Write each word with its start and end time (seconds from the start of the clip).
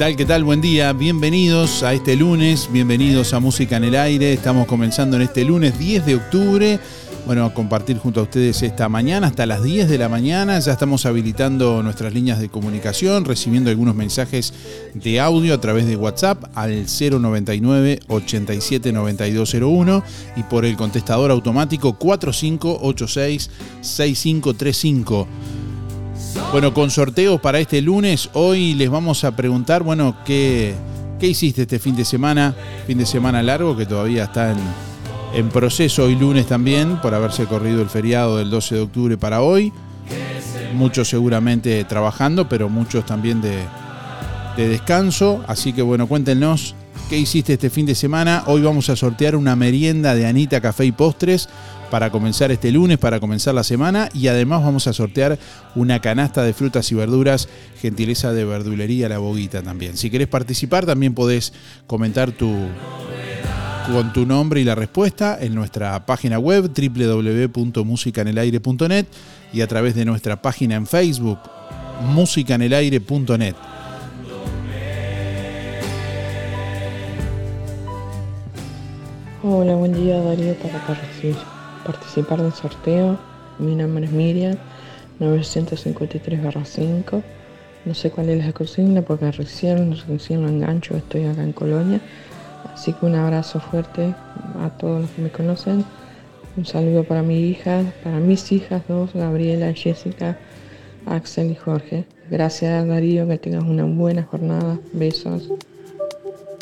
tal? 0.00 0.16
¿Qué 0.16 0.24
tal? 0.24 0.44
Buen 0.44 0.62
día. 0.62 0.94
Bienvenidos 0.94 1.82
a 1.82 1.92
este 1.92 2.16
lunes, 2.16 2.70
bienvenidos 2.72 3.34
a 3.34 3.38
Música 3.38 3.76
en 3.76 3.84
el 3.84 3.94
Aire. 3.96 4.32
Estamos 4.32 4.66
comenzando 4.66 5.16
en 5.16 5.22
este 5.22 5.44
lunes 5.44 5.78
10 5.78 6.06
de 6.06 6.14
octubre. 6.14 6.80
Bueno, 7.26 7.44
a 7.44 7.52
compartir 7.52 7.98
junto 7.98 8.20
a 8.20 8.22
ustedes 8.22 8.62
esta 8.62 8.88
mañana 8.88 9.26
hasta 9.26 9.44
las 9.44 9.62
10 9.62 9.90
de 9.90 9.98
la 9.98 10.08
mañana. 10.08 10.58
Ya 10.58 10.72
estamos 10.72 11.04
habilitando 11.04 11.82
nuestras 11.82 12.14
líneas 12.14 12.40
de 12.40 12.48
comunicación, 12.48 13.26
recibiendo 13.26 13.68
algunos 13.68 13.94
mensajes 13.94 14.54
de 14.94 15.20
audio 15.20 15.52
a 15.52 15.60
través 15.60 15.86
de 15.86 15.96
WhatsApp 15.96 16.44
al 16.54 16.86
099 16.86 18.00
87 18.08 18.92
9201 18.94 20.02
y 20.34 20.42
por 20.44 20.64
el 20.64 20.78
contestador 20.78 21.30
automático 21.30 21.98
4586 21.98 23.50
6535. 23.82 25.28
Bueno, 26.52 26.74
con 26.74 26.90
sorteos 26.90 27.40
para 27.40 27.60
este 27.60 27.80
lunes, 27.80 28.28
hoy 28.32 28.74
les 28.74 28.90
vamos 28.90 29.24
a 29.24 29.36
preguntar, 29.36 29.82
bueno, 29.82 30.16
¿qué, 30.24 30.74
qué 31.18 31.28
hiciste 31.28 31.62
este 31.62 31.78
fin 31.78 31.94
de 31.94 32.04
semana? 32.04 32.54
Fin 32.86 32.98
de 32.98 33.06
semana 33.06 33.42
largo 33.42 33.76
que 33.76 33.86
todavía 33.86 34.24
está 34.24 34.50
en, 34.50 34.58
en 35.34 35.48
proceso 35.48 36.04
hoy 36.04 36.16
lunes 36.16 36.46
también, 36.46 37.00
por 37.00 37.14
haberse 37.14 37.46
corrido 37.46 37.82
el 37.82 37.88
feriado 37.88 38.38
del 38.38 38.50
12 38.50 38.74
de 38.74 38.80
octubre 38.80 39.16
para 39.16 39.42
hoy. 39.42 39.72
Muchos 40.74 41.08
seguramente 41.08 41.84
trabajando, 41.84 42.48
pero 42.48 42.68
muchos 42.68 43.06
también 43.06 43.40
de, 43.40 43.58
de 44.56 44.68
descanso. 44.68 45.44
Así 45.46 45.72
que 45.72 45.82
bueno, 45.82 46.06
cuéntenos 46.08 46.74
qué 47.08 47.18
hiciste 47.18 47.54
este 47.54 47.70
fin 47.70 47.86
de 47.86 47.94
semana. 47.94 48.44
Hoy 48.46 48.62
vamos 48.62 48.88
a 48.88 48.96
sortear 48.96 49.36
una 49.36 49.56
merienda 49.56 50.14
de 50.14 50.26
Anita 50.26 50.60
Café 50.60 50.84
y 50.84 50.92
Postres 50.92 51.48
para 51.90 52.10
comenzar 52.10 52.50
este 52.50 52.72
lunes, 52.72 52.98
para 52.98 53.20
comenzar 53.20 53.54
la 53.54 53.64
semana. 53.64 54.08
Y 54.14 54.28
además 54.28 54.62
vamos 54.62 54.86
a 54.86 54.92
sortear 54.92 55.38
una 55.74 56.00
canasta 56.00 56.42
de 56.42 56.52
frutas 56.54 56.90
y 56.92 56.94
verduras, 56.94 57.48
gentileza 57.80 58.32
de 58.32 58.44
verdulería 58.44 59.08
La 59.08 59.18
Boguita 59.18 59.62
también. 59.62 59.96
Si 59.96 60.10
querés 60.10 60.28
participar, 60.28 60.86
también 60.86 61.14
podés 61.14 61.52
comentar 61.86 62.32
tu, 62.32 62.54
con 63.92 64.12
tu 64.12 64.26
nombre 64.26 64.60
y 64.60 64.64
la 64.64 64.74
respuesta 64.74 65.38
en 65.40 65.54
nuestra 65.54 66.04
página 66.06 66.38
web 66.38 66.70
www.musicanelaire.net 66.72 69.06
y 69.52 69.60
a 69.62 69.66
través 69.66 69.94
de 69.94 70.04
nuestra 70.04 70.40
página 70.40 70.76
en 70.76 70.86
Facebook 70.86 71.38
musicanelaire.net. 72.14 73.54
Hola, 79.42 79.74
buen 79.74 79.92
día 79.94 80.20
Darío 80.20 80.54
para 80.56 80.86
partic- 80.86 81.59
participar 81.84 82.42
del 82.42 82.52
sorteo. 82.52 83.18
Mi 83.58 83.74
nombre 83.74 84.06
es 84.06 84.12
Miriam, 84.12 84.56
953-5. 85.20 87.22
No 87.84 87.94
sé 87.94 88.10
cuál 88.10 88.28
es 88.28 88.44
la 88.44 88.52
consigna 88.52 89.02
porque 89.02 89.30
recién, 89.32 89.96
recién 90.06 90.42
lo 90.42 90.48
engancho, 90.48 90.96
estoy 90.96 91.24
acá 91.24 91.42
en 91.42 91.52
Colonia. 91.52 92.00
Así 92.72 92.92
que 92.92 93.06
un 93.06 93.14
abrazo 93.14 93.60
fuerte 93.60 94.14
a 94.60 94.70
todos 94.78 95.02
los 95.02 95.10
que 95.10 95.22
me 95.22 95.30
conocen. 95.30 95.84
Un 96.56 96.66
saludo 96.66 97.04
para 97.04 97.22
mi 97.22 97.48
hija, 97.48 97.84
para 98.02 98.18
mis 98.18 98.50
hijas 98.52 98.82
dos, 98.88 99.14
Gabriela, 99.14 99.72
Jessica, 99.72 100.36
Axel 101.06 101.52
y 101.52 101.54
Jorge. 101.54 102.04
Gracias 102.30 102.86
Darío, 102.86 103.26
que 103.26 103.38
tengas 103.38 103.64
una 103.64 103.84
buena 103.84 104.24
jornada. 104.24 104.78
Besos. 104.92 105.50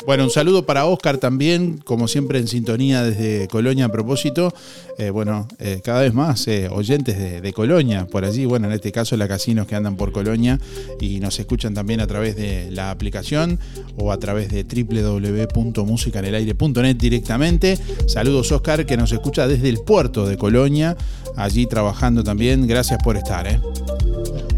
Bueno, 0.05 0.23
un 0.23 0.29
saludo 0.31 0.65
para 0.65 0.85
Oscar 0.85 1.17
también, 1.17 1.79
como 1.83 2.07
siempre 2.07 2.39
en 2.39 2.47
sintonía 2.47 3.03
desde 3.03 3.47
Colonia 3.47 3.85
a 3.85 3.89
propósito. 3.89 4.53
Eh, 4.97 5.11
bueno, 5.11 5.47
eh, 5.59 5.81
cada 5.83 6.01
vez 6.01 6.13
más 6.13 6.47
eh, 6.47 6.69
oyentes 6.69 7.41
de, 7.41 7.53
Colonia 7.53 8.07
por 8.07 8.25
allí, 8.25 8.45
bueno, 8.45 8.67
en 8.67 8.73
este 8.73 8.91
caso 8.91 9.17
la 9.17 9.27
casinos 9.27 9.67
que 9.67 9.75
andan 9.75 9.97
por 9.97 10.11
Colonia 10.11 10.59
y 10.99 11.19
nos 11.19 11.39
escuchan 11.39 11.73
también 11.73 11.99
a 11.99 12.05
través 12.07 12.35
de 12.35 12.69
la 12.71 12.91
aplicación 12.91 13.59
o 13.97 14.11
a 14.11 14.17
través 14.17 14.49
de 14.49 14.63
www.musicanelaire.net 14.63 16.95
directamente. 16.95 17.77
Saludos 18.07 18.51
Oscar 18.51 18.85
que 18.85 18.97
nos 18.97 19.11
escucha 19.11 19.47
desde 19.47 19.69
el 19.69 19.79
puerto 19.79 20.27
de 20.27 20.37
Colonia, 20.37 20.95
allí 21.35 21.65
trabajando 21.65 22.23
también. 22.23 22.67
Gracias 22.67 22.99
por 23.03 23.17
estar. 23.17 23.39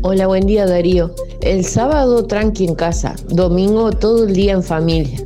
Hola, 0.03 0.25
buen 0.25 0.47
día 0.47 0.65
Darío. 0.65 1.13
El 1.41 1.63
sábado 1.63 2.25
tranqui 2.25 2.65
en 2.65 2.73
casa, 2.73 3.15
domingo 3.29 3.91
todo 3.91 4.25
el 4.25 4.33
día 4.33 4.53
en 4.53 4.63
familia. 4.63 5.23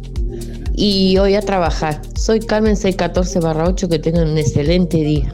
Y 0.76 1.18
hoy 1.18 1.36
a 1.36 1.42
trabajar. 1.42 2.02
Soy 2.18 2.42
Carmen 2.42 2.76
614 2.76 3.40
8, 3.40 3.88
que 3.88 4.00
tengan 4.00 4.28
un 4.28 4.38
excelente 4.38 4.98
día. 4.98 5.34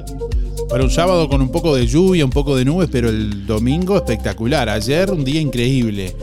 Para 0.70 0.84
un 0.84 0.92
sábado 0.92 1.28
con 1.28 1.42
un 1.42 1.50
poco 1.50 1.76
de 1.76 1.88
lluvia, 1.88 2.24
un 2.24 2.30
poco 2.30 2.56
de 2.56 2.66
nubes, 2.66 2.88
pero 2.92 3.10
el 3.10 3.48
domingo 3.48 3.96
espectacular. 3.96 4.70
Ayer 4.70 5.10
un 5.10 5.24
día 5.24 5.42
increíble. 5.42 6.16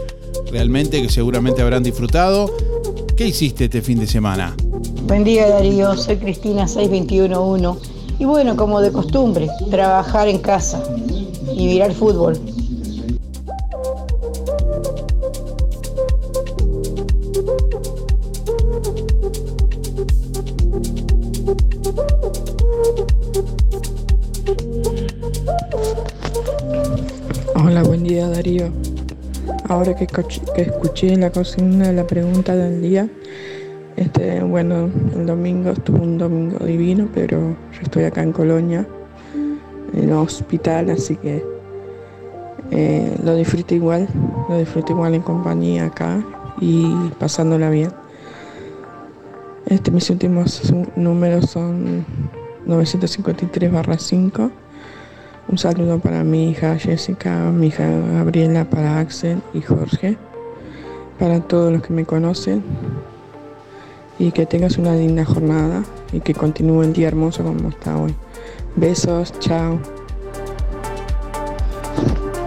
Realmente 0.53 1.03
que 1.03 1.09
seguramente 1.09 1.61
habrán 1.61 1.83
disfrutado. 1.83 2.49
¿Qué 3.17 3.27
hiciste 3.27 3.65
este 3.65 3.83
fin 3.83 3.99
de 3.99 4.07
semana? 4.07 4.55
Buen 5.09 5.25
día 5.25 5.49
Darío, 5.49 5.97
soy 5.97 6.19
Cristina 6.19 6.69
6211 6.69 7.99
y 8.21 8.25
bueno, 8.25 8.55
como 8.55 8.81
de 8.81 8.93
costumbre, 8.93 9.49
trabajar 9.71 10.29
en 10.29 10.39
casa 10.39 10.81
y 11.53 11.67
mirar 11.67 11.93
fútbol. 11.93 12.39
Darío. 28.27 28.73
Ahora 29.69 29.95
que, 29.95 30.07
que 30.07 30.63
escuché 30.63 31.17
la 31.17 31.31
consigna 31.31 31.89
de 31.89 31.93
la 31.93 32.07
pregunta 32.07 32.57
del 32.57 32.83
día, 32.83 33.09
este, 33.97 34.43
bueno, 34.43 34.91
el 35.15 35.27
domingo 35.27 35.71
estuvo 35.71 36.03
un 36.03 36.19
domingo 36.19 36.65
divino, 36.65 37.09
pero 37.15 37.57
yo 37.73 37.81
estoy 37.83 38.05
acá 38.05 38.23
en 38.23 38.33
Colonia 38.33 38.87
el 39.95 40.13
hospital, 40.13 40.91
así 40.91 41.17
que 41.17 41.45
eh, 42.71 43.17
lo 43.25 43.35
disfruto 43.35 43.75
igual, 43.75 44.09
lo 44.49 44.59
disfruto 44.59 44.93
igual 44.93 45.15
en 45.15 45.23
compañía 45.23 45.87
acá 45.87 46.23
y 46.61 46.93
pasándola 47.19 47.71
bien. 47.71 47.91
Este, 49.67 49.91
mis 49.91 50.09
últimos 50.11 50.73
números 50.97 51.51
son 51.51 52.05
953 52.67 53.73
barra 53.73 53.99
5. 53.99 54.51
Un 55.49 55.57
saludo 55.57 55.99
para 55.99 56.25
mi 56.25 56.51
hija 56.51 56.77
Jessica, 56.79 57.51
mi 57.51 57.69
hija 57.69 57.89
Gabriela, 57.89 58.69
para 58.69 58.99
Axel 58.99 59.41
y 59.55 59.63
Jorge, 59.63 60.19
para 61.19 61.41
todos 61.41 61.73
los 61.73 61.83
que 61.83 61.95
me 61.95 62.05
conocen. 62.05 62.63
Y 64.19 64.31
que 64.33 64.45
tengas 64.45 64.77
una 64.77 64.95
linda 64.95 65.25
jornada 65.25 65.85
y 66.13 66.21
que 66.21 66.35
continúe 66.35 66.83
el 66.83 66.93
día 66.93 67.09
hermoso 67.09 67.45
como 67.45 67.71
está 67.71 67.97
hoy. 67.97 68.15
Besos, 68.77 69.33
chao. 69.39 69.79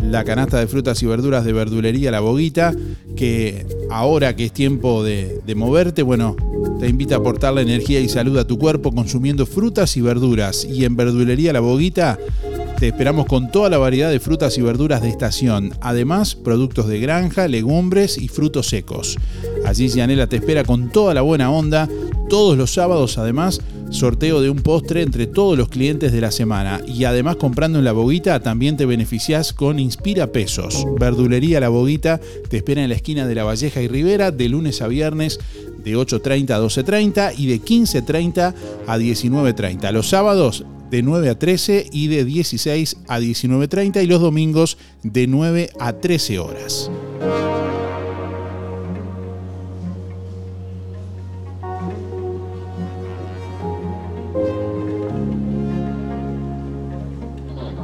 la 0.00 0.24
canasta 0.24 0.58
de 0.58 0.66
frutas 0.66 1.02
y 1.02 1.06
verduras 1.06 1.44
de 1.44 1.52
verdulería 1.52 2.10
La 2.10 2.20
Boguita, 2.20 2.74
que 3.16 3.66
ahora 3.90 4.36
que 4.36 4.46
es 4.46 4.52
tiempo 4.52 5.02
de, 5.02 5.40
de, 5.46 5.54
moverte, 5.54 6.02
bueno, 6.02 6.36
te 6.78 6.88
invita 6.88 7.16
a 7.16 7.18
aportar 7.18 7.54
la 7.54 7.62
energía 7.62 8.00
y 8.00 8.08
salud 8.08 8.36
a 8.38 8.46
tu 8.46 8.58
cuerpo 8.58 8.92
consumiendo 8.92 9.46
frutas 9.46 9.96
y 9.96 10.00
verduras. 10.00 10.64
Y 10.64 10.84
en 10.84 10.96
verdulería 10.96 11.52
La 11.52 11.60
Boguita 11.60 12.18
te 12.78 12.88
esperamos 12.88 13.26
con 13.26 13.50
toda 13.50 13.70
la 13.70 13.78
variedad 13.78 14.10
de 14.10 14.20
frutas 14.20 14.58
y 14.58 14.62
verduras 14.62 15.00
de 15.00 15.08
estación. 15.08 15.72
Además, 15.80 16.34
productos 16.34 16.88
de 16.88 17.00
granja, 17.00 17.48
legumbres 17.48 18.18
y 18.18 18.28
frutos 18.28 18.68
secos. 18.68 19.16
Allí 19.64 19.88
Gianela 19.88 20.26
te 20.26 20.36
espera 20.36 20.62
con 20.62 20.90
toda 20.90 21.14
la 21.14 21.22
buena 21.22 21.50
onda. 21.50 21.88
Todos 22.28 22.58
los 22.58 22.74
sábados, 22.74 23.18
además, 23.18 23.60
sorteo 23.90 24.40
de 24.40 24.50
un 24.50 24.58
postre 24.58 25.02
entre 25.02 25.26
todos 25.26 25.56
los 25.56 25.68
clientes 25.68 26.12
de 26.12 26.20
la 26.20 26.30
semana. 26.30 26.82
Y 26.86 27.04
además 27.04 27.36
comprando 27.36 27.78
en 27.78 27.84
La 27.84 27.92
Boguita 27.92 28.40
también 28.40 28.76
te 28.76 28.84
beneficias 28.84 29.52
con 29.52 29.78
Inspira 29.78 30.26
Pesos. 30.26 30.84
Verdulería 30.98 31.60
La 31.60 31.70
Boguita 31.70 32.20
te 32.48 32.58
espera 32.58 32.82
en 32.82 32.90
la 32.90 32.96
esquina 32.96 33.26
de 33.26 33.34
La 33.34 33.44
Valleja 33.44 33.80
y 33.80 33.88
Rivera 33.88 34.30
de 34.30 34.48
lunes 34.48 34.82
a 34.82 34.88
viernes 34.88 35.40
de 35.82 35.96
8.30 35.96 36.50
a 36.50 36.60
12.30 36.60 37.34
y 37.38 37.46
de 37.46 37.60
15.30 37.60 38.54
a 38.86 38.98
19.30. 38.98 39.92
Los 39.92 40.08
sábados 40.08 40.64
de 40.90 41.02
9 41.02 41.30
a 41.30 41.38
13 41.38 41.86
y 41.92 42.08
de 42.08 42.24
16 42.24 42.96
a 43.08 43.18
19.30 43.18 44.02
y 44.02 44.06
los 44.06 44.20
domingos 44.20 44.78
de 45.02 45.26
9 45.26 45.70
a 45.78 45.92
13 45.92 46.38
horas. 46.38 46.90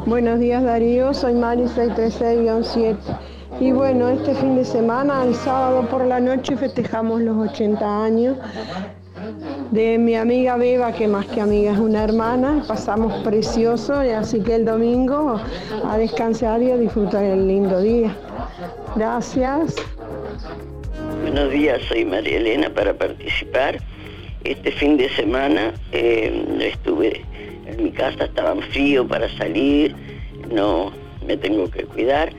Buenos 0.07 0.41
días 0.41 0.63
Darío, 0.63 1.15
soy 1.15 1.33
Mari 1.33 1.63
636-7. 1.63 2.97
Y 3.61 3.73
bueno, 3.73 4.09
este 4.09 4.35
fin 4.35 4.57
de 4.57 4.65
semana, 4.65 5.25
el 5.25 5.35
sábado 5.35 5.89
por 5.89 6.05
la 6.05 6.21
noche, 6.21 6.57
festejamos 6.57 7.21
los 7.23 7.51
80 7.51 8.05
años 8.05 8.37
de 9.71 9.99
mi 9.99 10.15
amiga 10.17 10.57
Beba, 10.57 10.93
que 10.93 11.09
más 11.09 11.27
que 11.27 11.41
amiga 11.41 11.73
es 11.73 11.79
una 11.79 12.05
hermana. 12.05 12.65
Pasamos 12.67 13.23
precioso, 13.23 14.05
y 14.05 14.11
así 14.11 14.41
que 14.41 14.57
el 14.57 14.65
domingo 14.65 15.41
a 15.85 15.99
descansar 15.99 16.63
y 16.63 16.71
a 16.71 16.77
disfrutar 16.77 17.25
el 17.25 17.49
lindo 17.49 17.81
día. 17.81 18.15
Gracias. 18.97 19.77
Buenos 21.23 21.51
días, 21.51 21.81
soy 21.89 22.05
María 22.05 22.37
Elena 22.37 22.71
para 22.71 22.95
participar. 22.95 23.79
Este 24.45 24.73
fin 24.73 24.97
de 24.97 25.09
semana 25.11 25.73
eh, 25.93 26.45
estuve 26.61 27.23
en 27.67 27.85
mi 27.85 27.91
casa 27.91 28.25
estaba 28.25 28.57
frío 28.73 29.07
para 29.07 29.29
salir, 29.37 29.95
no 30.51 30.93
me 31.27 31.37
tengo 31.37 31.71
que 31.71 31.85
cuidar, 31.85 32.33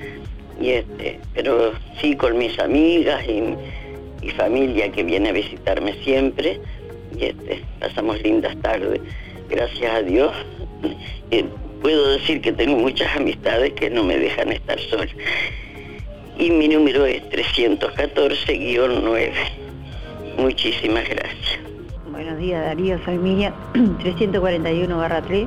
y 0.59 0.71
este, 0.71 1.19
pero 1.33 1.71
sí 1.99 2.15
con 2.15 2.37
mis 2.37 2.59
amigas 2.59 3.23
y, 3.27 3.55
familia 4.31 4.91
que 4.91 5.03
viene 5.03 5.29
a 5.29 5.33
visitarme 5.33 5.93
siempre, 6.03 6.59
y 7.17 7.25
este, 7.25 7.63
pasamos 7.79 8.21
lindas 8.21 8.55
tardes, 8.61 9.01
gracias 9.49 9.93
a 9.93 10.01
Dios. 10.01 10.31
Puedo 11.81 12.11
decir 12.11 12.39
que 12.39 12.53
tengo 12.53 12.77
muchas 12.77 13.13
amistades 13.15 13.73
que 13.73 13.89
no 13.89 14.05
me 14.05 14.17
dejan 14.17 14.53
estar 14.53 14.79
sola. 14.79 15.09
Y 16.39 16.49
mi 16.49 16.69
número 16.69 17.05
es 17.05 17.21
314-9. 17.23 19.31
Muchísimas 20.37 21.09
gracias. 21.09 21.59
Buenos 22.09 22.37
días 22.37 22.63
Darío, 22.63 22.97
soy 23.03 23.17
Miriam, 23.17 23.53
341 23.73 24.97
barra 25.01 25.21
3. 25.21 25.45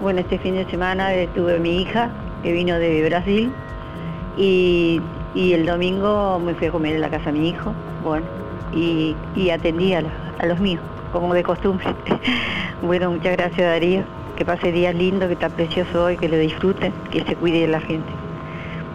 Bueno, 0.00 0.20
este 0.20 0.38
fin 0.38 0.54
de 0.54 0.64
semana 0.70 1.10
tuve 1.34 1.58
mi 1.58 1.82
hija 1.82 2.10
que 2.42 2.52
vino 2.52 2.78
de 2.78 3.04
Brasil 3.04 3.52
y, 4.38 4.98
el 5.52 5.66
domingo 5.66 6.38
me 6.38 6.54
fui 6.54 6.68
a 6.68 6.70
comer 6.72 6.94
en 6.94 7.00
la 7.00 7.10
casa 7.10 7.32
de 7.32 7.38
mi 7.38 7.48
hijo, 7.50 7.74
bueno, 8.02 8.26
y, 8.74 9.14
atendí 9.50 9.94
a, 9.94 10.02
los 10.46 10.58
míos, 10.60 10.80
como 11.12 11.34
de 11.34 11.42
costumbre. 11.42 11.86
bueno, 12.82 13.10
muchas 13.10 13.36
gracias 13.36 13.66
Darío, 13.66 14.02
que 14.36 14.44
pase 14.44 14.72
días 14.72 14.94
lindos, 14.94 15.28
que 15.28 15.34
está 15.34 15.48
precioso 15.48 16.04
hoy, 16.04 16.16
que 16.16 16.28
lo 16.28 16.38
disfruten, 16.38 16.92
que 17.10 17.22
se 17.24 17.36
cuide 17.36 17.60
de 17.60 17.68
la 17.68 17.80
gente. 17.80 18.08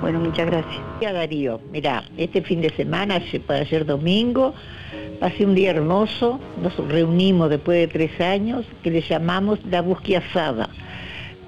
Bueno, 0.01 0.19
muchas 0.19 0.47
gracias. 0.47 0.81
Darío, 0.99 1.59
mira, 1.71 2.03
este 2.17 2.41
fin 2.41 2.61
de 2.61 2.69
semana, 2.71 3.21
para 3.45 3.65
ser 3.65 3.85
domingo, 3.85 4.53
Pasé 5.21 5.45
un 5.45 5.53
día 5.53 5.69
hermoso, 5.69 6.39
nos 6.63 6.75
reunimos 6.89 7.47
después 7.51 7.77
de 7.77 7.87
tres 7.87 8.19
años, 8.19 8.65
que 8.81 8.89
le 8.89 9.01
llamamos 9.01 9.59
la 9.69 9.85
asada, 10.17 10.67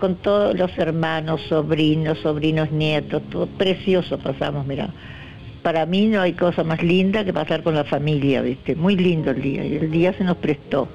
con 0.03 0.15
todos 0.15 0.53
los 0.59 0.77
hermanos, 0.77 1.39
sobrinos, 1.47 2.17
sobrinos 2.19 2.69
nietos, 2.73 3.21
todo 3.29 3.47
precioso 3.47 4.17
pasamos, 4.17 4.67
mira. 4.67 4.89
Para 5.61 5.85
mí 5.85 6.07
no 6.07 6.19
hay 6.19 6.33
cosa 6.33 6.61
más 6.65 6.83
linda 6.83 7.23
que 7.23 7.31
pasar 7.31 7.63
con 7.63 7.73
la 7.73 7.85
familia, 7.85 8.41
¿viste? 8.41 8.75
Muy 8.75 8.97
lindo 8.97 9.31
el 9.31 9.41
día, 9.41 9.63
el 9.63 9.89
día 9.91 10.11
se 10.11 10.25
nos 10.25 10.35
prestó. 10.35 10.89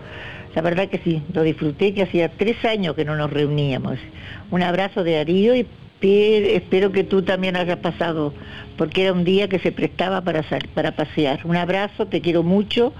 La 0.55 0.61
verdad 0.61 0.89
que 0.91 0.99
sí, 0.99 1.23
lo 1.33 1.43
disfruté, 1.43 1.95
que 1.95 2.03
hacía 2.03 2.29
tres 2.29 2.63
años 2.67 2.95
que 2.97 3.07
no 3.07 3.17
nos 3.17 3.31
reuníamos. 3.33 3.97
Un 4.51 4.63
abrazo 4.63 5.03
de 5.03 5.13
Darío 5.15 5.57
y 5.57 5.65
Pe- 6.01 6.55
espero 6.55 6.93
que 6.93 7.03
tú 7.03 7.23
también 7.23 7.57
hayas 7.57 7.79
pasado, 7.79 8.35
porque 8.77 9.05
era 9.05 9.15
un 9.15 9.25
día 9.25 9.49
que 9.49 9.59
se 9.59 9.73
prestaba 9.73 10.21
para, 10.21 10.45
para 10.75 10.93
pasear. 10.93 11.41
Un 11.45 11.57
abrazo, 11.57 12.05
te 12.09 12.21
quiero 12.21 12.43
mucho, 12.43 12.93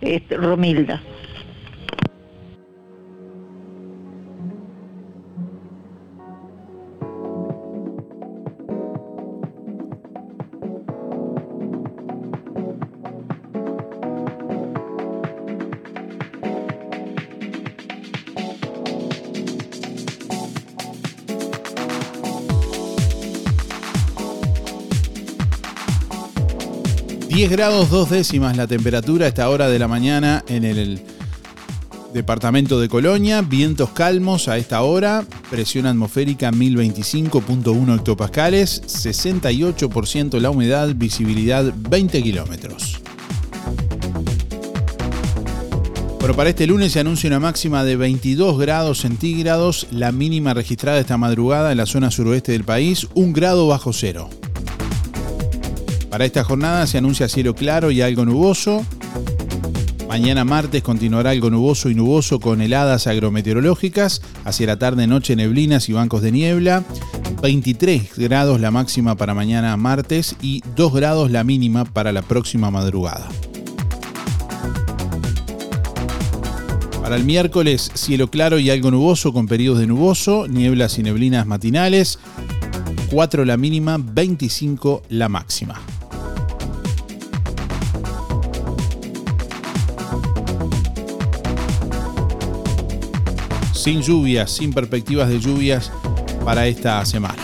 este, 0.00 0.36
Romilda. 0.36 1.02
10 27.42 27.50
grados 27.50 27.90
2 27.90 28.08
décimas 28.08 28.56
la 28.56 28.68
temperatura 28.68 29.24
a 29.24 29.28
esta 29.28 29.48
hora 29.48 29.68
de 29.68 29.76
la 29.76 29.88
mañana 29.88 30.44
en 30.46 30.62
el 30.62 31.02
departamento 32.14 32.78
de 32.78 32.88
Colonia. 32.88 33.42
Vientos 33.42 33.90
calmos 33.90 34.46
a 34.46 34.58
esta 34.58 34.82
hora. 34.82 35.24
Presión 35.50 35.86
atmosférica 35.86 36.52
1025.1 36.52 37.96
hectopascales. 37.96 38.82
68% 38.84 40.38
la 40.38 40.50
humedad. 40.50 40.94
Visibilidad 40.94 41.64
20 41.76 42.22
kilómetros. 42.22 43.00
Bueno, 46.20 46.36
para 46.36 46.50
este 46.50 46.68
lunes 46.68 46.92
se 46.92 47.00
anuncia 47.00 47.26
una 47.26 47.40
máxima 47.40 47.82
de 47.82 47.96
22 47.96 48.56
grados 48.56 49.00
centígrados, 49.00 49.88
la 49.90 50.12
mínima 50.12 50.54
registrada 50.54 51.00
esta 51.00 51.16
madrugada 51.16 51.72
en 51.72 51.78
la 51.78 51.86
zona 51.86 52.12
suroeste 52.12 52.52
del 52.52 52.62
país, 52.62 53.08
un 53.14 53.32
grado 53.32 53.66
bajo 53.66 53.92
cero. 53.92 54.30
Para 56.12 56.26
esta 56.26 56.44
jornada 56.44 56.86
se 56.86 56.98
anuncia 56.98 57.26
cielo 57.26 57.54
claro 57.54 57.90
y 57.90 58.02
algo 58.02 58.26
nuboso. 58.26 58.84
Mañana 60.08 60.44
martes 60.44 60.82
continuará 60.82 61.30
algo 61.30 61.48
nuboso 61.48 61.88
y 61.88 61.94
nuboso 61.94 62.38
con 62.38 62.60
heladas 62.60 63.06
agrometeorológicas. 63.06 64.20
Hacia 64.44 64.66
la 64.66 64.78
tarde-noche 64.78 65.36
neblinas 65.36 65.88
y 65.88 65.94
bancos 65.94 66.20
de 66.20 66.30
niebla. 66.30 66.84
23 67.40 68.10
grados 68.18 68.60
la 68.60 68.70
máxima 68.70 69.16
para 69.16 69.32
mañana 69.32 69.74
martes 69.78 70.36
y 70.42 70.62
2 70.76 70.92
grados 70.92 71.30
la 71.30 71.44
mínima 71.44 71.86
para 71.86 72.12
la 72.12 72.20
próxima 72.20 72.70
madrugada. 72.70 73.30
Para 77.00 77.16
el 77.16 77.24
miércoles, 77.24 77.90
cielo 77.94 78.28
claro 78.28 78.58
y 78.58 78.68
algo 78.68 78.90
nuboso 78.90 79.32
con 79.32 79.46
periodos 79.46 79.80
de 79.80 79.86
nuboso, 79.86 80.46
nieblas 80.46 80.98
y 80.98 81.04
neblinas 81.04 81.46
matinales. 81.46 82.18
4 83.10 83.46
la 83.46 83.56
mínima, 83.56 83.96
25 83.98 85.04
la 85.08 85.30
máxima. 85.30 85.80
Sin 93.82 94.00
lluvias, 94.00 94.52
sin 94.52 94.72
perspectivas 94.72 95.28
de 95.28 95.40
lluvias 95.40 95.90
para 96.44 96.68
esta 96.68 97.04
semana. 97.04 97.42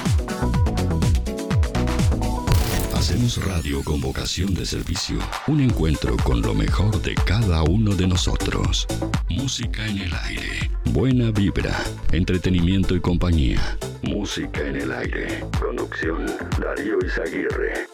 Hacemos 2.95 3.45
radio 3.45 3.83
con 3.83 4.01
vocación 4.01 4.55
de 4.55 4.65
servicio. 4.65 5.19
Un 5.49 5.61
encuentro 5.63 6.17
con 6.19 6.41
lo 6.41 6.55
mejor 6.55 7.03
de 7.03 7.17
cada 7.17 7.65
uno 7.65 7.97
de 7.97 8.07
nosotros. 8.07 8.87
Música 9.29 9.85
en 9.89 9.99
el 9.99 10.15
aire. 10.15 10.71
Buena 10.85 11.33
vibra. 11.33 11.77
Entretenimiento 12.13 12.95
y 12.95 13.01
compañía. 13.01 13.77
Música 14.03 14.61
en 14.61 14.77
el 14.77 14.93
aire. 14.93 15.45
Conducción 15.59 16.25
Darío 16.61 16.99
Izaguirre. 17.05 17.89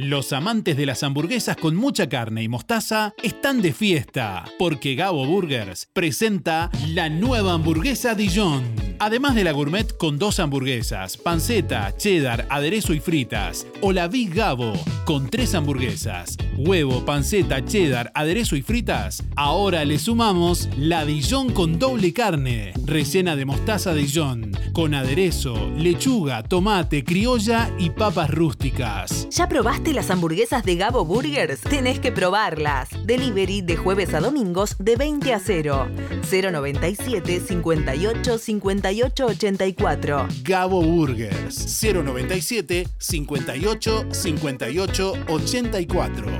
Los 0.00 0.32
amantes 0.32 0.76
de 0.76 0.86
las 0.86 1.02
hamburguesas 1.02 1.56
con 1.56 1.74
mucha 1.74 2.08
carne 2.08 2.44
y 2.44 2.48
mostaza 2.48 3.14
están 3.20 3.60
de 3.60 3.72
fiesta, 3.72 4.44
porque 4.56 4.94
Gabo 4.94 5.26
Burgers 5.26 5.88
presenta 5.92 6.70
la 6.90 7.08
nueva 7.08 7.54
hamburguesa 7.54 8.14
Dijon. 8.14 8.62
Además 9.00 9.34
de 9.34 9.42
la 9.42 9.50
gourmet 9.50 9.96
con 9.96 10.16
dos 10.16 10.38
hamburguesas, 10.38 11.16
panceta, 11.16 11.96
cheddar, 11.96 12.46
aderezo 12.48 12.94
y 12.94 13.00
fritas, 13.00 13.66
o 13.80 13.92
la 13.92 14.06
Big 14.06 14.32
Gabo 14.32 14.72
con 15.04 15.28
tres 15.30 15.54
hamburguesas, 15.56 16.36
huevo, 16.56 17.04
panceta, 17.04 17.64
cheddar, 17.64 18.12
aderezo 18.14 18.54
y 18.54 18.62
fritas, 18.62 19.24
ahora 19.34 19.84
le 19.84 19.98
sumamos 19.98 20.68
la 20.76 21.04
Dijon 21.04 21.52
con 21.52 21.78
doble 21.78 22.12
carne, 22.12 22.72
rellena 22.84 23.34
de 23.34 23.44
mostaza 23.44 23.94
Dijon, 23.94 24.52
con 24.72 24.94
aderezo, 24.94 25.70
lechuga, 25.76 26.42
tomate, 26.44 27.02
criolla 27.02 27.70
y 27.78 27.90
papas 27.90 28.30
rústicas. 28.30 29.28
¿Ya 29.30 29.48
probaste 29.48 29.87
las 29.92 30.10
hamburguesas 30.10 30.64
de 30.64 30.76
Gabo 30.76 31.04
Burgers? 31.04 31.60
Tenés 31.60 31.98
que 32.00 32.12
probarlas. 32.12 32.88
Delivery 33.04 33.62
de 33.62 33.76
jueves 33.76 34.14
a 34.14 34.20
domingos 34.20 34.76
de 34.78 34.96
20 34.96 35.32
a 35.32 35.38
0. 35.38 35.88
097 36.30 37.40
58 37.40 38.38
58 38.38 39.26
84. 39.26 40.28
Gabo 40.42 40.82
Burgers 40.82 41.80
097 41.82 42.88
58 42.98 44.06
58 44.10 45.12
84. 45.28 46.38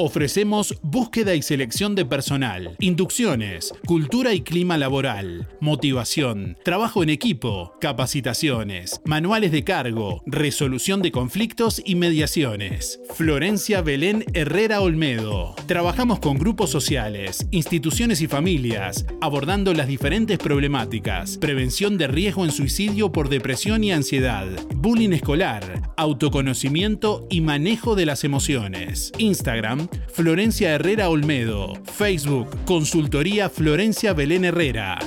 Ofrecemos 0.04 0.74
búsqueda 0.82 1.36
y 1.36 1.42
selección 1.42 1.94
de 1.94 2.04
personal, 2.04 2.74
inducciones, 2.80 3.72
cultura 3.86 4.34
y 4.34 4.40
clima 4.40 4.76
laboral, 4.76 5.48
motivación, 5.60 6.58
trabajo 6.64 7.04
en 7.04 7.08
equipo, 7.08 7.76
capacitaciones, 7.80 9.00
manuales 9.04 9.52
de 9.52 9.62
cargo, 9.62 10.20
resolución 10.26 11.02
de 11.02 11.12
conflictos 11.12 11.80
y 11.84 11.94
mediaciones. 11.94 12.98
Florencia 13.14 13.80
Belén 13.80 14.24
Herrera 14.34 14.80
Olmedo. 14.80 15.54
Trabajamos 15.66 16.18
con 16.18 16.36
grupos 16.36 16.70
sociales, 16.70 17.46
instituciones 17.52 18.22
y 18.22 18.26
familias, 18.26 19.06
abordando 19.20 19.72
las 19.72 19.86
diferentes 19.86 20.38
problemáticas, 20.38 21.38
prevención 21.38 21.96
de 21.96 22.08
riesgo 22.08 22.44
en 22.44 22.50
suicidio 22.50 23.12
por 23.12 23.28
depresión 23.28 23.84
y 23.84 23.92
ansiedad, 23.92 24.48
bullying 24.74 25.12
escolar, 25.12 25.92
autoconocimiento 25.96 27.28
y 27.30 27.40
manejo 27.40 27.94
de 27.94 28.06
las 28.06 28.24
emociones. 28.24 29.12
Instagram 29.18 29.86
Florencia 30.08 30.74
Herrera 30.74 31.08
Olmedo. 31.08 31.74
Facebook, 31.94 32.48
Consultoría 32.64 33.48
Florencia 33.48 34.12
Belén 34.12 34.44
Herrera. 34.44 34.98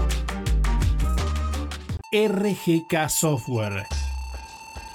RGK 2.10 3.10
Software 3.10 4.07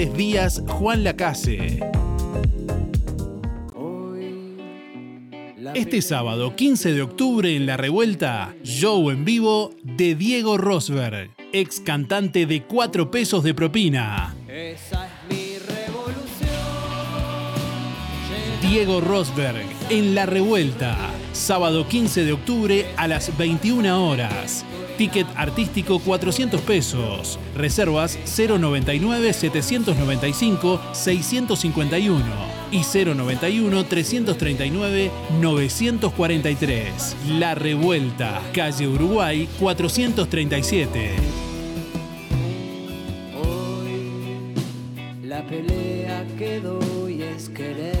Díaz 0.07 0.63
Juan 0.67 1.03
Lacase. 1.03 1.79
Este 5.75 6.01
sábado 6.01 6.55
15 6.55 6.93
de 6.93 7.01
octubre 7.01 7.55
en 7.55 7.65
La 7.65 7.77
Revuelta, 7.77 8.55
show 8.63 9.09
en 9.09 9.23
vivo 9.23 9.73
de 9.83 10.15
Diego 10.15 10.57
Rosberg, 10.57 11.29
ex 11.53 11.79
cantante 11.79 12.45
de 12.45 12.63
4 12.63 13.11
pesos 13.11 13.43
de 13.43 13.53
propina. 13.53 14.35
Esa 14.49 15.07
es 15.07 15.11
mi 15.29 15.57
revolución. 15.59 16.49
Diego 18.61 19.01
Rosberg 19.01 19.65
en 19.89 20.15
La 20.15 20.25
Revuelta, 20.25 20.97
sábado 21.31 21.87
15 21.87 22.25
de 22.25 22.33
octubre 22.33 22.85
a 22.97 23.07
las 23.07 23.37
21 23.37 24.09
horas. 24.09 24.65
Ticket 25.01 25.25
artístico 25.35 25.97
400 25.97 26.61
pesos. 26.61 27.39
Reservas 27.55 28.19
099 28.37 29.33
795 29.33 30.79
651 30.91 32.23
y 32.71 32.81
091 32.83 33.85
339 33.85 35.11
943. 35.41 37.15
La 37.39 37.55
Revuelta, 37.55 38.43
calle 38.53 38.87
Uruguay 38.87 39.49
437. 39.59 41.09
La 45.23 45.43
pelea 45.47 46.27
que 46.37 46.59
doy 46.59 47.23
es 47.23 47.49
quererme 47.49 48.00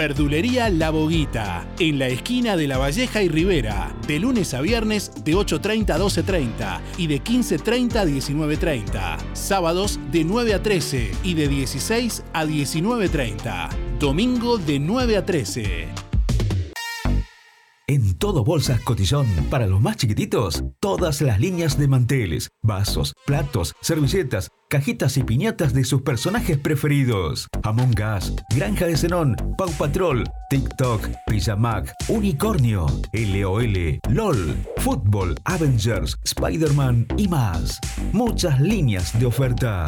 Verdulería 0.00 0.70
La 0.70 0.88
Boguita, 0.88 1.68
en 1.78 1.98
la 1.98 2.08
esquina 2.08 2.56
de 2.56 2.66
La 2.66 2.78
Valleja 2.78 3.22
y 3.22 3.28
Rivera, 3.28 3.94
de 4.06 4.18
lunes 4.18 4.54
a 4.54 4.62
viernes 4.62 5.12
de 5.26 5.34
8.30 5.34 5.90
a 5.90 5.98
12.30 5.98 6.80
y 6.96 7.06
de 7.06 7.22
15.30 7.22 7.96
a 7.96 8.06
19.30. 8.06 9.18
Sábados 9.34 10.00
de 10.10 10.24
9 10.24 10.54
a 10.54 10.62
13 10.62 11.10
y 11.22 11.34
de 11.34 11.48
16 11.48 12.24
a 12.32 12.46
19.30. 12.46 13.68
Domingo 13.98 14.56
de 14.56 14.78
9 14.78 15.18
a 15.18 15.26
13. 15.26 15.88
En 17.86 18.14
todo 18.14 18.44
Bolsas 18.44 18.80
Cotillón, 18.80 19.26
para 19.50 19.66
los 19.66 19.82
más 19.82 19.96
chiquititos, 19.96 20.64
todas 20.78 21.20
las 21.20 21.40
líneas 21.40 21.76
de 21.76 21.88
manteles, 21.88 22.52
vasos, 22.62 23.14
platos, 23.26 23.74
servilletas, 23.80 24.50
cajitas 24.70 25.16
y 25.16 25.24
piñatas 25.24 25.74
de 25.74 25.84
sus 25.84 26.02
personajes 26.02 26.56
preferidos. 26.56 27.48
Among 27.64 27.94
Us, 28.16 28.32
Granja 28.54 28.86
de 28.86 28.96
Zenón, 28.96 29.36
Pau 29.58 29.70
Patrol, 29.72 30.24
TikTok, 30.48 31.08
Pijamac, 31.26 31.92
Unicornio, 32.08 32.86
LOL, 33.12 34.00
LOL, 34.08 34.56
Fútbol, 34.76 35.34
Avengers, 35.44 36.16
Spider-Man 36.24 37.06
y 37.16 37.26
más. 37.26 37.80
Muchas 38.12 38.60
líneas 38.60 39.18
de 39.18 39.26
oferta. 39.26 39.86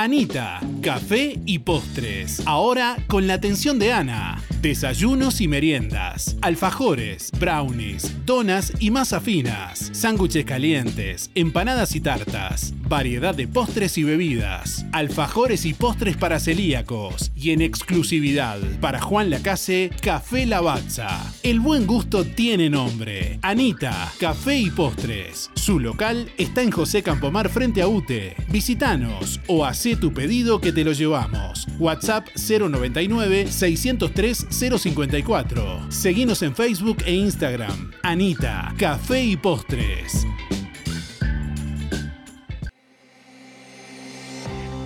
Anita, 0.03 0.59
café 0.81 1.39
y 1.45 1.59
postres. 1.59 2.41
Ahora 2.45 2.97
con 3.07 3.25
la 3.25 3.35
atención 3.35 3.79
de 3.79 3.93
Ana. 3.93 4.37
Desayunos 4.61 5.39
y 5.41 5.47
meriendas, 5.47 6.37
alfajores, 6.41 7.31
brownies, 7.37 8.13
donas 8.25 8.71
y 8.79 8.91
masa 8.91 9.19
finas, 9.19 9.89
sándwiches 9.93 10.45
calientes, 10.45 11.31
empanadas 11.35 11.95
y 11.95 12.01
tartas, 12.01 12.73
variedad 12.87 13.35
de 13.35 13.47
postres 13.47 13.97
y 13.97 14.03
bebidas, 14.03 14.85
alfajores 14.93 15.65
y 15.65 15.73
postres 15.73 16.15
para 16.15 16.39
celíacos 16.39 17.33
y 17.35 17.51
en 17.51 17.61
exclusividad 17.61 18.59
para 18.79 19.01
Juan 19.01 19.29
Lacase, 19.29 19.89
Café 20.01 20.45
Lavazza. 20.45 21.33
El 21.43 21.59
buen 21.59 21.85
gusto 21.85 22.23
tiene 22.23 22.69
nombre. 22.69 23.39
Anita, 23.41 24.13
Café 24.17 24.57
y 24.57 24.69
Postres. 24.69 25.49
Su 25.55 25.79
local 25.79 26.31
está 26.37 26.61
en 26.61 26.71
José 26.71 27.03
Campomar 27.03 27.49
frente 27.49 27.81
a 27.81 27.87
UTE. 27.89 28.35
Visítanos 28.49 29.41
o 29.47 29.65
tu 29.95 30.13
pedido 30.13 30.59
que 30.59 30.71
te 30.71 30.83
lo 30.83 30.91
llevamos. 30.91 31.67
WhatsApp 31.79 32.27
099 32.35 33.51
603 33.51 34.47
054. 34.49 35.91
Seguinos 35.91 36.41
en 36.41 36.55
Facebook 36.55 36.97
e 37.05 37.13
Instagram. 37.13 37.91
Anita, 38.03 38.73
Café 38.77 39.23
y 39.23 39.37
Postres. 39.37 40.25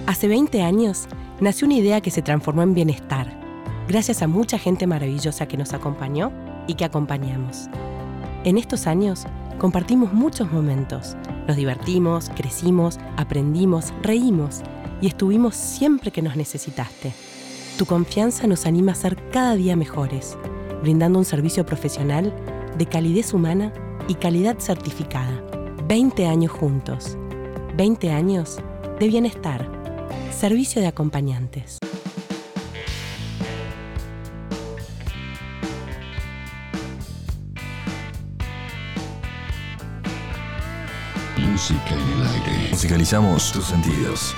Hace 0.07 0.27
20 0.27 0.61
años 0.61 1.07
nació 1.41 1.67
una 1.67 1.75
idea 1.75 2.01
que 2.01 2.11
se 2.11 2.21
transformó 2.21 2.63
en 2.63 2.73
bienestar, 2.73 3.37
gracias 3.87 4.21
a 4.21 4.27
mucha 4.27 4.57
gente 4.57 4.87
maravillosa 4.87 5.47
que 5.47 5.57
nos 5.57 5.73
acompañó 5.73 6.31
y 6.65 6.75
que 6.75 6.85
acompañamos. 6.85 7.67
En 8.43 8.57
estos 8.57 8.87
años 8.87 9.25
compartimos 9.59 10.13
muchos 10.13 10.51
momentos, 10.51 11.17
nos 11.47 11.57
divertimos, 11.57 12.31
crecimos, 12.35 12.99
aprendimos, 13.17 13.93
reímos 14.01 14.63
y 15.01 15.07
estuvimos 15.07 15.55
siempre 15.55 16.11
que 16.11 16.21
nos 16.21 16.35
necesitaste. 16.35 17.13
Tu 17.77 17.85
confianza 17.85 18.47
nos 18.47 18.65
anima 18.65 18.93
a 18.93 18.95
ser 18.95 19.29
cada 19.29 19.55
día 19.55 19.75
mejores, 19.75 20.37
brindando 20.81 21.19
un 21.19 21.25
servicio 21.25 21.65
profesional 21.65 22.33
de 22.77 22.85
calidez 22.87 23.33
humana 23.33 23.71
y 24.07 24.15
calidad 24.15 24.57
certificada. 24.59 25.43
20 25.87 26.25
años 26.25 26.51
juntos. 26.51 27.17
20 27.75 28.11
años 28.11 28.59
de 28.99 29.07
bienestar. 29.07 29.69
Servicio 30.31 30.81
de 30.81 30.87
acompañantes. 30.87 31.77
Música 41.37 41.79
en 41.89 42.21
el 42.21 42.27
aire. 42.27 42.69
Musicalizamos 42.71 43.51
tus 43.51 43.65
sentidos. 43.65 44.35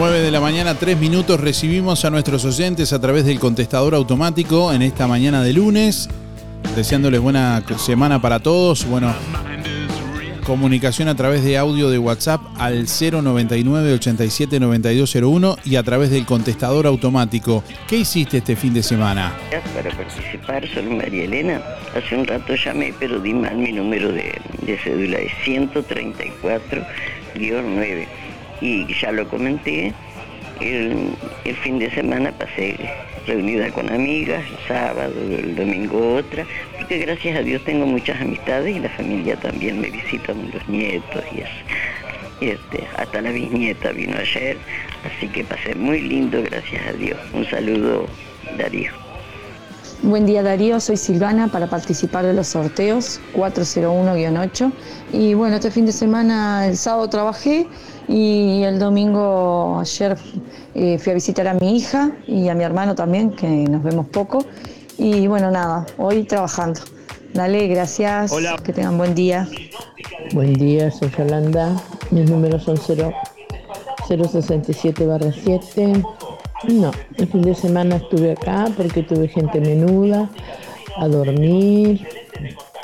9 0.00 0.20
de 0.20 0.30
la 0.30 0.40
mañana, 0.40 0.76
3 0.76 0.98
minutos. 0.98 1.38
Recibimos 1.38 2.06
a 2.06 2.10
nuestros 2.10 2.46
oyentes 2.46 2.94
a 2.94 3.00
través 3.02 3.26
del 3.26 3.38
contestador 3.38 3.94
automático 3.94 4.72
en 4.72 4.80
esta 4.80 5.06
mañana 5.06 5.42
de 5.42 5.52
lunes. 5.52 6.08
Deseándoles 6.74 7.20
buena 7.20 7.62
semana 7.76 8.18
para 8.18 8.40
todos. 8.40 8.86
Bueno, 8.86 9.14
comunicación 10.46 11.08
a 11.08 11.16
través 11.16 11.44
de 11.44 11.58
audio 11.58 11.90
de 11.90 11.98
WhatsApp 11.98 12.40
al 12.56 12.86
099 12.86 13.92
87 13.92 14.58
9201 14.58 15.58
y 15.66 15.76
a 15.76 15.82
través 15.82 16.08
del 16.08 16.24
contestador 16.24 16.86
automático. 16.86 17.62
¿Qué 17.86 17.98
hiciste 17.98 18.38
este 18.38 18.56
fin 18.56 18.72
de 18.72 18.82
semana? 18.82 19.34
Para 19.74 19.94
participar, 19.94 20.66
soy 20.72 20.84
María 20.84 21.24
Elena. 21.24 21.60
Hace 21.94 22.16
un 22.16 22.26
rato 22.26 22.54
llamé, 22.54 22.94
pero 22.98 23.20
di 23.20 23.34
mal 23.34 23.54
mi 23.54 23.72
número 23.72 24.10
de, 24.10 24.40
de 24.62 24.78
cédula, 24.78 25.18
es 25.18 25.32
134-9. 25.44 28.06
Y 28.60 28.86
ya 28.94 29.12
lo 29.12 29.26
comenté, 29.28 29.92
el, 30.60 31.56
fin 31.62 31.78
de 31.78 31.90
semana 31.90 32.32
pasé 32.32 32.76
reunida 33.26 33.70
con 33.70 33.90
amigas, 33.90 34.42
el 34.46 34.68
sábado, 34.68 35.12
el 35.30 35.54
domingo 35.56 36.16
otra, 36.16 36.46
porque 36.76 36.98
gracias 36.98 37.38
a 37.38 37.42
Dios 37.42 37.62
tengo 37.64 37.86
muchas 37.86 38.20
amistades 38.20 38.76
y 38.76 38.80
la 38.80 38.88
familia 38.90 39.36
también 39.36 39.80
me 39.80 39.90
visitan 39.90 40.50
los 40.52 40.68
nietos 40.68 41.24
y 41.34 41.40
eso. 41.40 41.50
Este, 42.40 42.84
hasta 42.96 43.20
la 43.20 43.30
bisnieta 43.30 43.92
vino 43.92 44.16
ayer, 44.16 44.56
así 45.04 45.28
que 45.28 45.44
pasé 45.44 45.74
muy 45.74 46.00
lindo, 46.00 46.42
gracias 46.42 46.86
a 46.86 46.92
Dios. 46.94 47.18
Un 47.34 47.44
saludo, 47.46 48.06
Darío. 48.56 49.09
Buen 50.02 50.24
día 50.24 50.42
Darío, 50.42 50.80
soy 50.80 50.96
Silvana 50.96 51.48
para 51.48 51.66
participar 51.66 52.24
de 52.24 52.32
los 52.32 52.48
sorteos 52.48 53.20
401-8 53.34 54.72
y 55.12 55.34
bueno, 55.34 55.56
este 55.56 55.70
fin 55.70 55.84
de 55.84 55.92
semana, 55.92 56.66
el 56.66 56.78
sábado 56.78 57.06
trabajé 57.10 57.66
y 58.08 58.62
el 58.62 58.78
domingo 58.78 59.78
ayer 59.78 60.16
eh, 60.74 60.98
fui 60.98 61.10
a 61.10 61.14
visitar 61.14 61.46
a 61.48 61.52
mi 61.52 61.76
hija 61.76 62.12
y 62.26 62.48
a 62.48 62.54
mi 62.54 62.64
hermano 62.64 62.94
también, 62.94 63.32
que 63.32 63.46
nos 63.46 63.82
vemos 63.82 64.06
poco 64.06 64.42
y 64.96 65.26
bueno, 65.26 65.50
nada, 65.50 65.84
hoy 65.98 66.24
trabajando. 66.24 66.80
Dale, 67.34 67.68
gracias, 67.68 68.32
Hola. 68.32 68.56
que 68.64 68.72
tengan 68.72 68.96
buen 68.96 69.14
día. 69.14 69.46
Buen 70.32 70.54
día, 70.54 70.90
soy 70.90 71.10
Yolanda. 71.10 71.76
Mis 72.10 72.28
números 72.28 72.64
son 72.64 72.78
0, 72.78 73.12
067 74.08 75.06
barra 75.06 75.30
7. 75.30 76.02
No, 76.68 76.90
el 77.16 77.26
fin 77.26 77.42
de 77.42 77.54
semana 77.54 77.96
estuve 77.96 78.32
acá 78.32 78.70
porque 78.76 79.02
tuve 79.02 79.28
gente 79.28 79.60
menuda 79.60 80.30
a 80.96 81.08
dormir 81.08 82.06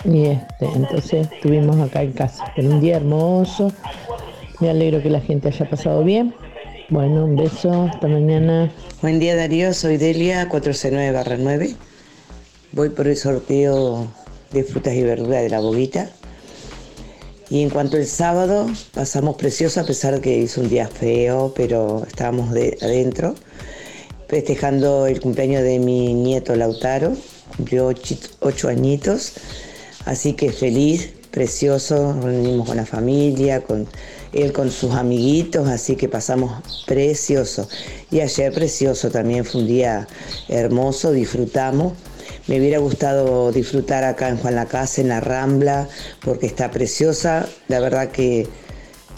y 0.04 0.26
este, 0.26 0.66
entonces 0.74 1.28
estuvimos 1.30 1.78
acá 1.80 2.02
en 2.02 2.12
casa. 2.12 2.44
Pero 2.56 2.70
un 2.70 2.80
día 2.80 2.96
hermoso. 2.96 3.72
Me 4.60 4.70
alegro 4.70 5.02
que 5.02 5.10
la 5.10 5.20
gente 5.20 5.48
haya 5.48 5.68
pasado 5.68 6.02
bien. 6.02 6.34
Bueno, 6.88 7.26
un 7.26 7.36
beso, 7.36 7.82
hasta 7.82 8.08
mañana. 8.08 8.72
Buen 9.02 9.18
día 9.18 9.36
Darío, 9.36 9.74
soy 9.74 9.98
Delia 9.98 10.48
409-9. 10.48 11.76
Voy 12.72 12.88
por 12.88 13.06
el 13.08 13.16
sorteo 13.16 14.06
de 14.52 14.64
frutas 14.64 14.94
y 14.94 15.02
verduras 15.02 15.42
de 15.42 15.50
la 15.50 15.60
boguita. 15.60 16.08
Y 17.50 17.62
en 17.62 17.70
cuanto 17.70 17.98
al 17.98 18.06
sábado, 18.06 18.66
pasamos 18.94 19.36
precioso 19.36 19.80
a 19.80 19.84
pesar 19.84 20.20
que 20.20 20.38
hizo 20.38 20.62
un 20.62 20.68
día 20.70 20.88
feo, 20.88 21.52
pero 21.54 22.04
estábamos 22.06 22.52
de, 22.52 22.78
adentro, 22.80 23.34
festejando 24.28 25.06
el 25.06 25.20
cumpleaños 25.20 25.62
de 25.62 25.78
mi 25.78 26.14
nieto 26.14 26.54
Lautaro, 26.56 27.16
cumplió 27.56 27.92
ocho, 28.40 28.68
añitos, 28.68 29.32
así 30.04 30.32
que 30.32 30.52
feliz, 30.52 31.12
precioso, 31.30 32.18
reunimos 32.20 32.66
con 32.66 32.76
la 32.76 32.86
familia, 32.86 33.62
con 33.62 33.86
él 34.32 34.52
con 34.52 34.70
sus 34.70 34.92
amiguitos, 34.92 35.68
así 35.68 35.96
que 35.96 36.08
pasamos 36.08 36.84
precioso. 36.86 37.68
Y 38.10 38.20
ayer 38.20 38.52
precioso 38.52 39.10
también 39.10 39.44
fue 39.44 39.62
un 39.62 39.66
día 39.66 40.06
hermoso, 40.48 41.12
disfrutamos. 41.12 41.94
Me 42.46 42.58
hubiera 42.58 42.78
gustado 42.78 43.50
disfrutar 43.52 44.04
acá 44.04 44.28
en 44.28 44.38
Juan 44.38 44.54
la 44.54 44.66
Casa, 44.66 45.00
en 45.00 45.08
la 45.08 45.20
Rambla, 45.20 45.88
porque 46.22 46.46
está 46.46 46.70
preciosa. 46.70 47.48
La 47.68 47.80
verdad 47.80 48.10
que 48.10 48.46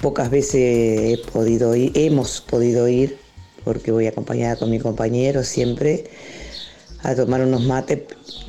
pocas 0.00 0.30
veces 0.30 0.54
he 0.54 1.20
podido 1.32 1.74
ir, 1.74 1.92
hemos 1.94 2.40
podido 2.40 2.88
ir, 2.88 3.18
porque 3.68 3.92
voy 3.92 4.06
acompañada 4.06 4.56
con 4.56 4.70
mi 4.70 4.78
compañero 4.78 5.44
siempre 5.44 6.04
a 7.02 7.14
tomar 7.14 7.42
unos 7.42 7.64
mates 7.64 8.00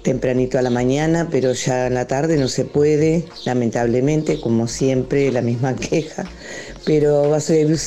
tempranito 0.02 0.58
a 0.58 0.62
la 0.62 0.70
mañana, 0.70 1.28
pero 1.30 1.52
ya 1.52 1.88
en 1.88 1.96
la 1.96 2.08
tarde 2.08 2.38
no 2.38 2.48
se 2.48 2.64
puede, 2.64 3.26
lamentablemente, 3.44 4.40
como 4.40 4.70
siempre, 4.70 5.30
la 5.34 5.42
misma 5.42 5.76
queja. 5.90 6.24
Pero 6.86 7.30
va 7.30 7.36
a 7.36 7.42
seguir, 7.42 7.78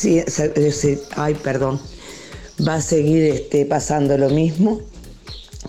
ay, 1.17 1.35
perdón, 1.43 1.81
va 2.69 2.75
a 2.75 2.83
seguir 2.83 3.23
este, 3.23 3.65
pasando 3.65 4.19
lo 4.19 4.29
mismo 4.29 4.83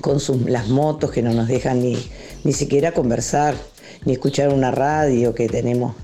con 0.01 0.19
las 0.47 0.67
motos 0.67 1.11
que 1.11 1.21
no 1.21 1.33
nos 1.33 1.47
dejan 1.47 1.81
ni, 1.81 1.97
ni 2.43 2.51
siquiera 2.51 2.91
conversar, 2.91 3.55
ni 4.03 4.11
escuchar 4.11 4.49
una 4.49 4.69
radio 4.69 5.33
que 5.33 5.47
tenemos 5.47 5.95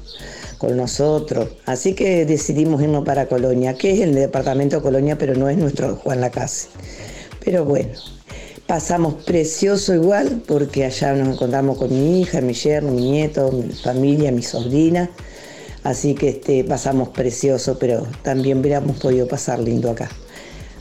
con 0.59 0.77
nosotros. 0.77 1.49
Así 1.65 1.95
que 1.95 2.25
decidimos 2.25 2.83
irnos 2.83 3.05
para 3.05 3.27
Colonia, 3.27 3.73
que 3.75 3.93
es 3.93 4.01
el 4.01 4.13
departamento 4.13 4.83
Colonia, 4.83 5.17
pero 5.17 5.33
no 5.33 5.49
es 5.49 5.57
nuestro 5.57 5.95
Juan 5.95 6.21
Lacase. 6.21 6.67
Pero 7.43 7.65
bueno, 7.65 7.93
pasamos 8.67 9.15
precioso 9.23 9.95
igual, 9.95 10.43
porque 10.45 10.85
allá 10.85 11.13
nos 11.13 11.29
encontramos 11.29 11.77
con 11.77 11.89
mi 11.89 12.21
hija, 12.21 12.41
mi 12.41 12.53
yerno, 12.53 12.91
mi 12.91 13.09
nieto, 13.09 13.51
mi 13.51 13.71
familia, 13.71 14.31
mi 14.31 14.43
sobrina. 14.43 15.09
Así 15.83 16.13
que 16.13 16.29
este, 16.29 16.65
pasamos 16.65 17.09
precioso, 17.09 17.79
pero 17.79 18.05
también 18.21 18.59
hubiéramos 18.59 18.97
podido 18.97 19.27
pasar 19.29 19.59
lindo 19.59 19.89
acá. 19.89 20.09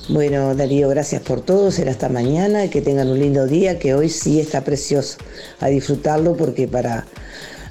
Bueno, 0.08 0.56
Darío, 0.56 0.88
gracias 0.88 1.22
por 1.22 1.40
todo. 1.40 1.70
Será 1.70 1.92
hasta 1.92 2.08
mañana 2.08 2.68
que 2.68 2.82
tengan 2.82 3.08
un 3.08 3.20
lindo 3.20 3.46
día, 3.46 3.78
que 3.78 3.94
hoy 3.94 4.08
sí 4.08 4.40
está 4.40 4.64
precioso. 4.64 5.18
A 5.60 5.68
disfrutarlo 5.68 6.36
porque 6.36 6.66
para 6.66 7.06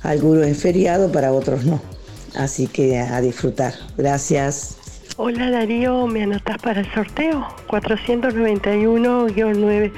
algunos 0.04 0.48
es 0.48 0.58
feriado, 0.58 1.12
para 1.12 1.34
otros 1.34 1.66
no. 1.66 1.97
Así 2.38 2.68
que 2.68 3.00
a 3.00 3.20
disfrutar. 3.20 3.74
Gracias. 3.98 4.78
Hola 5.18 5.50
Darío, 5.50 6.06
¿me 6.06 6.22
anotas 6.22 6.60
para 6.60 6.82
el 6.82 6.94
sorteo? 6.94 7.48
491-9. 7.68 9.92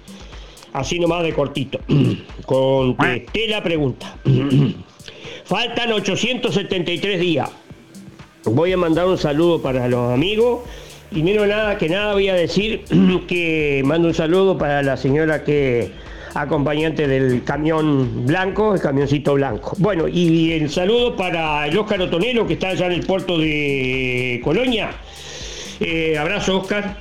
así 0.73 0.99
nomás 0.99 1.23
de 1.23 1.33
cortito. 1.33 1.79
Contesté 2.45 3.47
la 3.47 3.63
pregunta. 3.63 4.15
Faltan 5.45 5.91
873 5.91 7.19
días. 7.19 7.49
Voy 8.45 8.73
a 8.73 8.77
mandar 8.77 9.07
un 9.07 9.17
saludo 9.17 9.61
para 9.61 9.87
los 9.87 10.13
amigos 10.13 10.61
y 11.11 11.21
menos 11.23 11.47
nada 11.47 11.77
que 11.77 11.87
nada 11.87 12.13
voy 12.13 12.27
a 12.27 12.33
decir 12.33 12.83
que 13.27 13.81
mando 13.85 14.07
un 14.09 14.13
saludo 14.13 14.57
para 14.57 14.81
la 14.83 14.97
señora 14.97 15.43
que 15.43 15.91
acompañante 16.35 17.07
del 17.07 17.43
camión 17.43 18.25
blanco, 18.25 18.73
el 18.73 18.81
camioncito 18.81 19.35
blanco. 19.35 19.75
Bueno, 19.77 20.07
y 20.07 20.51
el 20.53 20.69
saludo 20.69 21.15
para 21.15 21.67
el 21.67 21.77
Óscar 21.77 22.01
Otonelo 22.01 22.47
que 22.47 22.53
está 22.53 22.69
allá 22.69 22.87
en 22.87 22.93
el 22.93 23.05
puerto 23.05 23.37
de 23.37 24.41
Colonia. 24.43 24.91
Eh, 25.79 26.17
abrazo 26.17 26.59
Óscar. 26.59 26.97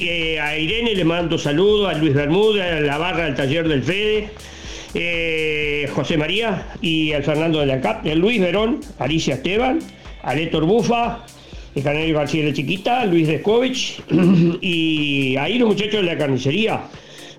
A 0.00 0.56
Irene 0.56 0.94
le 0.94 1.04
mando 1.04 1.38
saludos, 1.38 1.92
a 1.92 1.98
Luis 1.98 2.14
Bermúdez, 2.14 2.62
a 2.62 2.80
la 2.80 2.98
barra 2.98 3.24
del 3.24 3.34
taller 3.34 3.66
del 3.66 3.82
Fede. 3.82 4.30
eh, 4.94 5.88
José 5.94 6.16
María 6.16 6.68
y 6.80 7.12
al 7.12 7.22
Fernando 7.24 7.60
de 7.60 7.66
la 7.66 7.80
CAP, 7.80 8.06
a 8.06 8.14
Luis 8.14 8.40
Verón, 8.40 8.80
Alicia 8.98 9.34
Esteban, 9.34 9.80
a 10.22 10.34
Héctor 10.34 10.64
Bufa, 10.64 11.24
el 11.74 11.82
Canario 11.82 12.14
García 12.16 12.44
de 12.44 12.52
Chiquita, 12.52 13.04
Luis 13.06 13.26
Descovich 13.26 14.00
y 14.60 15.36
ahí 15.36 15.58
los 15.58 15.68
muchachos 15.68 16.00
de 16.00 16.02
la 16.02 16.16
carnicería. 16.16 16.80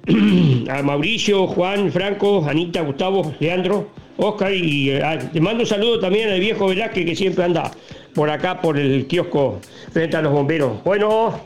a 0.69 0.81
Mauricio, 0.81 1.47
Juan, 1.47 1.91
Franco, 1.91 2.45
Anita, 2.47 2.81
Gustavo, 2.81 3.33
Leandro, 3.39 3.89
Oscar 4.17 4.53
y 4.53 4.91
eh, 4.91 5.01
te 5.31 5.41
mando 5.41 5.63
un 5.63 5.67
saludo 5.67 5.99
también 5.99 6.29
al 6.29 6.39
viejo 6.39 6.67
Velázquez 6.67 7.05
que 7.05 7.15
siempre 7.15 7.43
anda 7.45 7.71
por 8.13 8.29
acá 8.29 8.61
por 8.61 8.77
el 8.77 9.07
kiosco 9.07 9.59
frente 9.91 10.17
a 10.17 10.21
los 10.21 10.31
bomberos. 10.31 10.83
Bueno, 10.83 11.39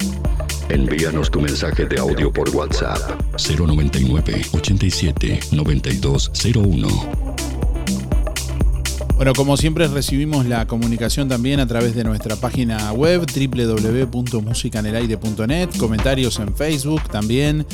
Envíanos 0.70 1.30
tu 1.30 1.42
mensaje 1.42 1.86
de 1.86 2.00
audio 2.00 2.32
por 2.32 2.50
WhatsApp 2.56 2.98
099 3.38 4.46
87 4.54 5.40
9201. 5.52 7.33
Bueno, 9.16 9.34
como 9.36 9.58
siempre 9.58 9.88
recibimos 9.88 10.48
la 10.48 10.66
comunicación 10.68 11.30
también 11.30 11.60
a 11.60 11.68
través 11.68 11.94
de 11.96 12.04
nuestra 12.04 12.36
página 12.36 12.92
web 12.94 13.26
www.musicanelaire.net, 13.26 15.70
comentarios 15.78 16.40
en 16.40 16.56
Facebook 16.56 17.04
también, 17.10 17.66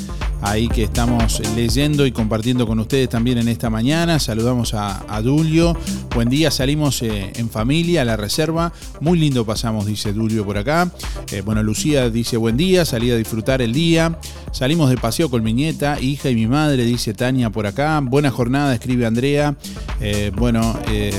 ahí 0.42 0.68
que 0.68 0.84
estamos 0.84 1.42
leyendo 1.56 2.06
y 2.06 2.12
compartiendo 2.12 2.68
con 2.68 2.80
ustedes 2.80 3.08
también 3.10 3.38
en 3.38 3.48
esta 3.48 3.70
mañana. 3.70 4.20
Saludamos 4.20 4.74
a, 4.74 5.06
a 5.08 5.22
Dulio. 5.22 5.78
Buen 6.14 6.30
día, 6.30 6.52
salimos 6.52 7.02
eh, 7.02 7.32
en 7.36 7.50
familia 7.50 8.02
a 8.02 8.06
la 8.06 8.18
reserva. 8.18 8.74
Muy 9.00 9.18
lindo 9.18 9.46
pasamos, 9.46 9.86
dice 9.86 10.12
Dulio 10.14 10.46
por 10.46 10.58
acá. 10.58 10.92
Eh, 11.32 11.42
bueno, 11.42 11.64
Lucía 11.64 12.10
dice 12.10 12.36
buen 12.38 12.58
día, 12.58 12.86
salí 12.86 13.12
a 13.12 13.16
disfrutar 13.16 13.62
el 13.62 13.74
día. 13.74 14.20
Salimos 14.52 14.90
de 14.90 14.98
paseo 14.98 15.30
con 15.30 15.44
mi 15.44 15.54
nieta, 15.54 16.02
hija 16.02 16.30
y 16.30 16.36
mi 16.36 16.48
madre, 16.48 16.84
dice 16.84 17.14
Tania 17.14 17.50
por 17.50 17.68
acá. 17.68 18.00
Buena 18.04 18.32
jornada, 18.32 18.74
escribe 18.74 19.06
Andrea. 19.06 19.56
Eh, 20.02 20.32
bueno, 20.36 20.78
eh, 20.90 21.14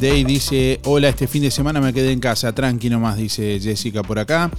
Day 0.00 0.24
dice, 0.24 0.80
hola, 0.84 1.08
este 1.08 1.26
fin 1.26 1.42
de 1.42 1.50
semana 1.50 1.80
me 1.80 1.92
quedé 1.92 2.12
en 2.12 2.20
casa, 2.20 2.54
tranqui 2.54 2.90
nomás, 2.90 3.16
dice 3.16 3.58
Jessica 3.60 4.02
por 4.02 4.18
acá. 4.18 4.50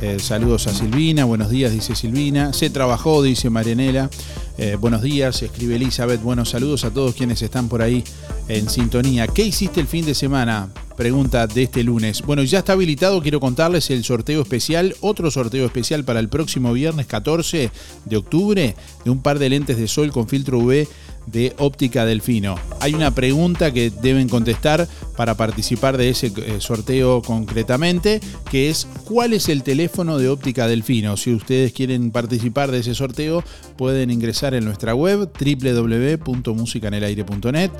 Eh, 0.00 0.18
saludos 0.20 0.66
a 0.66 0.74
Silvina, 0.74 1.24
buenos 1.24 1.48
días, 1.48 1.72
dice 1.72 1.94
Silvina. 1.94 2.52
Se 2.52 2.68
trabajó, 2.68 3.22
dice 3.22 3.48
Marianela. 3.48 4.10
Eh, 4.58 4.76
buenos 4.78 5.02
días, 5.02 5.42
escribe 5.42 5.76
Elizabeth. 5.76 6.22
Buenos 6.22 6.50
saludos 6.50 6.84
a 6.84 6.90
todos 6.90 7.14
quienes 7.14 7.40
están 7.42 7.68
por 7.68 7.82
ahí 7.82 8.04
en 8.48 8.68
sintonía. 8.68 9.26
¿Qué 9.26 9.44
hiciste 9.44 9.80
el 9.80 9.86
fin 9.86 10.04
de 10.04 10.14
semana? 10.14 10.68
Pregunta 10.96 11.46
de 11.46 11.64
este 11.64 11.82
lunes. 11.82 12.22
Bueno, 12.22 12.42
ya 12.42 12.60
está 12.60 12.72
habilitado, 12.72 13.22
quiero 13.22 13.40
contarles 13.40 13.90
el 13.90 14.04
sorteo 14.04 14.42
especial, 14.42 14.96
otro 15.00 15.30
sorteo 15.30 15.66
especial 15.66 16.04
para 16.04 16.20
el 16.20 16.28
próximo 16.28 16.72
viernes 16.72 17.06
14 17.06 17.70
de 18.04 18.16
octubre 18.16 18.74
de 19.04 19.10
un 19.10 19.20
par 19.20 19.38
de 19.38 19.50
lentes 19.50 19.76
de 19.76 19.88
sol 19.88 20.10
con 20.10 20.28
filtro 20.28 20.58
UV 20.58 20.86
de 21.26 21.54
Óptica 21.58 22.04
Delfino. 22.04 22.56
Hay 22.80 22.94
una 22.94 23.12
pregunta 23.12 23.72
que 23.72 23.90
deben 23.90 24.28
contestar 24.28 24.88
para 25.16 25.34
participar 25.34 25.96
de 25.96 26.10
ese 26.10 26.32
eh, 26.36 26.58
sorteo 26.60 27.22
concretamente, 27.22 28.20
que 28.50 28.68
es 28.70 28.86
¿cuál 29.04 29.32
es 29.32 29.48
el 29.48 29.62
teléfono 29.62 30.18
de 30.18 30.28
Óptica 30.28 30.68
Delfino? 30.68 31.16
Si 31.16 31.32
ustedes 31.34 31.72
quieren 31.72 32.10
participar 32.10 32.70
de 32.70 32.80
ese 32.80 32.94
sorteo, 32.94 33.42
pueden 33.76 34.10
ingresar 34.10 34.52
en 34.54 34.64
nuestra 34.64 34.94
web 34.94 35.30
www.musicanelaire.net 35.38 37.70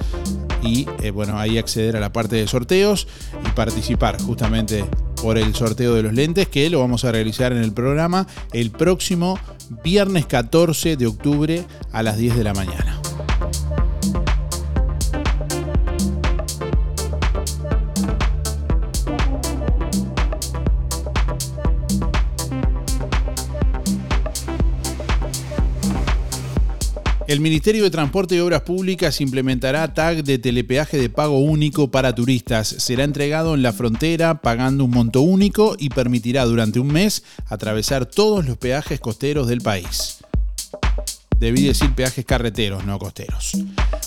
y 0.63 0.87
eh, 1.03 1.11
bueno, 1.11 1.39
ahí 1.39 1.59
acceder 1.59 1.97
a 1.97 2.01
la 2.01 2.13
parte 2.13 2.37
de 2.37 2.49
sorteos 2.49 3.07
y 3.47 3.51
participar 3.51 4.19
justamente 4.21 4.85
por 5.23 5.39
el 5.39 5.55
sorteo 5.55 5.95
de 5.95 6.03
los 6.03 6.13
lentes 6.13 6.49
que 6.49 6.69
lo 6.71 6.81
vamos 6.81 7.05
a 7.05 7.13
realizar 7.13 7.53
en 7.53 7.63
el 7.63 7.73
programa 7.73 8.27
el 8.53 8.71
próximo 8.71 9.39
viernes 9.83 10.27
14 10.27 10.97
de 10.97 11.07
octubre 11.07 11.65
a 11.93 12.03
las 12.03 12.17
10 12.17 12.37
de 12.37 12.45
la 12.45 12.55
mañana. 12.55 13.01
El 27.29 27.41
Ministerio 27.41 27.83
de 27.83 27.91
Transporte 27.91 28.37
y 28.37 28.39
Obras 28.39 28.62
Públicas 28.62 29.21
implementará 29.21 29.93
tag 29.93 30.23
de 30.23 30.39
telepeaje 30.39 30.97
de 30.97 31.11
pago 31.11 31.41
único 31.41 31.91
para 31.91 32.15
turistas. 32.15 32.69
Será 32.69 33.03
entregado 33.03 33.57
en 33.57 33.62
la 33.62 33.73
frontera 33.73 34.41
pagando 34.43 34.85
un 34.85 34.93
monto 34.93 35.23
único 35.23 35.75
y 35.77 35.89
permitirá 35.89 36.45
durante 36.45 36.79
un 36.79 36.87
mes 36.87 37.25
atravesar 37.47 38.07
todos 38.07 38.47
los 38.47 38.59
peajes 38.59 39.01
costeros 39.01 39.49
del 39.49 39.61
país. 39.61 40.19
Debí 41.41 41.65
decir 41.65 41.93
peajes 41.95 42.25
carreteros, 42.25 42.87
no 42.87 42.99
costeros. 42.99 43.53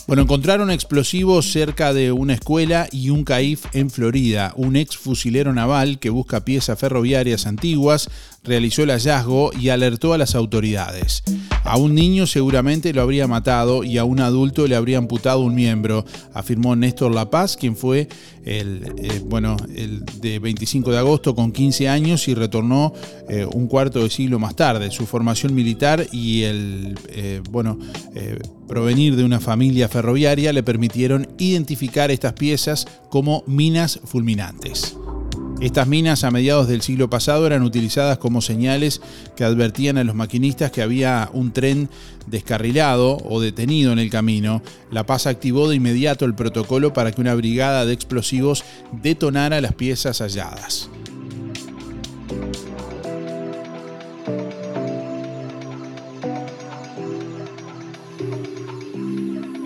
Bueno, 0.07 0.23
encontraron 0.23 0.71
explosivos 0.71 1.51
cerca 1.51 1.93
de 1.93 2.11
una 2.11 2.33
escuela 2.33 2.87
y 2.91 3.11
un 3.11 3.23
CAIF 3.23 3.65
en 3.73 3.91
Florida. 3.91 4.53
Un 4.55 4.75
ex 4.75 4.97
fusilero 4.97 5.53
naval 5.53 5.99
que 5.99 6.09
busca 6.09 6.43
piezas 6.43 6.79
ferroviarias 6.79 7.45
antiguas 7.45 8.09
realizó 8.43 8.83
el 8.83 8.91
hallazgo 8.91 9.51
y 9.59 9.69
alertó 9.69 10.13
a 10.13 10.17
las 10.17 10.35
autoridades. 10.35 11.23
A 11.63 11.77
un 11.77 11.93
niño 11.93 12.25
seguramente 12.25 12.93
lo 12.93 13.01
habría 13.01 13.27
matado 13.27 13.83
y 13.83 13.97
a 13.97 14.03
un 14.03 14.19
adulto 14.21 14.67
le 14.67 14.75
habría 14.75 14.97
amputado 14.97 15.41
un 15.41 15.55
miembro, 15.55 16.05
afirmó 16.33 16.75
Néstor 16.75 17.13
La 17.13 17.29
Paz, 17.29 17.57
quien 17.57 17.75
fue 17.75 18.07
el, 18.45 18.93
eh, 18.97 19.21
bueno, 19.25 19.57
el 19.75 20.03
de 20.21 20.39
25 20.39 20.91
de 20.91 20.97
agosto 20.97 21.35
con 21.35 21.51
15 21.51 21.89
años 21.89 22.27
y 22.27 22.33
retornó 22.33 22.93
eh, 23.27 23.45
un 23.45 23.67
cuarto 23.67 24.03
de 24.03 24.09
siglo 24.09 24.39
más 24.39 24.55
tarde. 24.55 24.89
Su 24.91 25.05
formación 25.05 25.53
militar 25.53 26.07
y 26.11 26.43
el 26.43 26.97
eh, 27.09 27.41
bueno, 27.49 27.77
provenir 28.67 29.15
de 29.15 29.23
una 29.23 29.39
familia 29.39 29.89
ferroviaria 29.89 30.53
le 30.53 30.63
permitieron 30.63 31.27
identificar 31.37 32.09
estas 32.09 32.33
piezas 32.33 32.87
como 33.09 33.43
minas 33.47 33.99
fulminantes. 34.05 34.95
Estas 35.61 35.87
minas 35.87 36.23
a 36.23 36.31
mediados 36.31 36.69
del 36.69 36.81
siglo 36.81 37.09
pasado 37.09 37.45
eran 37.45 37.63
utilizadas 37.63 38.17
como 38.17 38.41
señales 38.41 39.01
que 39.35 39.43
advertían 39.43 39.97
a 39.97 40.05
los 40.05 40.15
maquinistas 40.15 40.71
que 40.71 40.81
había 40.81 41.29
un 41.33 41.51
tren 41.51 41.89
descarrilado 42.27 43.17
o 43.17 43.41
detenido 43.41 43.91
en 43.91 43.99
el 43.99 44.09
camino. 44.09 44.61
La 44.89 45.05
Paz 45.05 45.27
activó 45.27 45.67
de 45.67 45.75
inmediato 45.75 46.23
el 46.23 46.33
protocolo 46.33 46.93
para 46.93 47.11
que 47.11 47.19
una 47.19 47.35
brigada 47.35 47.85
de 47.85 47.91
explosivos 47.91 48.63
detonara 49.01 49.59
las 49.59 49.73
piezas 49.73 50.19
halladas. 50.21 50.89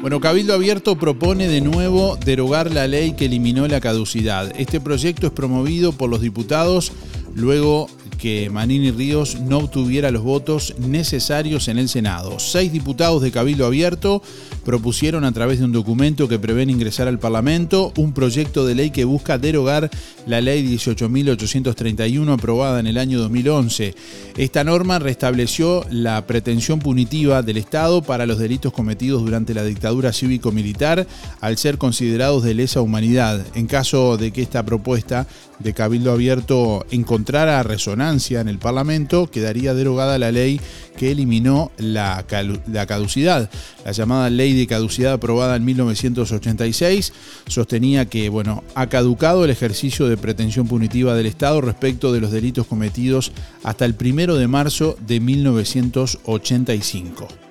Bueno, 0.04 0.20
Cabildo 0.20 0.54
Abierto 0.54 0.98
propone 0.98 1.48
de 1.48 1.62
nuevo 1.62 2.18
derogar 2.18 2.70
la 2.70 2.88
ley 2.88 3.14
que 3.14 3.24
eliminó 3.24 3.66
la 3.70 3.80
caducidad. 3.80 4.52
Este 4.60 4.82
proyecto 4.82 5.28
es 5.28 5.32
promovido 5.32 5.94
por 5.94 6.10
los 6.10 6.20
diputados 6.20 6.92
luego 7.36 7.88
que 8.18 8.50
Manini 8.50 8.92
Ríos 8.92 9.40
no 9.40 9.60
obtuviera 9.60 10.12
los 10.12 10.24
votos 10.24 10.76
necesarios 10.78 11.70
en 11.70 11.78
el 11.78 11.88
Senado. 11.88 12.38
Seis 12.40 12.74
diputados 12.74 13.22
de 13.22 13.32
Cabildo 13.32 13.66
Abierto 13.66 14.22
propusieron 14.64 15.26
a 15.26 15.32
través 15.32 15.60
de 15.60 15.66
un 15.66 15.72
documento 15.72 16.28
que 16.28 16.40
prevén 16.40 16.70
ingresar 16.70 17.08
al 17.08 17.20
Parlamento 17.20 17.94
un 17.98 18.14
proyecto 18.14 18.66
de 18.66 18.76
ley 18.76 18.92
que 18.92 19.06
busca 19.06 19.38
derogar 19.38 19.90
la 20.26 20.42
ley 20.42 20.66
18.831 20.66 22.34
aprobada 22.34 22.80
en 22.80 22.88
el 22.88 22.98
año 22.98 23.20
2011. 23.20 23.96
Esta 24.38 24.64
norma 24.64 25.00
restableció 25.00 25.86
la 25.90 26.26
pretensión 26.26 26.80
punitiva 26.80 27.42
del 27.42 27.58
Estado 27.58 28.02
para 28.02 28.26
los 28.26 28.40
delitos 28.40 28.74
cometidos 28.74 29.24
durante 29.24 29.54
la 29.54 29.64
dictadura 29.64 30.14
cívico-militar 30.14 31.08
al 31.42 31.58
ser 31.58 31.78
considerados 31.78 32.44
de 32.44 32.54
lesa 32.54 32.82
humanidad. 32.82 33.46
En 33.56 33.68
caso 33.68 34.18
de 34.18 34.32
que 34.32 34.42
esta 34.42 34.64
propuesta 34.64 35.28
de 35.64 35.74
Cabildo 35.74 36.12
Abierto 36.12 36.86
encontrara 36.92 37.64
resonancia 37.64 38.42
en 38.42 38.48
el 38.48 38.60
Parlamento, 38.60 39.26
quedaría 39.28 39.74
derogada 39.74 40.20
la 40.20 40.32
ley 40.32 40.62
que 40.98 41.12
eliminó 41.12 41.72
la, 41.78 42.26
la, 42.68 42.86
caducidad. 42.86 43.50
La 43.86 43.92
llamada 43.92 44.30
ley 44.30 44.54
de 44.54 44.68
caducidad 44.68 45.14
aprobada 45.14 45.56
en 45.56 45.66
1986 45.66 47.12
sostenía 47.48 48.06
que 48.06 48.30
bueno, 48.30 48.64
ha 48.76 48.86
caducado 48.88 49.44
el 49.46 49.52
ejercicio 49.52 50.08
de 50.08 50.18
pretensión 50.18 50.68
punitiva 50.68 51.16
del 51.16 51.26
Estado 51.26 51.62
respecto 51.62 52.14
de 52.14 52.22
los 52.22 52.32
delitos 52.32 52.68
cometidos 52.68 53.32
hasta 53.64 53.86
el 53.86 53.96
primero 53.96 54.36
de 54.36 54.48
marzo 54.48 54.96
de 55.08 55.20
1985. 55.20 57.43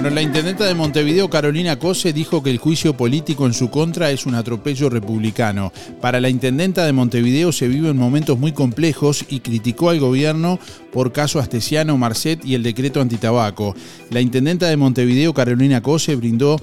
Bueno, 0.00 0.14
la 0.14 0.22
intendenta 0.22 0.64
de 0.64 0.72
Montevideo, 0.72 1.28
Carolina 1.28 1.78
Cose, 1.78 2.14
dijo 2.14 2.42
que 2.42 2.48
el 2.48 2.56
juicio 2.56 2.96
político 2.96 3.44
en 3.44 3.52
su 3.52 3.68
contra 3.68 4.10
es 4.10 4.24
un 4.24 4.34
atropello 4.34 4.88
republicano. 4.88 5.74
Para 6.00 6.22
la 6.22 6.30
intendenta 6.30 6.86
de 6.86 6.94
Montevideo 6.94 7.52
se 7.52 7.68
viven 7.68 7.98
momentos 7.98 8.38
muy 8.38 8.52
complejos 8.52 9.26
y 9.28 9.40
criticó 9.40 9.90
al 9.90 10.00
gobierno 10.00 10.58
por 10.92 11.12
caso 11.12 11.38
Astesiano 11.38 11.96
Marcet 11.96 12.44
y 12.44 12.54
el 12.54 12.62
decreto 12.62 13.00
antitabaco. 13.00 13.74
La 14.10 14.20
intendenta 14.20 14.68
de 14.68 14.76
Montevideo, 14.76 15.34
Carolina 15.34 15.82
Cose, 15.82 16.16
brindó 16.16 16.60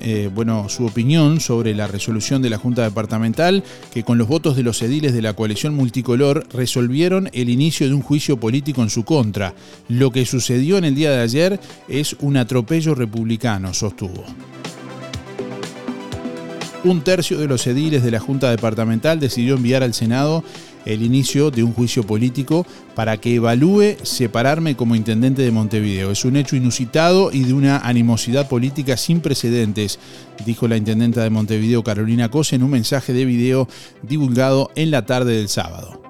eh, 0.00 0.30
bueno, 0.34 0.68
su 0.68 0.86
opinión 0.86 1.40
sobre 1.40 1.74
la 1.74 1.86
resolución 1.86 2.42
de 2.42 2.50
la 2.50 2.58
Junta 2.58 2.82
Departamental 2.82 3.64
que 3.92 4.02
con 4.02 4.18
los 4.18 4.28
votos 4.28 4.56
de 4.56 4.62
los 4.62 4.82
ediles 4.82 5.12
de 5.12 5.22
la 5.22 5.34
coalición 5.34 5.74
multicolor 5.74 6.46
resolvieron 6.52 7.30
el 7.32 7.48
inicio 7.48 7.88
de 7.88 7.94
un 7.94 8.02
juicio 8.02 8.38
político 8.38 8.82
en 8.82 8.90
su 8.90 9.04
contra. 9.04 9.54
Lo 9.88 10.10
que 10.10 10.26
sucedió 10.26 10.78
en 10.78 10.84
el 10.84 10.94
día 10.94 11.10
de 11.10 11.22
ayer 11.22 11.60
es 11.88 12.16
un 12.20 12.36
atropello 12.36 12.94
republicano, 12.94 13.74
sostuvo. 13.74 14.24
Un 16.84 17.02
tercio 17.02 17.38
de 17.38 17.46
los 17.46 17.64
ediles 17.68 18.02
de 18.02 18.10
la 18.10 18.18
Junta 18.18 18.50
Departamental 18.50 19.20
decidió 19.20 19.54
enviar 19.54 19.84
al 19.84 19.94
Senado 19.94 20.42
el 20.84 21.02
inicio 21.02 21.50
de 21.50 21.62
un 21.62 21.72
juicio 21.72 22.04
político 22.04 22.66
para 22.94 23.16
que 23.16 23.36
evalúe 23.36 23.96
separarme 24.02 24.76
como 24.76 24.96
intendente 24.96 25.42
de 25.42 25.50
Montevideo. 25.50 26.10
Es 26.10 26.24
un 26.24 26.36
hecho 26.36 26.56
inusitado 26.56 27.30
y 27.32 27.44
de 27.44 27.54
una 27.54 27.78
animosidad 27.78 28.48
política 28.48 28.96
sin 28.96 29.20
precedentes, 29.20 29.98
dijo 30.44 30.68
la 30.68 30.76
intendenta 30.76 31.22
de 31.22 31.30
Montevideo 31.30 31.82
Carolina 31.82 32.30
Cose 32.30 32.56
en 32.56 32.62
un 32.62 32.70
mensaje 32.70 33.12
de 33.12 33.24
video 33.24 33.68
divulgado 34.02 34.70
en 34.74 34.90
la 34.90 35.06
tarde 35.06 35.36
del 35.36 35.48
sábado. 35.48 36.01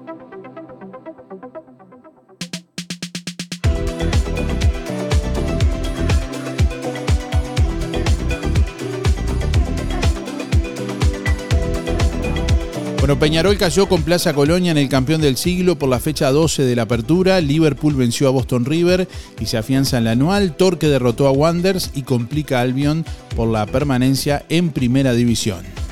Bueno, 13.03 13.19
Peñarol 13.19 13.57
cayó 13.57 13.89
con 13.89 14.03
Plaza 14.03 14.33
Colonia 14.33 14.71
en 14.71 14.77
el 14.77 14.87
campeón 14.87 15.19
del 15.19 15.35
siglo 15.35 15.77
por 15.77 15.89
la 15.89 15.99
fecha 15.99 16.31
12 16.31 16.63
de 16.63 16.73
la 16.73 16.83
apertura. 16.83 17.41
Liverpool 17.41 17.95
venció 17.95 18.29
a 18.29 18.31
Boston 18.31 18.63
River 18.63 19.09
y 19.41 19.45
se 19.45 19.57
afianza 19.57 19.97
en 19.97 20.05
la 20.05 20.11
anual. 20.11 20.55
Torque 20.55 20.87
derrotó 20.87 21.27
a 21.27 21.31
Wanderers 21.31 21.91
y 21.95 22.03
complica 22.03 22.59
a 22.59 22.61
Albion 22.61 23.03
por 23.35 23.49
la 23.49 23.65
permanencia 23.65 24.45
en 24.47 24.69
primera 24.69 25.11
división. 25.13 25.82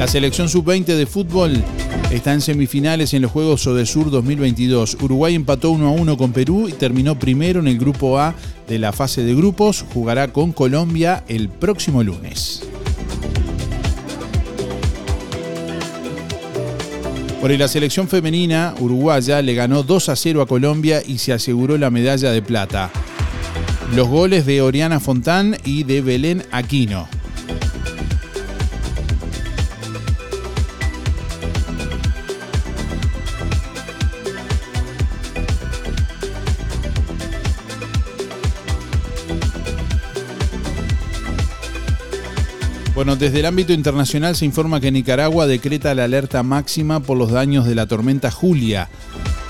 La 0.00 0.08
selección 0.08 0.48
sub-20 0.48 0.96
de 0.96 1.04
fútbol 1.04 1.62
está 2.10 2.32
en 2.32 2.40
semifinales 2.40 3.12
en 3.12 3.20
los 3.20 3.30
Juegos 3.30 3.66
Odesur 3.66 4.10
2022. 4.10 4.96
Uruguay 5.02 5.34
empató 5.34 5.72
1 5.72 5.88
a 5.88 5.90
1 5.90 6.16
con 6.16 6.32
Perú 6.32 6.70
y 6.70 6.72
terminó 6.72 7.18
primero 7.18 7.60
en 7.60 7.68
el 7.68 7.78
grupo 7.78 8.18
A 8.18 8.34
de 8.66 8.78
la 8.78 8.94
fase 8.94 9.22
de 9.24 9.34
grupos. 9.34 9.84
Jugará 9.92 10.28
con 10.28 10.52
Colombia 10.52 11.22
el 11.28 11.50
próximo 11.50 12.02
lunes. 12.02 12.62
Por 17.42 17.50
la 17.50 17.68
selección 17.68 18.08
femenina 18.08 18.74
uruguaya 18.80 19.42
le 19.42 19.52
ganó 19.52 19.82
2 19.82 20.08
a 20.08 20.16
0 20.16 20.40
a 20.40 20.46
Colombia 20.46 21.02
y 21.06 21.18
se 21.18 21.34
aseguró 21.34 21.76
la 21.76 21.90
medalla 21.90 22.30
de 22.30 22.40
plata. 22.40 22.90
Los 23.94 24.08
goles 24.08 24.46
de 24.46 24.62
Oriana 24.62 24.98
Fontán 24.98 25.58
y 25.62 25.82
de 25.82 26.00
Belén 26.00 26.42
Aquino. 26.52 27.19
Bueno, 43.00 43.16
desde 43.16 43.40
el 43.40 43.46
ámbito 43.46 43.72
internacional 43.72 44.36
se 44.36 44.44
informa 44.44 44.78
que 44.78 44.92
Nicaragua 44.92 45.46
decreta 45.46 45.94
la 45.94 46.04
alerta 46.04 46.42
máxima 46.42 47.00
por 47.00 47.16
los 47.16 47.30
daños 47.30 47.64
de 47.64 47.74
la 47.74 47.86
tormenta 47.86 48.30
Julia. 48.30 48.90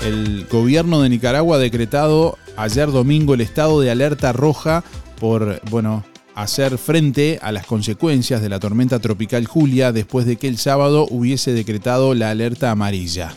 El 0.01 0.47
gobierno 0.49 1.01
de 1.01 1.09
Nicaragua 1.09 1.57
ha 1.57 1.59
decretado 1.59 2.37
ayer 2.55 2.89
domingo 2.89 3.33
el 3.33 3.41
estado 3.41 3.81
de 3.81 3.91
alerta 3.91 4.31
roja 4.31 4.85
por, 5.19 5.59
bueno, 5.69 6.05
hacer 6.33 6.77
frente 6.77 7.39
a 7.41 7.51
las 7.51 7.65
consecuencias 7.65 8.41
de 8.41 8.47
la 8.47 8.57
tormenta 8.57 8.99
tropical 8.99 9.45
Julia 9.45 9.91
después 9.91 10.25
de 10.25 10.37
que 10.37 10.47
el 10.47 10.57
sábado 10.57 11.05
hubiese 11.09 11.51
decretado 11.51 12.13
la 12.13 12.29
alerta 12.29 12.71
amarilla. 12.71 13.33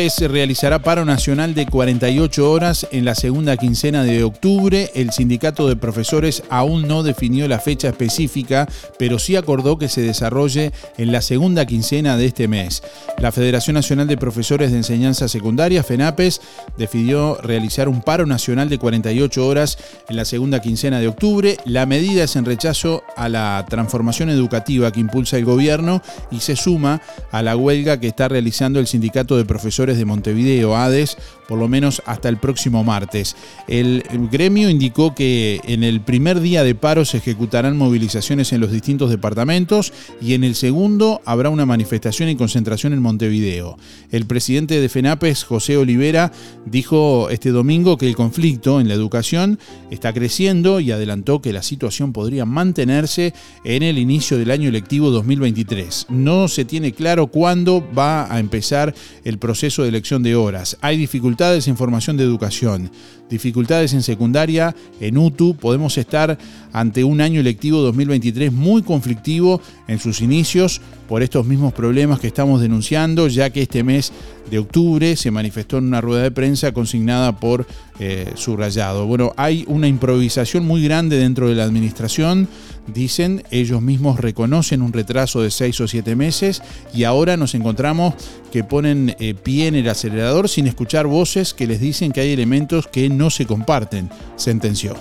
FENAPES 0.00 0.30
realizará 0.30 0.78
paro 0.78 1.04
nacional 1.04 1.52
de 1.52 1.66
48 1.66 2.50
horas 2.50 2.86
en 2.90 3.04
la 3.04 3.14
segunda 3.14 3.58
quincena 3.58 4.02
de 4.02 4.24
octubre. 4.24 4.90
El 4.94 5.10
sindicato 5.10 5.68
de 5.68 5.76
profesores 5.76 6.42
aún 6.48 6.88
no 6.88 7.02
definió 7.02 7.46
la 7.48 7.58
fecha 7.58 7.88
específica, 7.88 8.66
pero 8.98 9.18
sí 9.18 9.36
acordó 9.36 9.76
que 9.76 9.90
se 9.90 10.00
desarrolle 10.00 10.72
en 10.96 11.12
la 11.12 11.20
segunda 11.20 11.66
quincena 11.66 12.16
de 12.16 12.24
este 12.24 12.48
mes. 12.48 12.82
La 13.18 13.30
Federación 13.30 13.74
Nacional 13.74 14.06
de 14.06 14.16
Profesores 14.16 14.70
de 14.70 14.78
Enseñanza 14.78 15.28
Secundaria, 15.28 15.82
FENAPES, 15.82 16.40
decidió 16.78 17.36
realizar 17.42 17.86
un 17.86 18.00
paro 18.00 18.24
nacional 18.24 18.70
de 18.70 18.78
48 18.78 19.46
horas 19.46 19.76
en 20.08 20.16
la 20.16 20.24
segunda 20.24 20.62
quincena 20.62 20.98
de 21.00 21.08
octubre. 21.08 21.58
La 21.66 21.84
medida 21.84 22.24
es 22.24 22.36
en 22.36 22.46
rechazo 22.46 23.02
a 23.18 23.28
la 23.28 23.66
transformación 23.68 24.30
educativa 24.30 24.92
que 24.92 25.00
impulsa 25.00 25.36
el 25.36 25.44
gobierno 25.44 26.00
y 26.30 26.40
se 26.40 26.56
suma 26.56 27.02
a 27.30 27.42
la 27.42 27.54
huelga 27.54 28.00
que 28.00 28.08
está 28.08 28.28
realizando 28.28 28.80
el 28.80 28.86
sindicato 28.86 29.36
de 29.36 29.44
profesores 29.44 29.89
de 29.98 30.04
Montevideo, 30.04 30.76
ADES, 30.76 31.16
por 31.50 31.58
lo 31.58 31.66
menos 31.66 32.00
hasta 32.06 32.28
el 32.28 32.36
próximo 32.36 32.84
martes. 32.84 33.34
El 33.66 34.04
gremio 34.30 34.70
indicó 34.70 35.16
que 35.16 35.60
en 35.64 35.82
el 35.82 36.00
primer 36.00 36.40
día 36.40 36.62
de 36.62 36.76
paro 36.76 37.04
se 37.04 37.16
ejecutarán 37.16 37.76
movilizaciones 37.76 38.52
en 38.52 38.60
los 38.60 38.70
distintos 38.70 39.10
departamentos 39.10 39.92
y 40.22 40.34
en 40.34 40.44
el 40.44 40.54
segundo 40.54 41.20
habrá 41.24 41.50
una 41.50 41.66
manifestación 41.66 42.28
y 42.28 42.36
concentración 42.36 42.92
en 42.92 43.02
Montevideo. 43.02 43.76
El 44.12 44.26
presidente 44.26 44.80
de 44.80 44.88
FENAPES, 44.88 45.42
José 45.42 45.76
Olivera, 45.76 46.30
dijo 46.66 47.30
este 47.30 47.50
domingo 47.50 47.98
que 47.98 48.06
el 48.06 48.14
conflicto 48.14 48.80
en 48.80 48.86
la 48.86 48.94
educación 48.94 49.58
está 49.90 50.12
creciendo 50.12 50.78
y 50.78 50.92
adelantó 50.92 51.42
que 51.42 51.52
la 51.52 51.64
situación 51.64 52.12
podría 52.12 52.44
mantenerse 52.44 53.34
en 53.64 53.82
el 53.82 53.98
inicio 53.98 54.38
del 54.38 54.52
año 54.52 54.68
electivo 54.68 55.10
2023. 55.10 56.06
No 56.10 56.46
se 56.46 56.64
tiene 56.64 56.92
claro 56.92 57.26
cuándo 57.26 57.84
va 57.92 58.32
a 58.32 58.38
empezar 58.38 58.94
el 59.24 59.38
proceso 59.38 59.82
de 59.82 59.88
elección 59.88 60.22
de 60.22 60.36
horas. 60.36 60.78
Hay 60.80 60.96
dificultades 60.96 61.39
en 61.40 61.74
formación 61.74 62.18
de 62.18 62.24
educación, 62.24 62.90
dificultades 63.30 63.94
en 63.94 64.02
secundaria, 64.02 64.76
en 65.00 65.16
UTU. 65.16 65.54
Podemos 65.54 65.96
estar 65.96 66.36
ante 66.70 67.02
un 67.02 67.22
año 67.22 67.40
electivo 67.40 67.80
2023 67.80 68.52
muy 68.52 68.82
conflictivo 68.82 69.62
en 69.88 69.98
sus 69.98 70.20
inicios 70.20 70.82
por 71.08 71.22
estos 71.22 71.46
mismos 71.46 71.72
problemas 71.72 72.20
que 72.20 72.26
estamos 72.26 72.60
denunciando, 72.60 73.26
ya 73.26 73.48
que 73.48 73.62
este 73.62 73.82
mes 73.82 74.12
de 74.50 74.58
octubre 74.58 75.16
se 75.16 75.30
manifestó 75.30 75.78
en 75.78 75.84
una 75.84 76.02
rueda 76.02 76.24
de 76.24 76.30
prensa 76.30 76.72
consignada 76.72 77.34
por 77.40 77.66
eh, 77.98 78.30
Subrayado. 78.34 79.06
Bueno, 79.06 79.32
hay 79.38 79.64
una 79.66 79.88
improvisación 79.88 80.66
muy 80.66 80.84
grande 80.84 81.16
dentro 81.16 81.48
de 81.48 81.54
la 81.54 81.64
administración, 81.64 82.48
dicen, 82.92 83.42
ellos 83.50 83.82
mismos 83.82 84.20
reconocen 84.20 84.82
un 84.82 84.92
retraso 84.92 85.42
de 85.42 85.50
seis 85.50 85.80
o 85.80 85.88
siete 85.88 86.16
meses 86.16 86.62
y 86.94 87.04
ahora 87.04 87.36
nos 87.36 87.54
encontramos 87.54 88.14
que 88.52 88.64
ponen 88.64 89.16
eh, 89.18 89.34
pie 89.34 89.66
en 89.68 89.74
el 89.74 89.88
acelerador 89.88 90.48
sin 90.48 90.66
escuchar 90.66 91.06
voces 91.06 91.54
que 91.54 91.66
les 91.66 91.80
dicen 91.80 92.12
que 92.12 92.20
hay 92.20 92.32
elementos 92.32 92.86
que 92.86 93.08
no 93.08 93.30
se 93.30 93.46
comparten, 93.46 94.10
sentenció. 94.36 94.94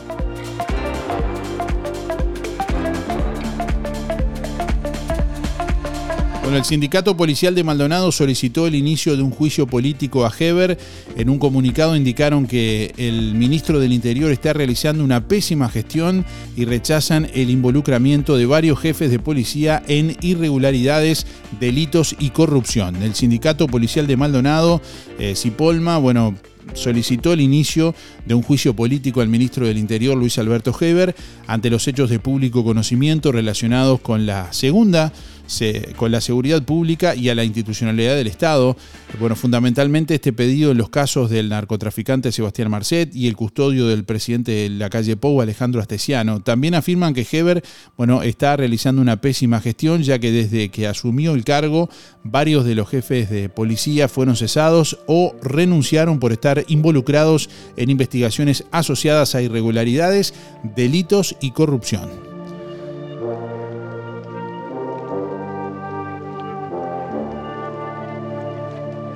Bueno, 6.50 6.64
el 6.64 6.66
sindicato 6.66 7.16
policial 7.16 7.54
de 7.54 7.64
Maldonado 7.64 8.12
solicitó 8.12 8.66
el 8.66 8.74
inicio 8.74 9.16
de 9.16 9.22
un 9.22 9.30
juicio 9.30 9.68
político 9.68 10.26
a 10.26 10.34
Heber. 10.36 10.80
En 11.16 11.30
un 11.30 11.38
comunicado 11.38 11.96
indicaron 11.96 12.48
que 12.48 12.92
el 12.98 13.36
ministro 13.36 13.80
del 13.80 13.94
Interior 13.94 14.32
está 14.32 14.52
realizando 14.52 15.04
una 15.04 15.28
pésima 15.28 15.70
gestión 15.70 16.26
y 16.58 16.66
rechazan 16.66 17.30
el 17.36 17.52
involucramiento 17.52 18.36
de 18.36 18.48
varios 18.48 18.80
jefes 18.80 19.12
de 19.12 19.20
policía 19.20 19.84
en 19.88 20.18
irregularidades, 20.22 21.28
delitos 21.60 22.16
y 22.18 22.32
corrupción. 22.32 22.96
El 23.04 23.14
sindicato 23.14 23.68
policial 23.68 24.08
de 24.08 24.18
Maldonado, 24.18 24.82
eh, 25.20 25.36
Cipolma, 25.36 26.00
bueno, 26.00 26.34
solicitó 26.74 27.34
el 27.34 27.42
inicio 27.42 27.94
de 28.26 28.34
un 28.34 28.42
juicio 28.42 28.76
político 28.76 29.22
al 29.22 29.30
ministro 29.30 29.68
del 29.68 29.78
Interior, 29.78 30.18
Luis 30.18 30.40
Alberto 30.40 30.76
Heber, 30.80 31.16
ante 31.46 31.70
los 31.70 31.88
hechos 31.88 32.10
de 32.10 32.18
público 32.18 32.64
conocimiento 32.64 33.32
relacionados 33.32 34.00
con 34.00 34.26
la 34.26 34.52
segunda 34.52 35.14
con 35.96 36.12
la 36.12 36.22
seguridad 36.22 36.64
pública 36.64 37.16
y 37.16 37.30
a 37.30 37.36
la 37.36 37.44
institucionalidad 37.44 38.16
del 38.16 38.28
Estado. 38.28 38.78
Bueno, 39.20 39.36
fundamentalmente 39.36 40.16
este 40.16 40.32
pedido 40.32 40.72
en 40.72 40.78
los 40.78 40.90
casos 40.90 41.30
del 41.30 41.50
narcotraficante 41.50 42.32
Sebastián 42.32 42.70
Marcet 42.70 43.16
y 43.16 43.28
el 43.28 43.36
custodio 43.36 43.88
del 43.88 44.04
presidente 44.04 44.52
de 44.52 44.70
la 44.70 44.90
calle 44.90 45.18
Pou, 45.18 45.42
Alejandro 45.42 45.82
Astesiano. 45.82 46.42
También 46.42 46.76
afirman 46.76 47.14
que 47.14 47.28
Heber, 47.30 47.64
bueno, 47.98 48.22
está 48.24 48.56
realizando 48.56 49.02
una 49.02 49.22
pésima 49.22 49.60
gestión, 49.60 50.04
ya 50.04 50.20
que 50.20 50.32
desde 50.32 50.70
que 50.70 50.88
asumió 50.88 51.34
el 51.34 51.44
cargo, 51.44 51.90
varios 52.24 52.66
de 52.66 52.76
los 52.76 52.90
jefes 52.90 53.30
de 53.30 53.50
policía 53.50 54.08
fueron 54.08 54.36
cesados 54.36 55.00
o 55.08 55.36
renunciaron 55.42 56.20
por 56.20 56.32
estar 56.32 56.64
involucrados 56.68 57.50
en 57.76 57.90
investigaciones 57.90 58.66
asociadas 58.72 59.36
a 59.36 59.42
irregularidades, 59.42 60.34
delitos 60.76 61.36
y 61.42 61.52
corrupción. 61.52 62.29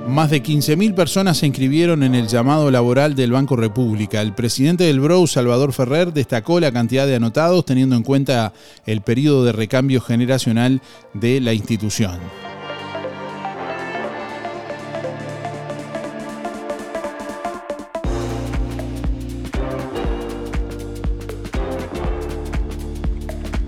Más 0.08 0.30
de 0.30 0.42
15.000 0.42 0.94
personas 0.94 1.38
se 1.38 1.46
inscribieron 1.46 2.02
en 2.02 2.14
el 2.14 2.28
llamado 2.28 2.70
laboral 2.70 3.14
del 3.14 3.32
Banco 3.32 3.56
República. 3.56 4.20
El 4.20 4.34
presidente 4.34 4.84
del 4.84 5.00
BROU, 5.00 5.26
Salvador 5.26 5.72
Ferrer, 5.72 6.12
destacó 6.12 6.60
la 6.60 6.70
cantidad 6.72 7.06
de 7.06 7.16
anotados 7.16 7.64
teniendo 7.64 7.96
en 7.96 8.02
cuenta 8.02 8.52
el 8.84 9.00
periodo 9.00 9.44
de 9.44 9.52
recambio 9.52 10.02
generacional 10.02 10.82
de 11.14 11.40
la 11.40 11.54
institución. 11.54 12.20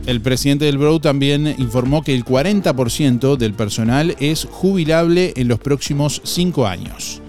El 0.06 0.20
presidente 0.20 0.66
del 0.66 0.78
BROU 0.78 1.00
también 1.00 1.52
informó 1.58 2.02
que 2.02 2.14
el 2.14 2.24
40% 2.24 3.36
del 3.36 3.54
personal 3.54 4.14
es 4.20 4.46
jubilable 4.48 5.32
en 5.34 5.48
los 5.48 5.58
próximos 5.58 6.20
cinco 6.24 6.68
años. 6.68 7.20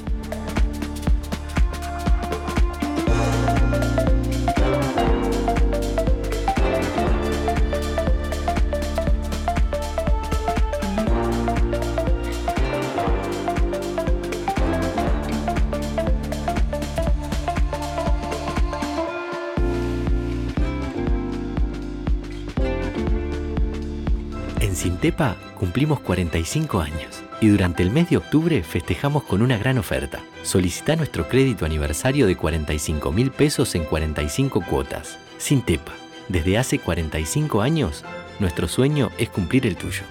Cumplimos 25.56 26.00
45 26.02 26.80
años 26.80 27.24
y 27.42 27.48
durante 27.48 27.82
el 27.82 27.90
mes 27.90 28.10
de 28.10 28.18
octubre 28.18 28.62
festejamos 28.64 29.24
con 29.24 29.42
una 29.42 29.58
gran 29.58 29.80
oferta. 29.80 30.24
Solicita 30.44 30.96
nuestro 30.96 31.28
crédito 31.28 31.66
aniversario 31.66 32.28
de 32.28 32.36
45 32.36 33.12
mil 33.12 33.32
pesos 33.32 33.74
en 33.74 33.84
45 33.84 34.62
cuotas. 34.62 35.18
Sintepa, 35.40 35.94
desde 36.30 36.60
hace 36.60 36.78
45 36.78 37.62
años, 37.62 38.06
nuestro 38.40 38.68
sueño 38.68 39.10
es 39.18 39.30
cumplir 39.30 39.66
el 39.66 39.76
tuyo. 39.76 40.04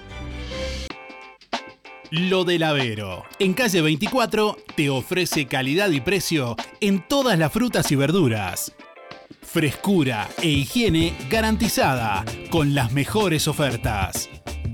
Lo 2.09 2.43
del 2.43 2.63
Avero. 2.63 3.23
En 3.39 3.53
calle 3.53 3.81
24 3.81 4.57
te 4.75 4.89
ofrece 4.89 5.45
calidad 5.47 5.89
y 5.91 6.01
precio 6.01 6.57
en 6.81 7.05
todas 7.07 7.39
las 7.39 7.51
frutas 7.53 7.91
y 7.91 7.95
verduras. 7.95 8.73
Frescura 9.41 10.27
e 10.41 10.49
higiene 10.49 11.13
garantizada 11.29 12.25
con 12.49 12.75
las 12.75 12.91
mejores 12.91 13.47
ofertas. 13.47 14.29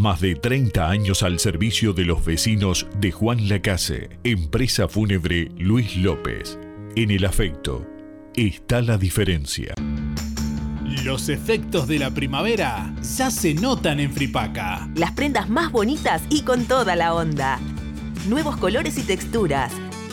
Más 0.00 0.18
de 0.22 0.34
30 0.34 0.88
años 0.88 1.22
al 1.22 1.38
servicio 1.38 1.92
de 1.92 2.06
los 2.06 2.24
vecinos 2.24 2.86
de 2.96 3.12
Juan 3.12 3.50
Lacase. 3.50 4.08
Empresa 4.24 4.88
Fúnebre 4.88 5.50
Luis 5.58 5.94
López. 5.94 6.58
En 6.96 7.10
el 7.10 7.26
afecto 7.26 7.86
está 8.34 8.80
la 8.80 8.96
diferencia. 8.96 9.74
Los 11.04 11.28
efectos 11.28 11.86
de 11.86 11.98
la 11.98 12.10
primavera 12.12 12.94
ya 13.02 13.30
se 13.30 13.52
notan 13.52 14.00
en 14.00 14.10
Fripaca. 14.10 14.88
Las 14.94 15.12
prendas 15.12 15.50
más 15.50 15.70
bonitas 15.70 16.22
y 16.30 16.44
con 16.44 16.64
toda 16.64 16.96
la 16.96 17.12
onda. 17.12 17.60
Nuevos 18.26 18.56
colores 18.56 18.96
y 18.96 19.02
texturas. 19.02 19.70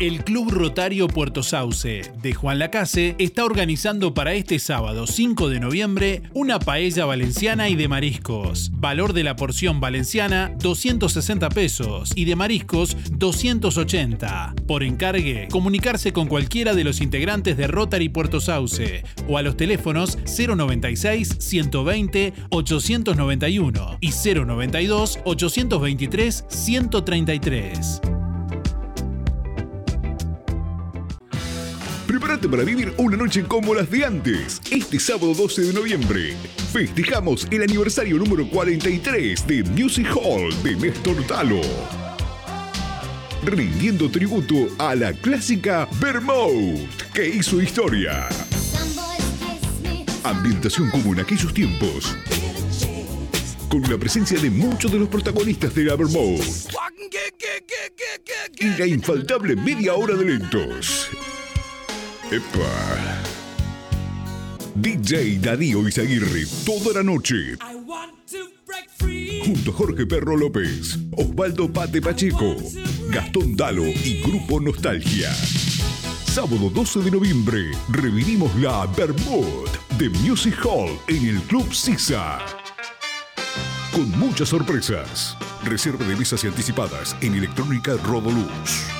El 0.00 0.24
Club 0.24 0.50
Rotario 0.50 1.08
Puerto 1.08 1.42
Sauce 1.42 2.10
de 2.22 2.32
Juan 2.32 2.58
Lacase 2.58 3.16
está 3.18 3.44
organizando 3.44 4.14
para 4.14 4.32
este 4.32 4.58
sábado 4.58 5.06
5 5.06 5.50
de 5.50 5.60
noviembre 5.60 6.22
una 6.32 6.58
paella 6.58 7.04
valenciana 7.04 7.68
y 7.68 7.74
de 7.74 7.86
mariscos. 7.86 8.70
Valor 8.72 9.12
de 9.12 9.24
la 9.24 9.36
porción 9.36 9.78
valenciana 9.78 10.54
260 10.58 11.50
pesos 11.50 12.12
y 12.14 12.24
de 12.24 12.34
mariscos 12.34 12.96
280. 13.10 14.54
Por 14.66 14.84
encargue, 14.84 15.48
comunicarse 15.50 16.14
con 16.14 16.28
cualquiera 16.28 16.72
de 16.72 16.84
los 16.84 17.02
integrantes 17.02 17.58
de 17.58 17.66
Rotary 17.66 18.08
Puerto 18.08 18.40
Sauce 18.40 19.04
o 19.28 19.36
a 19.36 19.42
los 19.42 19.58
teléfonos 19.58 20.16
096 20.24 21.36
120 21.38 22.32
891 22.48 23.98
y 24.00 24.12
092 24.12 25.18
823 25.24 26.44
133. 26.48 28.00
Prepárate 32.30 32.48
para 32.48 32.62
vivir 32.62 32.94
una 32.96 33.16
noche 33.16 33.42
como 33.42 33.74
las 33.74 33.90
de 33.90 34.04
antes. 34.04 34.60
Este 34.70 35.00
sábado 35.00 35.34
12 35.34 35.62
de 35.62 35.72
noviembre 35.72 36.36
festejamos 36.72 37.44
el 37.50 37.64
aniversario 37.64 38.18
número 38.18 38.48
43 38.48 39.48
de 39.48 39.64
Music 39.64 40.06
Hall 40.14 40.54
de 40.62 40.76
Néstor 40.76 41.26
Talo. 41.26 41.60
Rindiendo 43.42 44.08
tributo 44.08 44.54
a 44.78 44.94
la 44.94 45.12
clásica 45.12 45.88
Vermouth 46.00 47.02
que 47.12 47.26
hizo 47.28 47.60
historia. 47.60 48.28
Ambientación 50.22 50.88
como 50.90 51.12
en 51.14 51.20
aquellos 51.20 51.52
tiempos. 51.52 52.16
Con 53.68 53.82
la 53.90 53.98
presencia 53.98 54.38
de 54.38 54.50
muchos 54.50 54.92
de 54.92 55.00
los 55.00 55.08
protagonistas 55.08 55.74
de 55.74 55.82
la 55.82 55.96
Vermouth. 55.96 56.70
Y 58.60 58.66
la 58.78 58.86
infaltable 58.86 59.56
media 59.56 59.94
hora 59.94 60.14
de 60.14 60.24
lentos. 60.26 61.10
Epa. 62.30 62.62
DJ 64.76 65.40
Darío 65.40 65.88
Izaguirre 65.88 66.46
toda 66.64 66.94
la 66.94 67.02
noche. 67.02 67.56
Junto 69.44 69.70
a 69.72 69.74
Jorge 69.74 70.06
Perro 70.06 70.36
López, 70.36 70.96
Osvaldo 71.16 71.72
Pate 71.72 72.00
Pacheco, 72.00 72.54
Gastón 73.08 73.56
Dalo 73.56 73.84
y 73.84 74.22
Grupo 74.22 74.60
Nostalgia. 74.60 75.34
Sábado 76.24 76.70
12 76.72 77.00
de 77.00 77.10
noviembre, 77.10 77.72
revivimos 77.88 78.54
la 78.60 78.86
Bermud 78.86 79.68
de 79.98 80.08
Music 80.20 80.56
Hall 80.64 81.00
en 81.08 81.26
el 81.26 81.40
Club 81.42 81.74
Sisa. 81.74 82.38
Con 83.90 84.08
muchas 84.20 84.50
sorpresas. 84.50 85.36
Reserva 85.64 86.06
de 86.06 86.14
mesas 86.14 86.44
y 86.44 86.46
anticipadas 86.46 87.16
en 87.22 87.34
Electrónica 87.34 87.96
Rodoluz. 88.04 88.99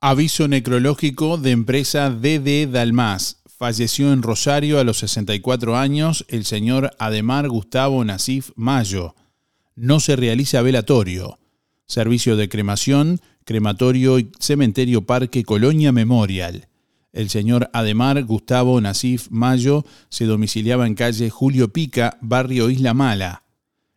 Aviso 0.04 0.48
necrológico 0.48 1.38
de 1.38 1.52
empresa 1.52 2.10
DD 2.10 2.68
Dalmas. 2.72 3.41
Falleció 3.62 4.12
en 4.12 4.24
Rosario 4.24 4.80
a 4.80 4.84
los 4.84 4.98
64 4.98 5.78
años 5.78 6.26
el 6.30 6.46
señor 6.46 6.96
Ademar 6.98 7.48
Gustavo 7.48 8.04
Nasif 8.04 8.50
Mayo. 8.56 9.14
No 9.76 10.00
se 10.00 10.16
realiza 10.16 10.64
velatorio. 10.64 11.38
Servicio 11.86 12.38
de 12.38 12.50
cremación, 12.50 13.20
crematorio 13.46 14.18
y 14.18 14.32
cementerio 14.40 15.06
Parque 15.06 15.44
Colonia 15.44 15.92
Memorial. 15.92 16.70
El 17.14 17.30
señor 17.30 17.70
Ademar 17.72 18.24
Gustavo 18.24 18.82
Nasif 18.82 19.28
Mayo 19.30 19.86
se 20.10 20.26
domiciliaba 20.26 20.88
en 20.88 20.96
calle 20.96 21.30
Julio 21.30 21.72
Pica, 21.72 22.18
barrio 22.20 22.72
Isla 22.72 22.96
Mala. 22.96 23.44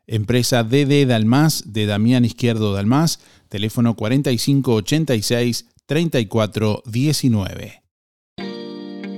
Empresa 0.06 0.62
DD 0.62 1.06
Dalmas 1.06 1.72
de 1.72 1.86
Damián 1.86 2.26
Izquierdo 2.26 2.74
Dalmas, 2.74 3.18
teléfono 3.48 3.96
4586 3.96 5.70
3419. 5.86 7.83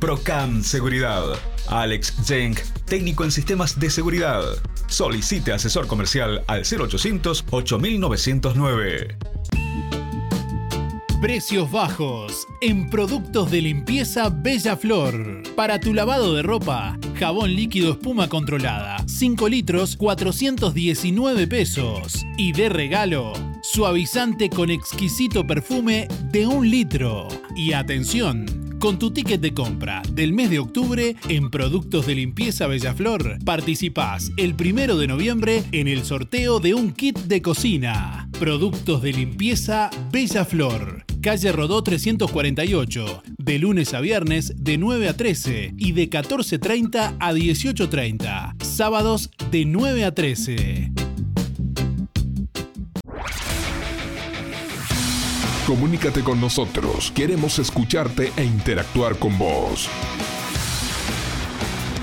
Procam 0.00 0.62
Seguridad. 0.62 1.24
Alex 1.68 2.14
Jenk, 2.26 2.60
técnico 2.84 3.24
en 3.24 3.30
sistemas 3.30 3.78
de 3.78 3.90
seguridad. 3.90 4.42
Solicite 4.88 5.52
asesor 5.52 5.86
comercial 5.86 6.42
al 6.46 6.62
0800 6.64 7.44
8909. 7.50 9.16
Precios 11.20 11.70
bajos 11.72 12.46
en 12.60 12.90
productos 12.90 13.50
de 13.50 13.62
limpieza 13.62 14.28
Bella 14.28 14.76
Flor. 14.76 15.42
Para 15.56 15.80
tu 15.80 15.94
lavado 15.94 16.34
de 16.34 16.42
ropa, 16.42 16.98
jabón 17.18 17.54
líquido 17.54 17.92
espuma 17.92 18.28
controlada, 18.28 18.98
5 19.08 19.48
litros, 19.48 19.96
419 19.96 21.46
pesos. 21.46 22.24
Y 22.36 22.52
de 22.52 22.68
regalo, 22.68 23.32
suavizante 23.62 24.50
con 24.50 24.70
exquisito 24.70 25.46
perfume 25.46 26.06
de 26.30 26.46
un 26.46 26.70
litro. 26.70 27.28
Y 27.56 27.72
atención, 27.72 28.65
con 28.78 28.98
tu 28.98 29.10
ticket 29.10 29.40
de 29.40 29.54
compra 29.54 30.02
del 30.12 30.32
mes 30.32 30.50
de 30.50 30.58
octubre 30.58 31.16
en 31.28 31.50
productos 31.50 32.06
de 32.06 32.14
limpieza 32.14 32.66
Bellaflor, 32.66 33.38
participás 33.44 34.30
el 34.36 34.54
primero 34.54 34.96
de 34.96 35.06
noviembre 35.06 35.64
en 35.72 35.88
el 35.88 36.04
sorteo 36.04 36.60
de 36.60 36.74
un 36.74 36.92
kit 36.92 37.18
de 37.18 37.42
cocina. 37.42 38.28
Productos 38.38 39.02
de 39.02 39.12
limpieza 39.12 39.90
Bella 40.12 40.44
Flor. 40.44 41.04
Calle 41.22 41.50
Rodó 41.52 41.82
348. 41.82 43.22
De 43.38 43.58
lunes 43.58 43.94
a 43.94 44.00
viernes 44.00 44.52
de 44.56 44.78
9 44.78 45.08
a 45.08 45.16
13 45.16 45.74
y 45.76 45.92
de 45.92 46.08
14.30 46.08 47.16
a 47.18 47.32
18.30. 47.32 48.62
Sábados 48.62 49.30
de 49.50 49.64
9 49.64 50.04
a 50.04 50.14
13. 50.14 51.05
Comunícate 55.66 56.22
con 56.22 56.40
nosotros. 56.40 57.10
Queremos 57.10 57.58
escucharte 57.58 58.32
e 58.36 58.44
interactuar 58.44 59.18
con 59.18 59.36
vos. 59.36 59.88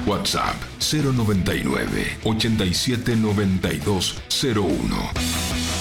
WhatsApp 0.05 0.55
099 0.79 2.17
87 2.25 3.15
92 3.15 4.17
01. 4.53 5.72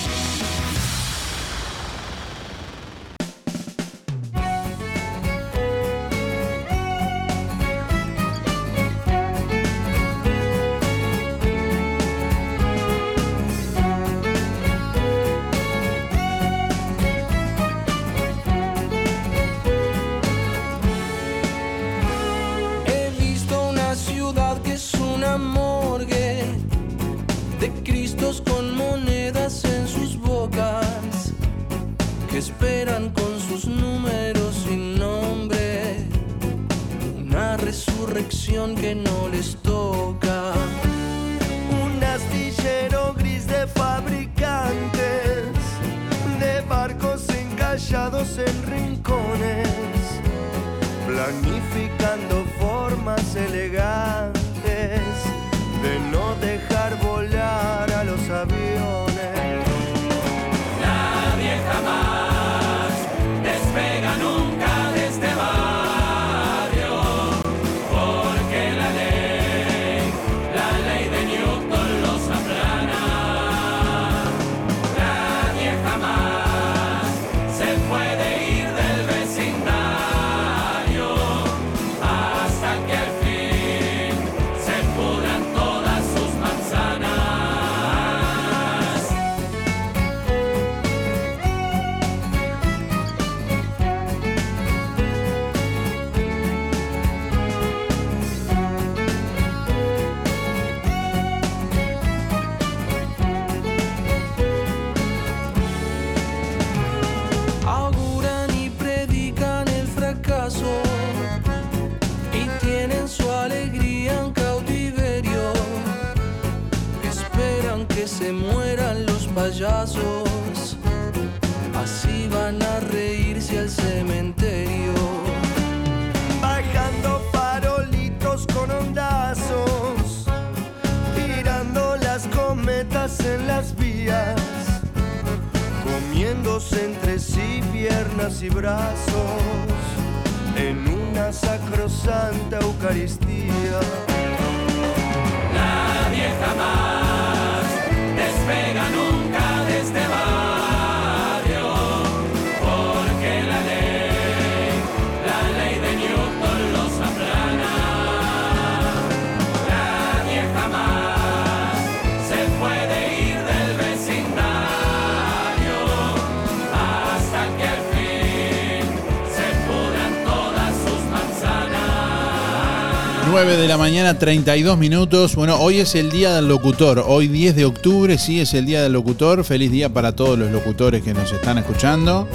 Mañana, 173.82 174.16
32 174.16 174.78
minutos. 174.78 175.34
Bueno, 175.34 175.56
hoy 175.56 175.78
es 175.78 175.96
el 175.96 176.08
día 176.08 176.32
del 176.36 176.46
locutor. 176.46 177.02
Hoy 177.04 177.26
10 177.26 177.56
de 177.56 177.64
octubre, 177.64 178.16
sí, 178.16 178.40
es 178.40 178.54
el 178.54 178.64
día 178.64 178.80
del 178.80 178.92
locutor. 178.92 179.42
Feliz 179.42 179.72
día 179.72 179.92
para 179.92 180.14
todos 180.14 180.38
los 180.38 180.52
locutores 180.52 181.02
que 181.02 181.12
nos 181.12 181.32
están 181.32 181.58
escuchando. 181.58 182.28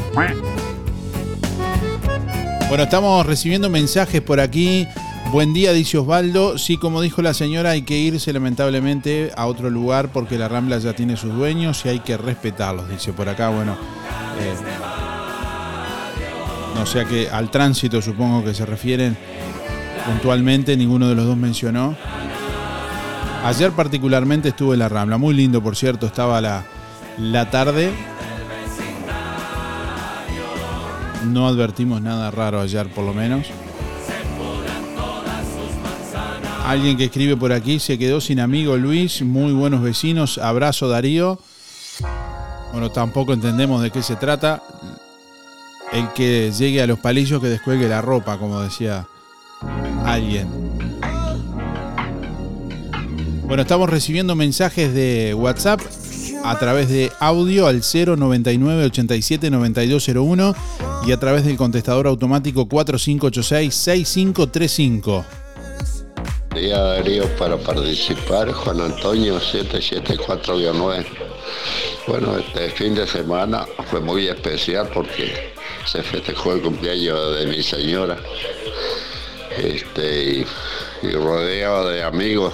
Bueno, 2.68 2.84
estamos 2.84 3.26
recibiendo 3.26 3.70
mensajes 3.70 4.22
por 4.22 4.42
aquí. 4.42 4.86
Buen 5.32 5.54
día, 5.54 5.72
dice 5.72 5.98
Osvaldo. 5.98 6.58
Sí, 6.58 6.76
como 6.76 7.02
dijo 7.02 7.22
la 7.22 7.34
señora, 7.34 7.70
hay 7.70 7.84
que 7.84 7.98
irse 7.98 8.34
lamentablemente 8.34 9.32
a 9.38 9.46
otro 9.46 9.70
lugar 9.70 10.10
porque 10.12 10.38
la 10.38 10.50
Rambla 10.50 10.80
ya 10.80 10.92
tiene 10.98 11.16
sus 11.16 11.34
dueños 11.34 11.82
y 11.86 11.90
hay 11.90 12.00
que 12.02 12.18
respetarlos, 12.18 12.90
dice 12.90 13.14
por 13.14 13.30
acá. 13.30 13.48
Bueno, 13.48 13.78
eh, 14.42 14.54
no 16.76 16.86
sé 16.86 17.00
a 17.00 17.06
qué, 17.06 17.30
al 17.30 17.50
tránsito 17.50 18.02
supongo 18.02 18.44
que 18.44 18.54
se 18.54 18.66
refieren 18.66 19.16
puntualmente, 20.08 20.78
ninguno 20.78 21.10
de 21.10 21.16
los 21.16 21.26
dos 21.26 21.38
mencionó. 21.38 21.96
Ayer 23.44 23.72
particularmente 23.72 24.50
estuve 24.50 24.74
en 24.74 24.80
la 24.80 24.90
Rambla, 24.90 25.18
muy 25.18 25.34
lindo 25.34 25.62
por 25.62 25.76
cierto, 25.76 26.08
estaba 26.08 26.42
la, 26.42 26.66
la 27.18 27.50
tarde. 27.50 27.92
No 31.26 31.48
advertimos 31.48 32.02
nada 32.02 32.32
raro 32.32 32.62
ayer 32.62 32.88
por 32.90 33.04
lo 33.06 33.14
menos. 33.14 33.48
Alguien 36.66 36.98
que 36.98 37.06
escribe 37.06 37.38
por 37.38 37.54
aquí 37.54 37.80
se 37.80 37.98
quedó 37.98 38.20
sin 38.20 38.40
amigo 38.40 38.76
Luis, 38.76 39.22
muy 39.22 39.54
buenos 39.54 39.82
vecinos, 39.82 40.38
abrazo 40.38 40.88
Darío. 40.88 41.40
Bueno, 42.72 42.92
tampoco 42.92 43.34
entendemos 43.34 43.82
de 43.82 43.92
qué 43.92 44.02
se 44.02 44.16
trata. 44.16 44.62
El 45.94 46.12
que 46.14 46.52
llegue 46.52 46.82
a 46.82 46.88
los 46.88 47.00
palillos 47.00 47.42
que 47.42 47.48
descuelgue 47.48 47.88
la 47.88 48.02
ropa, 48.02 48.38
como 48.38 48.62
decía 48.62 49.08
alguien. 50.08 50.48
Bueno, 53.44 53.62
estamos 53.62 53.90
recibiendo 53.90 54.36
mensajes 54.36 54.94
de 54.94 55.34
WhatsApp 55.34 55.80
a 56.44 56.60
través 56.60 56.90
de 56.90 57.12
audio 57.20 57.68
al 57.68 57.82
099 57.82 58.86
87 58.86 59.50
9201 59.50 60.56
y 61.06 61.12
a 61.12 61.18
través 61.18 61.46
del 61.46 61.58
contestador 61.58 62.08
automático 62.08 62.68
4586 62.68 63.74
6535. 63.74 65.26
Día 66.56 66.80
Darío 66.80 67.26
para 67.38 67.58
participar, 67.58 68.52
Juan 68.52 68.82
Antonio 68.82 69.40
774-9. 69.40 71.06
Bueno, 72.08 72.38
este 72.38 72.70
fin 72.72 72.96
de 72.96 73.06
semana 73.06 73.66
fue 73.92 74.00
muy 74.00 74.28
especial 74.28 74.90
porque 74.94 75.54
se 75.86 76.02
festejó 76.02 76.54
el 76.54 76.62
cumpleaños 76.62 77.38
de 77.38 77.46
mi 77.48 77.62
señora. 77.62 78.18
Este, 79.58 80.46
y, 81.02 81.12
rodeado 81.12 81.90
de 81.90 82.04
amigos. 82.04 82.54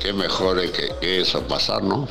Qué 0.00 0.12
mejor 0.12 0.60
que, 0.72 0.92
que 1.00 1.20
eso 1.20 1.42
pasar, 1.42 1.82
¿no? 1.82 2.08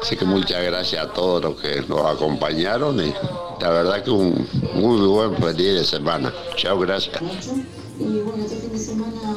Así 0.00 0.16
que 0.16 0.24
muchas 0.24 0.62
gracias 0.62 1.04
a 1.04 1.12
todos 1.12 1.42
los 1.42 1.60
que 1.60 1.82
nos 1.88 2.04
acompañaron 2.04 2.98
y 3.00 3.14
la 3.60 3.70
verdad 3.70 4.02
que 4.02 4.10
un 4.10 4.48
muy 4.74 5.06
buen 5.06 5.36
feliz 5.36 5.74
de 5.74 5.84
semana. 5.84 6.32
Chao, 6.56 6.78
gracias. 6.78 7.22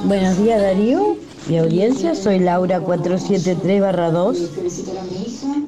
Buenos 0.05 0.37
días 0.37 0.61
Darío, 0.61 1.17
mi 1.49 1.57
audiencia, 1.57 2.15
soy 2.15 2.39
Laura 2.39 2.81
473-2. 2.81 4.49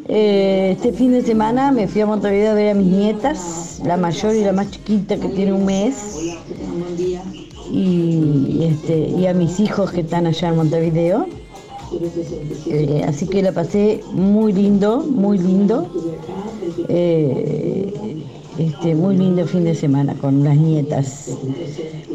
Eh, 0.10 0.74
este 0.78 0.94
fin 0.94 1.12
de 1.12 1.22
semana 1.22 1.72
me 1.72 1.88
fui 1.88 2.02
a 2.02 2.06
Montevideo 2.06 2.52
a 2.52 2.54
ver 2.54 2.70
a 2.72 2.74
mis 2.74 2.88
nietas, 2.88 3.82
la 3.84 3.98
mayor 3.98 4.36
y 4.36 4.44
la 4.44 4.54
más 4.54 4.72
chiquita 4.72 5.18
que 5.18 5.28
tiene 5.30 5.54
un 5.54 5.66
mes, 5.66 6.18
y, 7.72 8.64
este, 8.64 9.10
y 9.10 9.28
a 9.28 9.34
mis 9.34 9.60
hijos 9.60 9.92
que 9.92 10.02
están 10.02 10.28
allá 10.28 10.50
en 10.50 10.56
Montevideo. 10.56 11.28
Eh, 12.68 13.04
así 13.08 13.28
que 13.28 13.42
la 13.42 13.52
pasé 13.52 14.04
muy 14.12 14.54
lindo, 14.54 15.00
muy 15.00 15.38
lindo. 15.38 15.88
Eh, 16.90 17.94
este, 18.58 18.96
muy 18.96 19.18
lindo 19.18 19.46
fin 19.46 19.64
de 19.64 19.76
semana 19.76 20.16
con 20.16 20.44
las 20.44 20.58
nietas. 20.58 21.38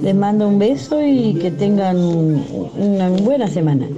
Les 0.00 0.14
mando 0.14 0.48
un 0.48 0.58
beso 0.58 1.00
y 1.02 1.34
que 1.34 1.50
tengan 1.50 1.96
una 1.96 3.10
buena 3.10 3.46
semana. 3.48 3.88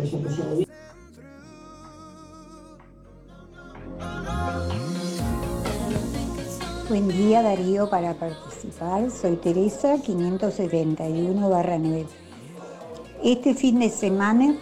Buen 6.89 7.09
día 7.09 7.43
Darío 7.43 7.89
para 7.89 8.15
participar. 8.15 9.11
Soy 9.11 9.37
Teresa 9.37 9.97
571 10.05 11.49
9. 11.49 12.07
Este 13.25 13.55
fin 13.55 13.79
de 13.79 13.89
semana, 13.89 14.55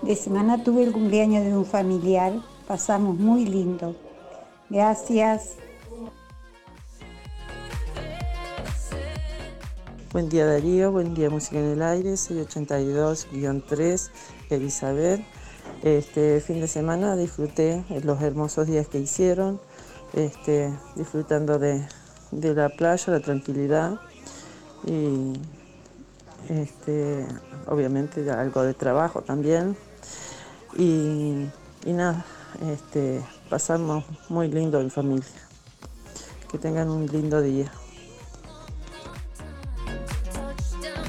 de 0.00 0.16
semana 0.16 0.64
tuve 0.64 0.84
el 0.84 0.92
cumpleaños 0.92 1.44
de 1.44 1.54
un 1.54 1.66
familiar. 1.66 2.32
Pasamos 2.66 3.18
muy 3.18 3.44
lindo. 3.44 3.94
Gracias. 4.70 5.58
Buen 10.16 10.30
día 10.30 10.46
Darío, 10.46 10.92
buen 10.92 11.12
día 11.12 11.28
Música 11.28 11.58
en 11.58 11.72
el 11.72 11.82
Aire, 11.82 12.14
682-3, 12.14 14.08
Elizabeth. 14.48 15.20
Este 15.82 16.40
fin 16.40 16.62
de 16.62 16.68
semana 16.68 17.16
disfruté 17.16 17.84
los 18.02 18.22
hermosos 18.22 18.66
días 18.66 18.88
que 18.88 18.98
hicieron, 18.98 19.60
este, 20.14 20.72
disfrutando 20.94 21.58
de, 21.58 21.86
de 22.30 22.54
la 22.54 22.70
playa, 22.70 23.12
la 23.12 23.20
tranquilidad 23.20 24.00
y 24.86 25.34
este, 26.48 27.26
obviamente 27.66 28.30
algo 28.30 28.62
de 28.62 28.72
trabajo 28.72 29.20
también. 29.20 29.76
Y, 30.78 31.44
y 31.84 31.92
nada, 31.92 32.24
este, 32.72 33.22
pasamos 33.50 34.06
muy 34.30 34.48
lindo 34.48 34.80
en 34.80 34.90
familia. 34.90 35.28
Que 36.50 36.56
tengan 36.56 36.88
un 36.88 37.04
lindo 37.06 37.42
día. 37.42 37.70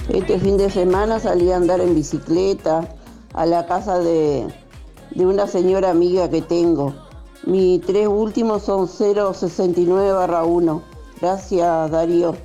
Este 0.10 0.40
fin 0.40 0.56
de 0.58 0.70
semana 0.70 1.20
salí 1.20 1.52
a 1.52 1.58
andar 1.58 1.82
en 1.82 1.94
bicicleta 1.94 2.88
a 3.34 3.46
la 3.46 3.66
casa 3.66 4.00
de, 4.00 4.48
de 5.12 5.26
una 5.26 5.48
señora 5.48 5.90
amiga 5.90 6.30
que 6.30 6.42
tengo. 6.42 6.94
Mis 7.46 7.82
tres 7.82 8.08
últimos 8.08 8.64
son 8.64 8.88
069 8.88 10.14
1. 10.46 10.84
Gracias 11.20 11.92
Darío. 11.92 12.38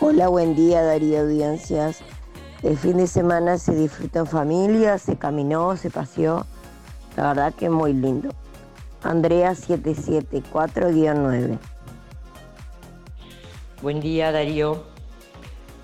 Hola, 0.00 0.28
buen 0.28 0.54
día 0.54 0.80
Darío 0.82 1.22
Audiencias. 1.22 1.98
El 2.62 2.76
fin 2.76 2.98
de 2.98 3.08
semana 3.08 3.58
se 3.58 3.74
disfrutó 3.74 4.20
en 4.20 4.26
familia, 4.26 4.98
se 4.98 5.16
caminó, 5.16 5.76
se 5.76 5.90
paseó. 5.90 6.46
La 7.16 7.28
verdad 7.28 7.52
que 7.52 7.68
muy 7.68 7.92
lindo. 7.92 8.30
Andrea 9.02 9.52
774-9. 9.52 11.58
Buen 13.82 14.00
día 14.00 14.32
Darío. 14.32 14.84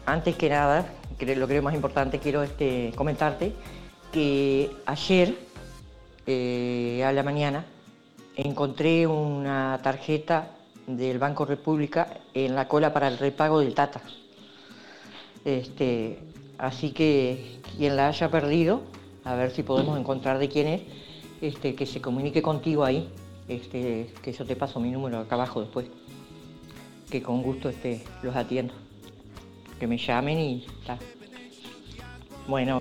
Antes 0.06 0.36
que 0.36 0.48
nada, 0.48 0.86
lo 1.20 1.46
creo 1.46 1.62
más 1.62 1.74
importante, 1.74 2.18
quiero 2.18 2.42
este, 2.42 2.92
comentarte 2.96 3.52
que 4.10 4.70
ayer 4.86 5.36
eh, 6.26 7.04
a 7.06 7.12
la 7.12 7.22
mañana 7.22 7.66
encontré 8.36 9.06
una 9.06 9.78
tarjeta 9.82 10.48
del 10.86 11.18
Banco 11.18 11.44
República 11.44 12.08
en 12.34 12.54
la 12.54 12.66
cola 12.66 12.92
para 12.92 13.08
el 13.08 13.18
repago 13.18 13.60
del 13.60 13.74
Tata. 13.74 14.00
Este, 15.44 16.18
así 16.58 16.92
que 16.92 17.60
quien 17.76 17.96
la 17.96 18.08
haya 18.08 18.30
perdido, 18.30 18.82
a 19.24 19.34
ver 19.34 19.50
si 19.52 19.62
podemos 19.62 19.98
encontrar 19.98 20.38
de 20.38 20.48
quién 20.48 20.66
es, 20.66 20.82
este, 21.42 21.74
que 21.74 21.84
se 21.84 22.00
comunique 22.00 22.40
contigo 22.40 22.84
ahí, 22.84 23.08
este, 23.48 24.10
que 24.22 24.32
yo 24.32 24.46
te 24.46 24.56
paso 24.56 24.80
mi 24.80 24.90
número 24.90 25.18
acá 25.18 25.34
abajo 25.34 25.60
después, 25.60 25.86
que 27.10 27.20
con 27.22 27.42
gusto 27.42 27.68
este, 27.68 28.02
los 28.22 28.34
atiendo, 28.34 28.72
que 29.78 29.86
me 29.86 29.98
llamen 29.98 30.38
y 30.38 30.64
está. 30.80 30.98
Bueno. 32.48 32.80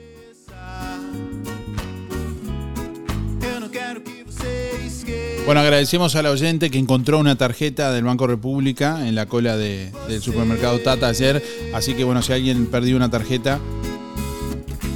Bueno, 5.46 5.62
agradecemos 5.62 6.16
al 6.16 6.28
oyente 6.28 6.70
que 6.70 6.78
encontró 6.78 7.18
una 7.20 7.36
tarjeta 7.36 7.92
del 7.92 8.04
Banco 8.06 8.28
República 8.28 9.06
en 9.08 9.16
la 9.16 9.26
cola 9.26 9.58
de- 9.58 9.92
del 10.08 10.22
supermercado 10.22 10.80
Tata 10.80 11.08
ayer. 11.08 11.44
Así 11.74 11.94
que 11.96 12.04
bueno, 12.04 12.22
si 12.22 12.32
alguien 12.32 12.68
perdió 12.68 12.96
una 12.96 13.10
tarjeta, 13.10 13.60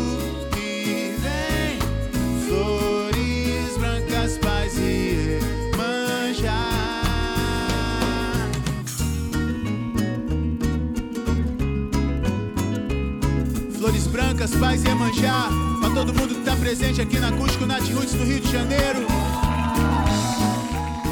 Paz 15.15 15.21
manjar. 15.21 15.49
Pra 15.79 15.89
todo 15.89 16.13
mundo 16.13 16.35
que 16.35 16.41
tá 16.41 16.55
presente 16.55 17.01
aqui 17.01 17.19
na 17.19 17.29
Acústico 17.29 17.65
Nat 17.65 17.81
Roots 17.91 18.13
no 18.13 18.23
Rio 18.23 18.41
de 18.41 18.47
Janeiro. 18.47 19.07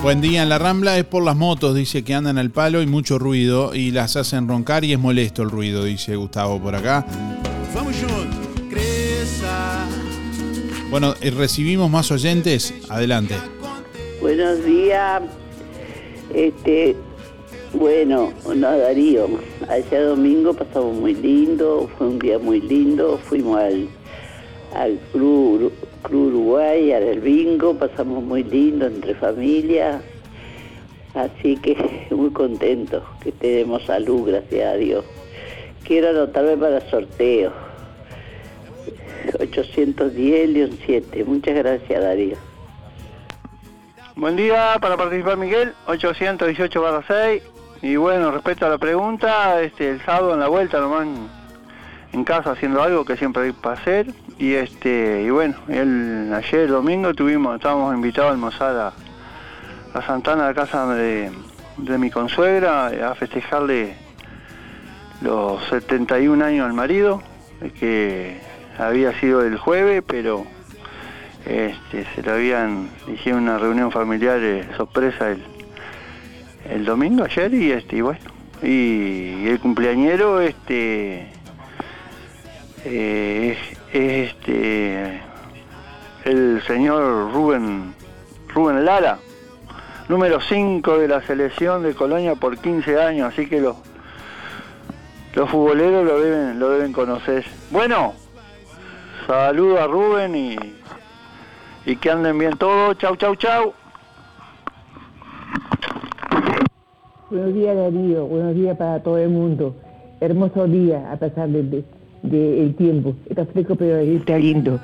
Buen 0.01 0.20
día 0.20 0.43
en 0.43 0.49
la 0.49 0.60
Rambla 0.60 0.97
es 0.97 1.06
por 1.06 1.24
las 1.24 1.36
motos, 1.36 1.76
dice 1.76 2.04
que 2.04 2.14
andan 2.14 2.38
al 2.38 2.51
palo 2.51 2.82
y 2.82 2.88
mucho 2.88 3.18
ruido 3.18 3.74
y 3.74 3.91
las 3.91 4.18
hacen 4.18 4.49
roncar 4.49 4.84
y 4.84 4.91
es 4.91 4.99
molesto 4.99 5.43
el 5.43 5.49
ruido, 5.49 5.86
dice 5.86 6.18
Gustavo 6.18 6.62
por 6.62 6.76
acá. 6.76 7.06
Vamos 7.74 7.95
junto. 7.95 8.38
Cresça. 8.70 9.86
Bueno, 10.89 11.16
eh, 11.22 11.32
recibimos 11.32 11.89
más 11.89 12.12
oyentes, 12.12 12.74
adelante. 12.89 13.36
Buenos 14.20 14.64
días. 14.66 15.22
Este, 16.34 16.97
bueno, 17.74 18.32
no 18.45 18.78
Darío, 18.78 19.28
ayer 19.67 20.05
domingo 20.05 20.53
pasamos 20.53 20.95
muy 20.95 21.15
lindo, 21.15 21.89
fue 21.97 22.07
un 22.07 22.19
día 22.19 22.38
muy 22.39 22.61
lindo, 22.61 23.17
fuimos 23.17 23.59
al, 23.59 23.88
al 24.76 24.99
Club, 25.11 25.74
Uruguay, 26.11 26.91
al 26.91 27.19
bingo, 27.19 27.74
pasamos 27.74 28.24
muy 28.24 28.43
lindo 28.43 28.86
entre 28.86 29.15
familias, 29.15 30.03
así 31.15 31.57
que 31.57 32.07
muy 32.11 32.30
contentos 32.32 33.03
que 33.24 33.32
tenemos 33.32 33.84
salud, 33.86 34.28
gracias 34.28 34.74
a 34.74 34.76
Dios. 34.76 35.05
Quiero 35.84 36.09
anotarme 36.09 36.55
para 36.57 36.82
sorteo. 36.89 37.51
810 39.39 40.49
León 40.49 40.80
7. 40.86 41.24
Muchas 41.26 41.55
gracias, 41.55 42.01
Darío. 42.01 42.38
Buen 44.15 44.36
día, 44.36 44.78
para 44.80 44.95
participar 44.95 45.38
Miguel, 45.38 45.74
818 45.88 46.82
barra 46.82 47.03
6. 47.07 47.53
Y 47.84 47.97
bueno, 47.97 48.31
respecto 48.31 48.65
a 48.65 48.69
la 48.69 48.77
pregunta, 48.77 49.61
este, 49.61 49.89
el 49.89 50.01
sábado 50.05 50.34
en 50.34 50.39
la 50.39 50.47
vuelta 50.47 50.79
nomás 50.79 51.05
en, 52.13 52.23
casa 52.23 52.51
haciendo 52.51 52.81
algo 52.81 53.03
que 53.03 53.17
siempre 53.17 53.43
hay 53.43 53.51
para 53.51 53.75
hacer. 53.75 54.07
Y 54.39 54.53
este, 54.53 55.21
y 55.21 55.29
bueno, 55.29 55.55
el, 55.67 56.31
ayer 56.34 56.69
domingo 56.69 57.13
tuvimos, 57.13 57.57
estábamos 57.57 57.93
invitados 57.93 58.29
a 58.29 58.34
almorzar 58.36 58.75
a, 58.77 58.93
a 59.99 60.01
Santana, 60.07 60.45
a 60.45 60.47
la 60.47 60.53
casa 60.53 60.95
de, 60.95 61.29
de 61.75 61.97
mi 61.97 62.09
consuegra, 62.09 62.88
a 62.88 63.15
festejarle 63.15 63.95
los 65.19 65.61
71 65.65 66.41
años 66.41 66.65
al 66.65 66.73
marido, 66.73 67.21
que 67.81 68.39
había 68.77 69.11
sido 69.19 69.41
el 69.41 69.57
jueves, 69.57 70.03
pero 70.07 70.45
este, 71.45 72.05
se 72.15 72.23
lo 72.23 72.31
habían, 72.31 72.91
hicieron 73.13 73.43
una 73.43 73.57
reunión 73.57 73.91
familiar 73.91 74.39
eh, 74.39 74.69
sorpresa 74.77 75.31
el, 75.31 75.53
el 76.70 76.86
domingo 76.86 77.24
ayer 77.24 77.53
y 77.53 77.72
este, 77.72 77.97
y 77.97 78.01
bueno, 78.01 78.20
y, 78.61 79.47
el 79.47 79.59
cumpleañero 79.59 80.39
este 80.41 81.28
eh, 82.86 83.57
es, 83.57 83.80
este 83.93 85.22
el 86.26 86.61
señor 86.66 87.34
Rubén 87.34 87.93
Rubén 88.53 88.86
Lara, 88.86 89.20
número 90.07 90.39
5 90.39 90.97
de 90.99 91.07
la 91.07 91.22
selección 91.24 91.84
de 91.84 91.93
Colonia 91.93 92.36
por 92.36 92.57
15 92.57 93.01
años, 93.01 93.34
así 93.34 93.47
que 93.47 93.59
los 93.59 93.76
los 95.36 95.49
futboleros 95.49 96.05
lo 96.05 96.20
deben 96.20 96.59
lo 96.59 96.70
deben 96.70 96.93
conocer. 96.93 97.43
Bueno, 97.72 98.14
saludo 99.28 99.82
a 99.82 99.88
Rubén 99.88 100.36
y, 100.36 100.57
y 101.86 101.95
que 101.97 102.11
anden 102.11 102.38
bien 102.38 102.57
todos. 102.57 102.97
Chau, 102.97 103.16
chau, 103.16 103.36
chau. 103.36 103.74
Buenos 107.34 107.55
días 107.55 107.75
Darío, 107.75 108.27
buenos 108.27 108.53
días 108.53 108.77
para 108.77 109.01
todo 109.01 109.17
el 109.17 109.29
mundo. 109.29 109.75
Hermoso 110.21 110.67
día 110.67 111.11
a 111.11 111.17
pesar 111.17 111.49
del 111.49 111.84
de, 112.21 112.75
tiempo. 112.77 113.15
Está 113.27 113.43
fresco 113.47 113.75
pero 113.75 113.97
está 113.97 114.38
lindo. 114.38 114.79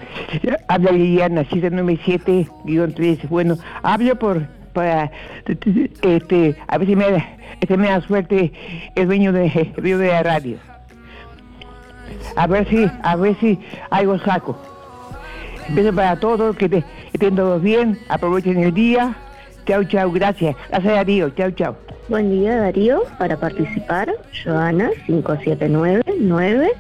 Habla 0.68 0.92
Liliana, 0.92 1.44
797-3. 1.44 3.30
Bueno, 3.30 3.56
hablo 3.84 4.16
por 4.16 4.48
para 4.74 5.12
este 6.02 6.56
a 6.68 6.80
ver 6.80 6.88
si 6.88 6.96
me, 6.96 7.06
este 7.62 7.78
me 7.78 7.88
da 7.88 8.02
suerte 8.02 8.52
el 8.96 9.06
dueño 9.06 9.32
de, 9.32 9.72
de 9.78 10.08
la 10.08 10.24
radio. 10.24 10.58
A 12.36 12.48
ver 12.48 12.68
si, 12.68 12.84
a 13.04 13.16
ver 13.16 13.36
si 13.36 13.60
algo 13.92 14.18
saco. 14.18 14.58
Besos 15.76 15.94
para 15.94 16.20
todos, 16.20 16.56
que, 16.56 16.84
estén 17.14 17.36
todos 17.36 17.62
bien, 17.62 18.00
aprovechen 18.10 18.58
el 18.58 18.74
día. 18.74 19.16
Chao, 19.70 19.84
chao, 19.84 20.12
gracias. 20.12 20.56
Gracias 20.70 20.96
Darío, 20.96 21.30
chao, 21.30 21.52
chao. 21.52 21.76
Buen 22.08 22.32
día 22.32 22.58
Darío, 22.58 23.04
para 23.20 23.38
participar, 23.38 24.12
Joana 24.44 24.90
5799. 25.06 26.72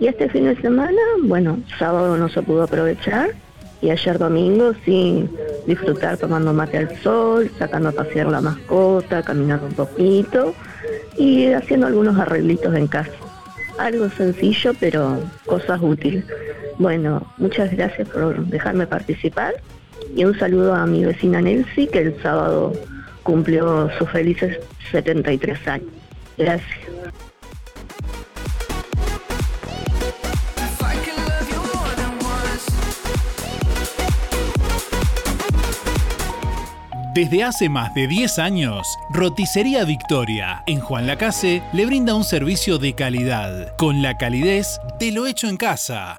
Y 0.00 0.08
este 0.08 0.28
fin 0.30 0.46
de 0.46 0.56
semana, 0.56 0.98
bueno, 1.22 1.60
sábado 1.78 2.16
no 2.16 2.28
se 2.28 2.42
pudo 2.42 2.64
aprovechar 2.64 3.30
y 3.80 3.90
ayer 3.90 4.18
domingo 4.18 4.72
sí 4.84 5.30
disfrutar 5.68 6.16
tomando 6.16 6.52
mate 6.52 6.78
al 6.78 6.96
sol, 6.96 7.48
sacando 7.60 7.90
a 7.90 7.92
pasear 7.92 8.26
la 8.26 8.40
mascota, 8.40 9.22
caminando 9.22 9.66
un 9.66 9.74
poquito 9.74 10.52
y 11.16 11.52
haciendo 11.52 11.86
algunos 11.86 12.18
arreglitos 12.18 12.74
en 12.74 12.88
casa. 12.88 13.12
Algo 13.78 14.08
sencillo 14.08 14.72
pero 14.80 15.20
cosas 15.44 15.78
útiles. 15.80 16.24
Bueno, 16.80 17.24
muchas 17.38 17.70
gracias 17.70 18.08
por 18.08 18.44
dejarme 18.46 18.88
participar 18.88 19.54
y 20.14 20.24
un 20.24 20.38
saludo 20.38 20.74
a 20.74 20.86
mi 20.86 21.04
vecina 21.04 21.40
Nancy 21.40 21.86
que 21.86 21.98
el 22.00 22.22
sábado 22.22 22.72
cumplió 23.22 23.90
sus 23.98 24.10
felices 24.10 24.58
73 24.90 25.68
años. 25.68 25.88
Gracias. 26.38 26.86
Desde 37.16 37.44
hace 37.44 37.70
más 37.70 37.94
de 37.94 38.06
10 38.06 38.38
años, 38.38 38.86
Roticería 39.10 39.86
Victoria 39.86 40.62
en 40.66 40.80
Juan 40.80 41.06
Lacase 41.06 41.62
le 41.72 41.86
brinda 41.86 42.14
un 42.14 42.24
servicio 42.24 42.76
de 42.76 42.94
calidad, 42.94 43.74
con 43.78 44.02
la 44.02 44.18
calidez 44.18 44.78
de 45.00 45.12
lo 45.12 45.26
hecho 45.26 45.48
en 45.48 45.56
casa. 45.56 46.18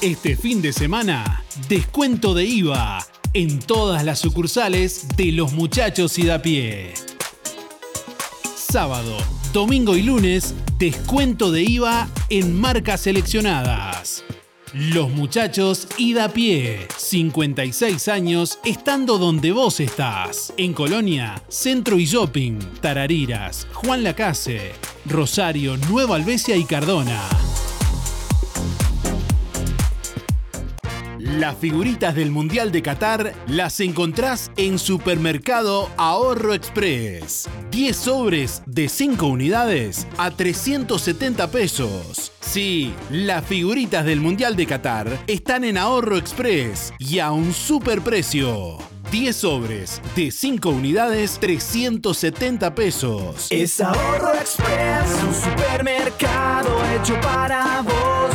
Este 0.00 0.36
fin 0.36 0.62
de 0.62 0.72
semana, 0.72 1.44
descuento 1.68 2.34
de 2.34 2.44
IVA 2.44 3.04
en 3.34 3.60
todas 3.60 4.04
las 4.04 4.18
sucursales 4.18 5.06
de 5.16 5.32
los 5.32 5.52
muchachos 5.52 6.18
y 6.18 6.26
da 6.26 6.42
pie 6.42 6.92
sábado, 8.72 9.18
domingo 9.52 9.96
y 9.96 10.02
lunes, 10.02 10.54
descuento 10.78 11.50
de 11.50 11.62
IVA 11.62 12.08
en 12.30 12.58
marcas 12.58 13.02
seleccionadas. 13.02 14.24
Los 14.72 15.10
muchachos 15.10 15.86
ida 15.98 16.30
pie, 16.30 16.86
56 16.96 18.08
años, 18.08 18.58
estando 18.64 19.18
donde 19.18 19.52
vos 19.52 19.80
estás. 19.80 20.54
En 20.56 20.72
Colonia, 20.72 21.42
Centro 21.48 21.98
y 21.98 22.06
Shopping, 22.06 22.58
Tarariras, 22.80 23.66
Juan 23.74 24.02
Lacase, 24.02 24.72
Rosario, 25.04 25.76
Nueva 25.90 26.16
Albesia 26.16 26.56
y 26.56 26.64
Cardona. 26.64 27.20
Las 31.38 31.56
figuritas 31.56 32.14
del 32.14 32.30
Mundial 32.30 32.72
de 32.72 32.82
Qatar 32.82 33.32
las 33.46 33.80
encontrás 33.80 34.50
en 34.58 34.78
Supermercado 34.78 35.88
Ahorro 35.96 36.52
Express. 36.52 37.48
10 37.70 37.96
sobres 37.96 38.62
de 38.66 38.86
5 38.86 39.26
unidades 39.26 40.06
a 40.18 40.30
370 40.30 41.50
pesos. 41.50 42.32
Sí, 42.40 42.92
las 43.10 43.46
figuritas 43.46 44.04
del 44.04 44.20
Mundial 44.20 44.56
de 44.56 44.66
Qatar 44.66 45.18
están 45.26 45.64
en 45.64 45.78
Ahorro 45.78 46.18
Express 46.18 46.92
y 46.98 47.18
a 47.18 47.32
un 47.32 47.54
super 47.54 48.02
precio. 48.02 48.76
10 49.12 49.36
sobres 49.36 50.00
de 50.16 50.30
5 50.30 50.70
unidades, 50.70 51.38
370 51.38 52.74
pesos. 52.74 53.46
Es 53.50 53.78
Ahorro 53.80 54.32
Express, 54.34 55.22
un 55.22 55.34
supermercado 55.34 56.78
hecho 56.94 57.20
para 57.20 57.82
vos, 57.82 58.34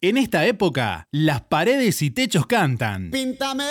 En 0.02 0.16
esta 0.16 0.44
época, 0.46 1.06
las 1.12 1.42
paredes 1.42 2.02
y 2.02 2.10
techos 2.10 2.46
cantan. 2.46 3.12
Píntame. 3.12 3.62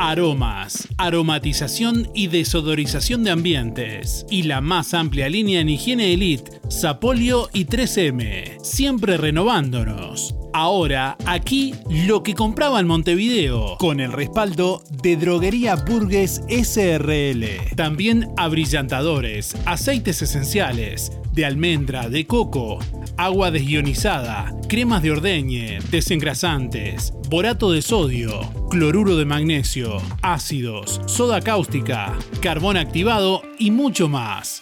Aromas, 0.04 0.88
aromatización 0.98 2.10
y 2.16 2.26
desodorización 2.26 3.24
de 3.24 3.30
ambientes. 3.30 4.26
Y 4.32 4.42
la 4.44 4.60
más 4.60 4.96
amplia 4.96 5.30
línea 5.30 5.62
en 5.62 5.70
higiene 5.70 6.12
elite, 6.12 6.61
Sapolio 6.72 7.50
y 7.52 7.66
3M. 7.66 8.64
Siempre 8.64 9.18
renovándonos. 9.18 10.34
Ahora, 10.54 11.18
aquí, 11.26 11.76
lo 11.90 12.24
que 12.24 12.34
compraba 12.34 12.80
en 12.80 12.88
Montevideo, 12.88 13.76
con 13.78 14.00
el 14.00 14.14
respaldo 14.14 14.82
de 14.90 15.18
Droguería 15.18 15.76
Burgues 15.76 16.42
SRL. 16.48 17.76
También 17.76 18.30
abrillantadores, 18.38 19.56
aceites 19.66 20.22
esenciales, 20.22 21.12
de 21.34 21.46
almendra, 21.46 22.10
de 22.10 22.26
coco, 22.26 22.80
agua 23.18 23.52
desionizada, 23.52 24.54
cremas 24.70 25.04
de 25.04 25.12
ordeñe, 25.12 25.80
desengrasantes, 25.92 27.14
borato 27.30 27.72
de 27.72 27.82
sodio, 27.82 28.42
cloruro 28.70 29.18
de 29.18 29.26
magnesio, 29.26 30.02
ácidos, 30.22 31.02
soda 31.06 31.42
cáustica, 31.42 32.18
carbón 32.42 32.78
activado 32.78 33.42
y 33.60 33.72
mucho 33.72 34.08
más. 34.08 34.62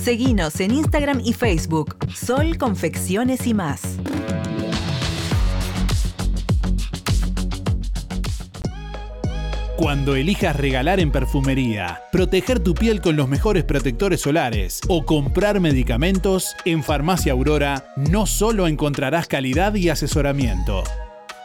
Seguinos 0.00 0.60
en 0.60 0.72
Instagram 0.72 1.20
y 1.24 1.32
Facebook. 1.32 1.96
Sol 2.14 2.56
Confecciones 2.56 3.46
y 3.46 3.54
más. 3.54 3.98
Cuando 9.76 10.16
elijas 10.16 10.56
regalar 10.56 10.98
en 10.98 11.12
perfumería, 11.12 12.02
proteger 12.10 12.58
tu 12.58 12.74
piel 12.74 13.00
con 13.00 13.16
los 13.16 13.28
mejores 13.28 13.64
protectores 13.64 14.20
solares 14.20 14.80
o 14.88 15.04
comprar 15.04 15.60
medicamentos, 15.60 16.56
en 16.64 16.82
Farmacia 16.82 17.32
Aurora 17.32 17.94
no 17.96 18.26
solo 18.26 18.66
encontrarás 18.66 19.28
calidad 19.28 19.74
y 19.74 19.88
asesoramiento. 19.88 20.82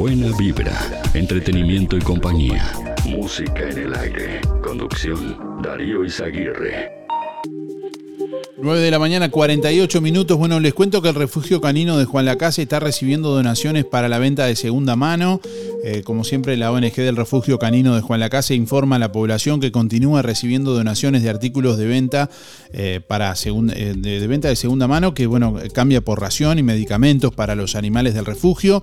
Buena 0.00 0.34
vibra, 0.34 1.02
entretenimiento 1.12 1.94
y 1.94 2.00
compañía. 2.00 2.72
Música 3.04 3.68
en 3.68 3.76
el 3.80 3.94
aire. 3.94 4.40
Conducción, 4.64 5.60
Darío 5.62 6.06
Izaguirre. 6.06 6.90
9 8.56 8.80
de 8.80 8.90
la 8.90 8.98
mañana, 8.98 9.30
48 9.30 10.00
minutos. 10.00 10.38
Bueno, 10.38 10.58
les 10.58 10.72
cuento 10.72 11.02
que 11.02 11.10
el 11.10 11.14
refugio 11.14 11.60
canino 11.60 11.98
de 11.98 12.06
Juan 12.06 12.24
Lacase 12.24 12.62
está 12.62 12.80
recibiendo 12.80 13.28
donaciones 13.28 13.84
para 13.84 14.08
la 14.08 14.18
venta 14.18 14.46
de 14.46 14.56
segunda 14.56 14.96
mano. 14.96 15.42
Eh, 15.82 16.02
como 16.02 16.24
siempre, 16.24 16.56
la 16.56 16.70
ONG 16.72 16.94
del 16.96 17.16
refugio 17.16 17.58
canino 17.58 17.94
de 17.94 18.02
Juan 18.02 18.20
Lacase 18.20 18.54
informa 18.54 18.96
a 18.96 18.98
la 18.98 19.12
población 19.12 19.60
que 19.60 19.72
continúa 19.72 20.20
recibiendo 20.20 20.74
donaciones 20.74 21.22
de 21.22 21.30
artículos 21.30 21.78
de 21.78 21.86
venta 21.86 22.28
eh, 22.72 23.00
para 23.06 23.32
eh, 23.32 23.94
de, 23.96 24.20
de 24.20 24.26
venta 24.26 24.48
de 24.48 24.56
segunda 24.56 24.86
mano, 24.86 25.14
que 25.14 25.26
bueno, 25.26 25.56
cambia 25.72 26.02
por 26.02 26.20
ración 26.20 26.58
y 26.58 26.62
medicamentos 26.62 27.34
para 27.34 27.54
los 27.54 27.76
animales 27.76 28.14
del 28.14 28.26
refugio. 28.26 28.82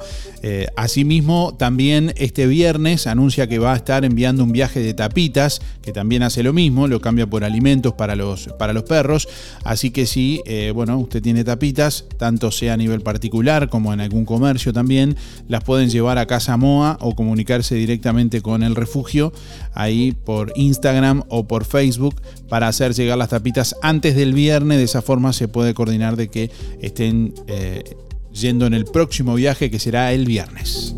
asimismo, 0.75 1.55
también 1.57 2.13
este 2.17 2.47
viernes 2.47 3.05
anuncia 3.05 3.47
que 3.47 3.59
va 3.59 3.73
a 3.73 3.75
estar 3.75 4.03
enviando 4.03 4.43
un 4.43 4.51
viaje 4.51 4.79
de 4.79 4.93
tapitas, 4.93 5.61
que 5.81 5.91
también 5.91 6.23
hace 6.23 6.41
lo 6.41 6.53
mismo, 6.53 6.87
lo 6.87 6.99
cambia 6.99 7.27
por 7.27 7.43
alimentos 7.43 7.93
para 7.93 8.15
los, 8.15 8.47
para 8.57 8.73
los 8.73 8.83
perros. 8.83 9.27
Así 9.63 9.91
que 9.91 10.05
si, 10.05 10.41
bueno, 10.73 10.97
usted 10.97 11.21
tiene 11.21 11.43
tapitas, 11.43 12.05
tanto 12.17 12.51
sea 12.51 12.73
a 12.73 12.77
nivel 12.77 13.01
particular 13.01 13.69
como 13.69 13.93
en 13.93 14.01
algún 14.01 14.25
comercio 14.25 14.73
también, 14.73 15.15
las 15.47 15.63
pueden 15.63 15.89
llevar 15.89 16.17
a 16.17 16.25
Casa 16.25 16.57
Moa 16.57 16.86
o 17.01 17.15
comunicarse 17.15 17.75
directamente 17.75 18.41
con 18.41 18.63
el 18.63 18.75
refugio 18.75 19.33
ahí 19.73 20.13
por 20.13 20.53
Instagram 20.55 21.23
o 21.27 21.47
por 21.47 21.65
Facebook 21.65 22.15
para 22.47 22.67
hacer 22.67 22.93
llegar 22.93 23.17
las 23.17 23.29
tapitas 23.29 23.75
antes 23.81 24.15
del 24.15 24.33
viernes. 24.33 24.77
De 24.77 24.85
esa 24.85 25.01
forma 25.01 25.33
se 25.33 25.47
puede 25.47 25.73
coordinar 25.73 26.15
de 26.15 26.29
que 26.29 26.51
estén 26.81 27.33
eh, 27.47 27.83
yendo 28.31 28.65
en 28.65 28.73
el 28.73 28.85
próximo 28.85 29.35
viaje 29.35 29.69
que 29.69 29.79
será 29.79 30.13
el 30.13 30.25
viernes. 30.25 30.95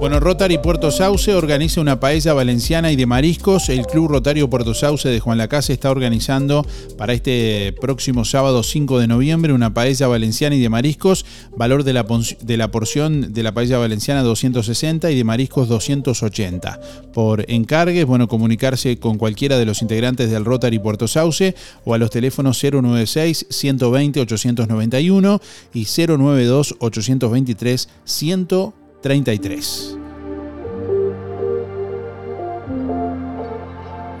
Bueno, 0.00 0.18
Rotary 0.18 0.56
Puerto 0.56 0.90
Sauce 0.90 1.34
organiza 1.34 1.78
una 1.78 2.00
paella 2.00 2.32
valenciana 2.32 2.90
y 2.90 2.96
de 2.96 3.04
mariscos. 3.04 3.68
El 3.68 3.84
Club 3.84 4.08
Rotario 4.08 4.48
Puerto 4.48 4.72
Sauce 4.72 5.06
de 5.06 5.20
Juan 5.20 5.36
Lacase 5.36 5.74
está 5.74 5.90
organizando 5.90 6.66
para 6.96 7.12
este 7.12 7.74
próximo 7.78 8.24
sábado 8.24 8.62
5 8.62 8.98
de 8.98 9.06
noviembre 9.06 9.52
una 9.52 9.74
paella 9.74 10.06
valenciana 10.06 10.56
y 10.56 10.60
de 10.60 10.70
mariscos. 10.70 11.26
Valor 11.54 11.84
de 11.84 11.92
la, 11.92 12.06
de 12.40 12.56
la 12.56 12.70
porción 12.70 13.34
de 13.34 13.42
la 13.42 13.52
paella 13.52 13.76
valenciana 13.76 14.22
260 14.22 15.10
y 15.10 15.16
de 15.16 15.24
mariscos 15.24 15.68
280. 15.68 16.80
Por 17.12 17.44
encargues, 17.50 18.06
bueno, 18.06 18.26
comunicarse 18.26 18.98
con 18.98 19.18
cualquiera 19.18 19.58
de 19.58 19.66
los 19.66 19.82
integrantes 19.82 20.30
del 20.30 20.46
Rotary 20.46 20.78
Puerto 20.78 21.08
Sauce 21.08 21.54
o 21.84 21.92
a 21.92 21.98
los 21.98 22.08
teléfonos 22.08 22.58
096 22.64 23.48
120 23.50 24.18
891 24.18 25.40
y 25.74 25.84
092 25.84 26.76
823 26.78 27.88
100 28.04 28.79
33. 29.00 29.96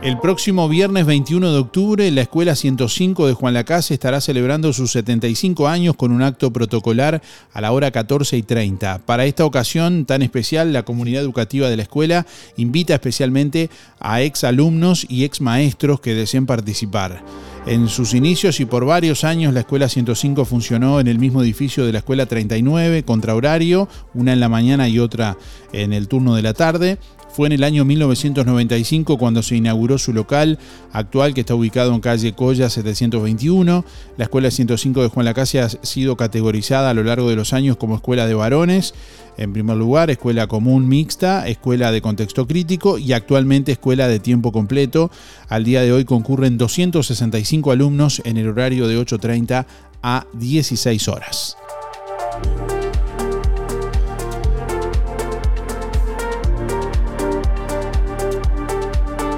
El 0.02 0.18
próximo 0.18 0.66
viernes 0.66 1.04
21 1.04 1.52
de 1.52 1.58
octubre, 1.58 2.10
la 2.10 2.22
Escuela 2.22 2.56
105 2.56 3.26
de 3.26 3.34
Juan 3.34 3.52
Lacase 3.52 3.92
estará 3.92 4.22
celebrando 4.22 4.72
sus 4.72 4.92
75 4.92 5.68
años 5.68 5.94
con 5.94 6.10
un 6.10 6.22
acto 6.22 6.50
protocolar 6.50 7.20
a 7.52 7.60
la 7.60 7.70
hora 7.72 7.90
14 7.90 8.38
y 8.38 8.42
30. 8.42 9.00
Para 9.04 9.26
esta 9.26 9.44
ocasión 9.44 10.06
tan 10.06 10.22
especial, 10.22 10.72
la 10.72 10.84
comunidad 10.84 11.20
educativa 11.20 11.68
de 11.68 11.76
la 11.76 11.82
escuela 11.82 12.26
invita 12.56 12.94
especialmente 12.94 13.68
a 13.98 14.22
ex 14.22 14.42
alumnos 14.44 15.04
y 15.06 15.24
ex 15.24 15.42
maestros 15.42 16.00
que 16.00 16.14
deseen 16.14 16.46
participar. 16.46 17.22
En 17.66 17.88
sus 17.88 18.14
inicios 18.14 18.58
y 18.58 18.64
por 18.64 18.86
varios 18.86 19.22
años 19.22 19.52
la 19.52 19.60
Escuela 19.60 19.88
105 19.88 20.44
funcionó 20.46 20.98
en 20.98 21.08
el 21.08 21.18
mismo 21.18 21.42
edificio 21.42 21.84
de 21.84 21.92
la 21.92 21.98
Escuela 21.98 22.24
39, 22.24 23.04
contra 23.04 23.34
horario, 23.34 23.86
una 24.14 24.32
en 24.32 24.40
la 24.40 24.48
mañana 24.48 24.88
y 24.88 24.98
otra 24.98 25.36
en 25.72 25.92
el 25.92 26.08
turno 26.08 26.34
de 26.34 26.42
la 26.42 26.54
tarde. 26.54 26.98
Fue 27.32 27.46
en 27.46 27.52
el 27.52 27.62
año 27.62 27.84
1995 27.84 29.16
cuando 29.18 29.42
se 29.42 29.56
inauguró 29.56 29.98
su 29.98 30.12
local 30.12 30.58
actual 30.92 31.32
que 31.32 31.40
está 31.40 31.54
ubicado 31.54 31.94
en 31.94 32.00
calle 32.00 32.32
Colla 32.32 32.68
721. 32.68 33.84
La 34.16 34.24
Escuela 34.24 34.50
105 34.50 35.02
de 35.02 35.08
Juan 35.08 35.26
Lacase 35.26 35.60
ha 35.60 35.68
sido 35.68 36.16
categorizada 36.16 36.90
a 36.90 36.94
lo 36.94 37.04
largo 37.04 37.28
de 37.30 37.36
los 37.36 37.52
años 37.52 37.76
como 37.76 37.94
escuela 37.94 38.26
de 38.26 38.34
varones, 38.34 38.94
en 39.36 39.52
primer 39.52 39.76
lugar, 39.76 40.10
escuela 40.10 40.46
común 40.46 40.88
mixta, 40.88 41.48
escuela 41.48 41.92
de 41.92 42.02
contexto 42.02 42.46
crítico 42.46 42.98
y 42.98 43.12
actualmente 43.12 43.72
escuela 43.72 44.08
de 44.08 44.18
tiempo 44.18 44.52
completo. 44.52 45.10
Al 45.48 45.64
día 45.64 45.82
de 45.82 45.92
hoy 45.92 46.04
concurren 46.04 46.58
265 46.58 47.70
alumnos 47.70 48.22
en 48.24 48.36
el 48.36 48.48
horario 48.48 48.88
de 48.88 48.98
8.30 48.98 49.66
a 50.02 50.26
16 50.34 51.08
horas. 51.08 51.56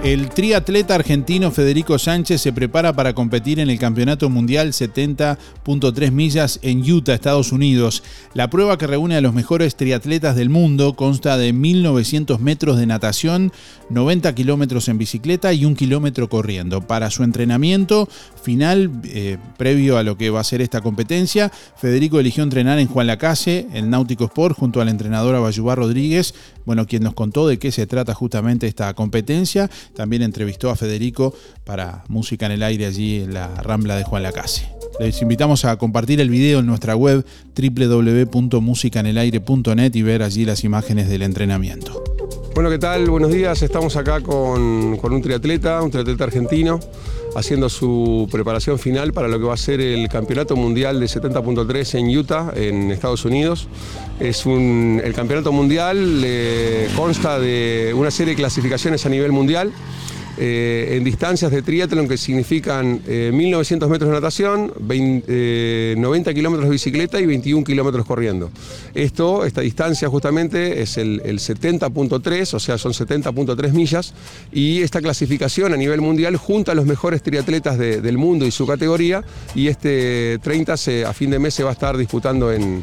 El 0.04 0.30
triatleta 0.30 0.96
argentino 0.96 1.52
Federico 1.52 1.96
Sánchez 1.96 2.40
se 2.40 2.52
prepara 2.52 2.92
para 2.92 3.14
competir 3.14 3.60
en 3.60 3.70
el 3.70 3.78
Campeonato 3.78 4.28
Mundial 4.28 4.72
70.3 4.72 6.10
millas 6.10 6.58
en 6.62 6.80
Utah, 6.90 7.14
Estados 7.14 7.52
Unidos. 7.52 8.02
La 8.34 8.50
prueba 8.50 8.76
que 8.76 8.88
reúne 8.88 9.14
a 9.14 9.20
los 9.20 9.32
mejores 9.32 9.76
triatletas 9.76 10.34
del 10.34 10.50
mundo 10.50 10.94
consta 10.94 11.38
de 11.38 11.54
1.900 11.54 12.40
metros 12.40 12.78
de 12.78 12.86
natación, 12.86 13.52
90 13.90 14.34
kilómetros 14.34 14.88
en 14.88 14.98
bicicleta 14.98 15.52
y 15.52 15.64
un 15.64 15.76
kilómetro 15.76 16.28
corriendo. 16.28 16.84
Para 16.84 17.08
su 17.12 17.22
entrenamiento 17.22 18.08
final, 18.42 18.90
eh, 19.04 19.38
previo 19.56 19.98
a 19.98 20.02
lo 20.02 20.16
que 20.18 20.30
va 20.30 20.40
a 20.40 20.44
ser 20.44 20.62
esta 20.62 20.80
competencia, 20.80 21.52
Federico 21.76 22.18
eligió 22.18 22.42
entrenar 22.42 22.80
en 22.80 22.88
Juan 22.88 23.06
Lacase, 23.06 23.68
el 23.72 23.88
Náutico 23.88 24.24
Sport, 24.24 24.58
junto 24.58 24.80
al 24.80 24.88
entrenador 24.88 25.36
Abayubá 25.36 25.76
Rodríguez, 25.76 26.34
bueno, 26.64 26.86
quien 26.86 27.04
nos 27.04 27.14
contó 27.14 27.46
de 27.46 27.58
qué 27.58 27.70
se 27.70 27.86
trata 27.86 28.14
justamente 28.14 28.66
esta 28.66 28.94
competencia. 28.94 29.70
También 29.94 30.22
entrevistó 30.22 30.70
a 30.70 30.76
Federico 30.76 31.34
para 31.64 32.04
Música 32.08 32.46
en 32.46 32.52
el 32.52 32.62
Aire 32.62 32.86
allí 32.86 33.22
en 33.22 33.34
la 33.34 33.48
Rambla 33.62 33.96
de 33.96 34.04
Juan 34.04 34.22
Lacase. 34.22 34.68
Les 35.00 35.20
invitamos 35.22 35.64
a 35.64 35.76
compartir 35.76 36.20
el 36.20 36.30
video 36.30 36.60
en 36.60 36.66
nuestra 36.66 36.94
web 36.94 37.24
www.musicanelaire.net 37.56 39.94
y 39.94 40.02
ver 40.02 40.22
allí 40.22 40.44
las 40.44 40.62
imágenes 40.64 41.08
del 41.08 41.22
entrenamiento. 41.22 42.04
Bueno, 42.54 42.68
¿qué 42.68 42.78
tal? 42.78 43.08
Buenos 43.08 43.32
días. 43.32 43.62
Estamos 43.62 43.96
acá 43.96 44.20
con, 44.20 44.98
con, 44.98 45.14
un 45.14 45.22
triatleta, 45.22 45.82
un 45.82 45.90
triatleta 45.90 46.24
argentino, 46.24 46.80
haciendo 47.34 47.68
su 47.68 48.28
preparación 48.30 48.78
final 48.78 49.12
para 49.12 49.28
lo 49.28 49.38
que 49.38 49.44
va 49.44 49.54
a 49.54 49.58
ser 49.58 49.80
el 49.80 50.08
Campeonato 50.08 50.56
Mundial 50.56 51.00
de 51.00 51.06
70.3 51.06 51.98
en 51.98 52.16
Utah, 52.16 52.52
en 52.54 52.90
Estados 52.90 53.24
Unidos. 53.24 53.68
Es 54.20 54.46
el 54.46 55.12
Campeonato 55.14 55.52
Mundial 55.52 56.22
eh, 56.24 56.88
consta 56.96 57.38
de 57.38 57.92
una 57.96 58.10
serie 58.10 58.32
de 58.34 58.36
clasificaciones 58.36 59.06
a 59.06 59.08
nivel 59.08 59.32
mundial. 59.32 59.72
Eh, 60.44 60.96
en 60.96 61.04
distancias 61.04 61.52
de 61.52 61.62
triatlón 61.62 62.08
que 62.08 62.16
significan 62.16 63.00
1.900 63.04 63.06
eh, 63.06 63.86
metros 63.86 64.10
de 64.10 64.14
natación, 64.16 64.72
90 64.76 65.24
eh, 65.28 66.34
kilómetros 66.34 66.68
de 66.68 66.72
bicicleta 66.72 67.20
y 67.20 67.26
21 67.26 67.62
kilómetros 67.62 68.04
corriendo. 68.04 68.50
Esto, 68.92 69.44
esta 69.44 69.60
distancia 69.60 70.08
justamente 70.08 70.82
es 70.82 70.98
el, 70.98 71.22
70.3, 71.22 72.54
o 72.54 72.58
sea, 72.58 72.76
son 72.76 72.92
70.3 72.92 73.70
millas, 73.70 74.14
y 74.50 74.82
esta 74.82 75.00
clasificación 75.00 75.74
a 75.74 75.76
nivel 75.76 76.00
mundial 76.00 76.34
junta 76.34 76.72
a 76.72 76.74
los 76.74 76.86
mejores 76.86 77.22
triatletas 77.22 77.78
del 77.78 78.18
mundo 78.18 78.44
y 78.44 78.50
su 78.50 78.66
categoría, 78.66 79.22
y 79.54 79.68
este 79.68 80.40
30 80.42 80.72
a 81.06 81.12
fin 81.12 81.30
de 81.30 81.38
mes 81.38 81.54
se 81.54 81.62
va 81.62 81.70
a 81.70 81.74
estar 81.74 81.96
disputando 81.96 82.52
en, 82.52 82.82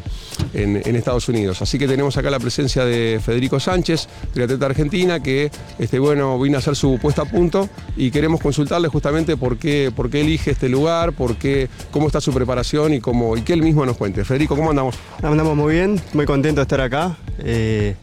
Estados 0.54 1.28
Unidos. 1.28 1.60
Así 1.60 1.78
que 1.78 1.86
tenemos 1.86 2.16
acá 2.16 2.30
la 2.30 2.38
presencia 2.38 2.84
de 2.86 3.20
Federico 3.22 3.60
Sánchez, 3.60 4.08
triatleta 4.32 4.66
argentina, 4.66 5.22
que 5.22 5.50
este, 5.78 5.98
bueno, 5.98 6.38
vino 6.40 6.56
a 6.56 6.60
hacer 6.60 6.74
su 6.74 6.98
puesta 6.98 7.22
a 7.22 7.24
punto 7.24 7.49
y 7.96 8.10
queremos 8.10 8.40
consultarle 8.40 8.88
justamente 8.88 9.36
por 9.36 9.56
qué, 9.56 9.92
por 9.94 10.10
qué 10.10 10.20
elige 10.20 10.50
este 10.50 10.68
lugar, 10.68 11.12
por 11.12 11.36
qué, 11.36 11.68
cómo 11.90 12.06
está 12.06 12.20
su 12.20 12.32
preparación 12.32 12.94
y, 12.94 13.00
cómo, 13.00 13.36
y 13.36 13.42
que 13.42 13.52
él 13.52 13.62
mismo 13.62 13.84
nos 13.84 13.96
cuente. 13.96 14.24
Federico, 14.24 14.56
¿cómo 14.56 14.70
andamos? 14.70 14.96
Andamos 15.22 15.56
muy 15.56 15.74
bien, 15.74 16.00
muy 16.12 16.26
contento 16.26 16.60
de 16.60 16.62
estar 16.62 16.80
acá. 16.80 17.16
Eh, 17.38 17.94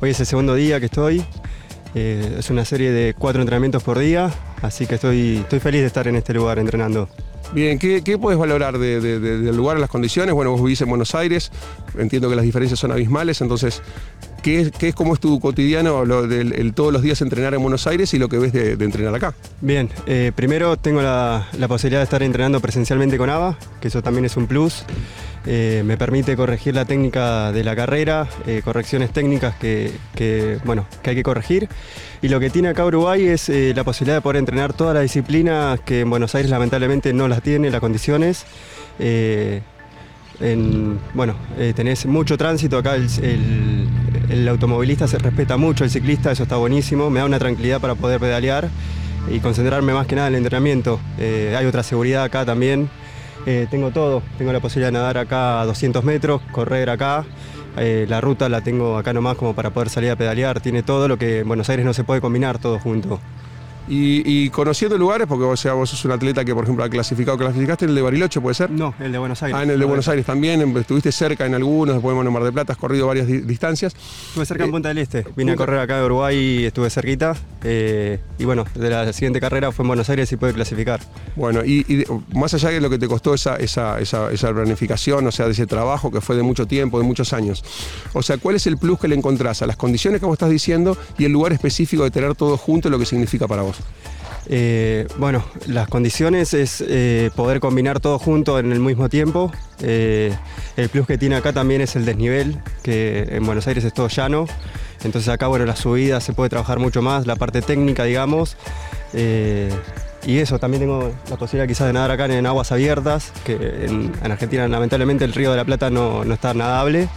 hoy 0.00 0.10
es 0.10 0.20
el 0.20 0.26
segundo 0.26 0.54
día 0.54 0.80
que 0.80 0.86
estoy. 0.86 1.24
Eh, 1.94 2.36
es 2.38 2.50
una 2.50 2.64
serie 2.64 2.90
de 2.92 3.14
cuatro 3.14 3.40
entrenamientos 3.40 3.82
por 3.82 3.98
día, 3.98 4.30
así 4.60 4.86
que 4.86 4.96
estoy, 4.96 5.38
estoy 5.38 5.60
feliz 5.60 5.80
de 5.80 5.86
estar 5.86 6.06
en 6.06 6.16
este 6.16 6.34
lugar 6.34 6.58
entrenando. 6.58 7.08
Bien, 7.52 7.78
¿qué, 7.78 8.18
puedes 8.20 8.38
valorar 8.38 8.76
del 8.78 9.56
lugar, 9.56 9.78
las 9.78 9.88
condiciones? 9.88 10.34
Bueno, 10.34 10.50
vos 10.50 10.62
vivís 10.62 10.80
en 10.80 10.88
Buenos 10.88 11.14
Aires, 11.14 11.52
entiendo 11.96 12.28
que 12.28 12.36
las 12.36 12.44
diferencias 12.44 12.78
son 12.78 12.92
abismales, 12.92 13.40
entonces, 13.40 13.82
¿qué 14.42 14.60
es, 14.60 14.70
qué 14.70 14.88
es 14.88 14.94
cómo 14.94 15.14
es 15.14 15.20
tu 15.20 15.40
cotidiano 15.40 16.04
todos 16.74 16.92
los 16.92 17.02
días 17.02 17.20
entrenar 17.20 17.54
en 17.54 17.62
Buenos 17.62 17.86
Aires 17.86 18.12
y 18.14 18.18
lo 18.18 18.28
que 18.28 18.38
ves 18.38 18.52
de, 18.52 18.72
entrenar 18.72 19.14
acá? 19.14 19.34
Bien, 19.60 19.90
eh, 20.06 20.32
primero 20.34 20.76
tengo 20.76 21.02
la, 21.02 21.46
posibilidad 21.68 22.00
de 22.00 22.04
estar 22.04 22.22
entrenando 22.22 22.60
presencialmente 22.60 23.18
con 23.18 23.30
ABA, 23.30 23.58
que 23.80 23.88
eso 23.88 24.02
también 24.02 24.24
es 24.24 24.36
un 24.36 24.46
plus. 24.46 24.84
Eh, 25.48 25.82
me 25.84 25.96
permite 25.96 26.36
corregir 26.36 26.74
la 26.74 26.84
técnica 26.84 27.52
de 27.52 27.62
la 27.62 27.76
carrera, 27.76 28.28
eh, 28.46 28.62
correcciones 28.64 29.12
técnicas 29.12 29.54
que, 29.56 29.92
bueno, 30.64 30.86
que 31.02 31.10
hay 31.10 31.16
que 31.16 31.22
corregir. 31.22 31.68
Y 32.22 32.28
lo 32.28 32.40
que 32.40 32.50
tiene 32.50 32.68
acá 32.68 32.84
Uruguay 32.84 33.26
es 33.26 33.48
la 33.48 33.84
posibilidad 33.84 34.16
de 34.16 34.22
poder 34.22 34.38
entrenar 34.38 34.72
todas 34.72 34.94
las 34.94 35.02
disciplinas 35.02 35.78
que 35.80 36.00
en 36.00 36.10
Buenos 36.10 36.34
Aires 36.34 36.50
lamentablemente 36.50 37.12
no 37.12 37.28
las 37.28 37.42
tiene, 37.42 37.70
las 37.70 37.80
condiciones. 37.80 38.44
En, 40.40 40.98
bueno, 41.14 41.34
eh, 41.58 41.72
tenés 41.74 42.04
mucho 42.06 42.36
tránsito 42.36 42.78
acá, 42.78 42.94
el, 42.94 44.48
automovilista 44.48 45.08
se 45.08 45.18
respeta 45.18 45.56
mucho, 45.56 45.84
el 45.84 45.90
ciclista, 45.90 46.30
eso 46.30 46.42
está 46.42 46.56
buenísimo, 46.56 47.10
me 47.10 47.20
da 47.20 47.26
una 47.26 47.38
tranquilidad 47.38 47.80
para 47.80 47.94
poder 47.94 48.20
pedalear 48.20 48.68
y 49.30 49.40
concentrarme 49.40 49.92
más 49.94 50.06
que 50.06 50.14
nada 50.14 50.28
en 50.28 50.34
el 50.34 50.38
entrenamiento. 50.38 51.00
Eh, 51.18 51.54
hay 51.58 51.66
otra 51.66 51.82
seguridad 51.82 52.24
acá 52.24 52.44
también, 52.44 52.88
Eh, 53.48 53.68
tengo 53.70 53.92
todo, 53.92 54.24
tengo 54.38 54.52
la 54.52 54.58
posibilidad 54.58 54.88
de 54.88 54.94
nadar 54.94 55.18
acá 55.18 55.60
a 55.60 55.66
200 55.66 56.02
metros, 56.02 56.42
correr 56.50 56.90
acá, 56.90 57.24
la 57.76 58.20
ruta 58.20 58.48
la 58.48 58.60
tengo 58.60 58.98
acá 58.98 59.12
nomás 59.12 59.36
como 59.36 59.54
para 59.54 59.70
poder 59.70 59.88
salir 59.88 60.10
a 60.10 60.16
pedalear, 60.16 60.60
tiene 60.60 60.82
todo 60.82 61.06
lo 61.06 61.16
que 61.16 61.40
en 61.40 61.48
Buenos 61.48 61.68
Aires 61.70 61.86
no 61.86 61.94
se 61.94 62.02
puede 62.02 62.20
combinar 62.20 62.58
todo 62.58 62.80
junto. 62.80 63.20
Y, 63.88 64.22
y 64.24 64.50
conociendo 64.50 64.98
lugares, 64.98 65.26
porque 65.28 65.44
o 65.44 65.56
sea, 65.56 65.74
vos 65.74 65.90
sos 65.90 66.04
un 66.04 66.10
atleta 66.12 66.44
que, 66.44 66.52
por 66.54 66.64
ejemplo, 66.64 66.82
ha 66.84 66.88
clasificado, 66.88 67.38
¿clasificaste 67.38 67.84
en 67.84 67.90
el 67.90 67.94
de 67.94 68.02
Bariloche, 68.02 68.40
puede 68.40 68.54
ser? 68.54 68.68
No, 68.70 68.94
el 68.98 69.12
de 69.12 69.18
Buenos 69.18 69.42
Aires. 69.44 69.56
Ah, 69.58 69.62
en 69.62 69.70
el 69.70 69.78
de 69.78 69.84
Buenos 69.84 70.08
Aires 70.08 70.26
también, 70.26 70.60
en- 70.60 70.76
estuviste 70.76 71.12
cerca 71.12 71.46
en 71.46 71.54
algunos, 71.54 71.94
después 71.94 72.14
bueno, 72.14 72.28
en 72.30 72.34
Mar 72.34 72.42
del 72.42 72.52
Plata 72.52 72.72
has 72.72 72.78
corrido 72.78 73.06
varias 73.06 73.26
di- 73.28 73.42
distancias. 73.42 73.94
Estuve 74.28 74.44
cerca 74.46 74.64
en 74.64 74.70
Punta 74.72 74.88
del 74.88 74.98
Este, 74.98 75.24
vine 75.36 75.52
a 75.52 75.56
correr 75.56 75.78
acá 75.78 75.98
de 76.00 76.04
Uruguay 76.06 76.36
y 76.36 76.64
estuve 76.64 76.90
cerquita. 76.90 77.34
eh, 77.62 78.18
y 78.38 78.44
bueno, 78.44 78.64
de 78.74 78.90
la 78.90 79.12
siguiente 79.12 79.40
carrera 79.40 79.70
fue 79.72 79.82
en 79.84 79.88
Buenos 79.88 80.08
Aires 80.10 80.30
y 80.32 80.36
pude 80.36 80.52
clasificar. 80.52 81.00
Bueno, 81.36 81.64
y, 81.64 81.84
y 81.88 81.96
de- 81.96 82.06
más 82.34 82.54
allá 82.54 82.70
de 82.70 82.80
lo 82.80 82.90
que 82.90 82.98
te 82.98 83.06
costó 83.08 83.34
esa, 83.34 83.56
esa, 83.56 84.00
esa, 84.00 84.30
esa 84.32 84.52
planificación, 84.52 85.26
o 85.26 85.32
sea, 85.32 85.46
de 85.46 85.52
ese 85.52 85.66
trabajo 85.66 86.10
que 86.10 86.20
fue 86.20 86.34
de 86.36 86.42
mucho 86.42 86.66
tiempo, 86.66 86.98
de 86.98 87.04
muchos 87.04 87.32
años, 87.32 87.64
o 88.12 88.22
sea, 88.22 88.38
¿cuál 88.38 88.56
es 88.56 88.66
el 88.66 88.78
plus 88.78 88.98
que 88.98 89.06
le 89.08 89.14
encontrás 89.14 89.62
a 89.62 89.66
las 89.66 89.76
condiciones 89.76 90.20
que 90.20 90.26
vos 90.26 90.34
estás 90.34 90.50
diciendo 90.50 90.96
y 91.18 91.24
el 91.24 91.32
lugar 91.32 91.52
específico 91.52 92.02
de 92.04 92.10
tener 92.10 92.34
todo 92.34 92.56
junto, 92.56 92.90
lo 92.90 92.98
que 92.98 93.06
significa 93.06 93.46
para 93.46 93.62
vos? 93.62 93.75
Eh, 94.48 95.08
bueno, 95.18 95.44
las 95.66 95.88
condiciones 95.88 96.54
es 96.54 96.84
eh, 96.86 97.30
poder 97.34 97.58
combinar 97.58 98.00
todo 98.00 98.18
junto 98.18 98.58
en 98.58 98.72
el 98.72 98.80
mismo 98.80 99.08
tiempo. 99.08 99.52
Eh, 99.80 100.32
el 100.76 100.88
plus 100.88 101.06
que 101.06 101.18
tiene 101.18 101.36
acá 101.36 101.52
también 101.52 101.80
es 101.80 101.96
el 101.96 102.04
desnivel, 102.04 102.60
que 102.82 103.26
en 103.30 103.44
Buenos 103.44 103.66
Aires 103.66 103.84
es 103.84 103.92
todo 103.92 104.08
llano. 104.08 104.46
Entonces 105.02 105.28
acá, 105.28 105.48
bueno, 105.48 105.64
la 105.66 105.76
subida 105.76 106.20
se 106.20 106.32
puede 106.32 106.50
trabajar 106.50 106.78
mucho 106.78 107.02
más, 107.02 107.26
la 107.26 107.36
parte 107.36 107.62
técnica, 107.62 108.04
digamos. 108.04 108.56
Y 110.26 110.38
eso, 110.38 110.58
también 110.58 110.82
tengo 110.82 111.12
la 111.30 111.36
posibilidad 111.36 111.68
quizás 111.68 111.86
de 111.86 111.92
nadar 111.92 112.10
acá 112.10 112.26
en 112.26 112.46
aguas 112.46 112.72
abiertas, 112.72 113.32
que 113.44 113.54
en, 113.54 114.12
en 114.22 114.32
Argentina 114.32 114.66
lamentablemente 114.66 115.24
el 115.24 115.32
río 115.32 115.52
de 115.52 115.56
la 115.56 115.64
Plata 115.64 115.90
no 115.90 116.22
está 116.24 116.54
nadable. 116.54 117.08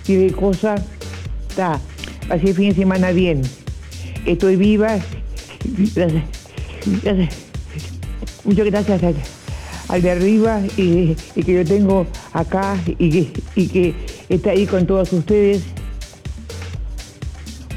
hice 0.07 0.33
cosas, 0.33 0.83
está, 1.49 1.81
pasé 2.29 2.55
fin 2.55 2.71
de 2.71 2.75
semana 2.75 3.13
bien. 3.13 3.43
Estoy 4.27 4.57
viva, 4.57 4.99
gracias, 5.95 6.23
gracias. 7.03 7.35
muchas 8.45 8.67
gracias 8.67 9.03
al, 9.03 9.15
al 9.89 10.03
de 10.03 10.11
arriba 10.11 10.61
y, 10.77 11.15
que 11.35 11.53
yo 11.53 11.65
tengo 11.65 12.07
acá 12.33 12.77
y 12.99 13.31
que, 13.55 13.95
está 14.29 14.51
ahí 14.51 14.67
con 14.67 14.87
todos 14.87 15.13
ustedes. 15.13 15.63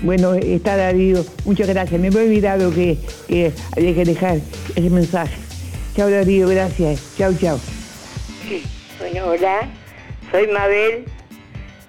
Bueno, 0.03 0.33
está 0.33 0.75
Darío, 0.75 1.23
muchas 1.45 1.67
gracias. 1.67 2.01
Me 2.01 2.07
había 2.07 2.21
olvidado 2.21 2.71
que, 2.73 2.97
que 3.27 3.53
había 3.77 3.93
que 3.93 4.05
dejar 4.05 4.39
ese 4.75 4.89
mensaje. 4.89 5.40
Chao 5.95 6.09
Darío, 6.09 6.47
gracias. 6.47 7.15
Chao, 7.17 7.33
chao. 7.33 7.59
Bueno, 8.99 9.25
hola, 9.27 9.67
soy 10.31 10.47
Mabel, 10.47 11.05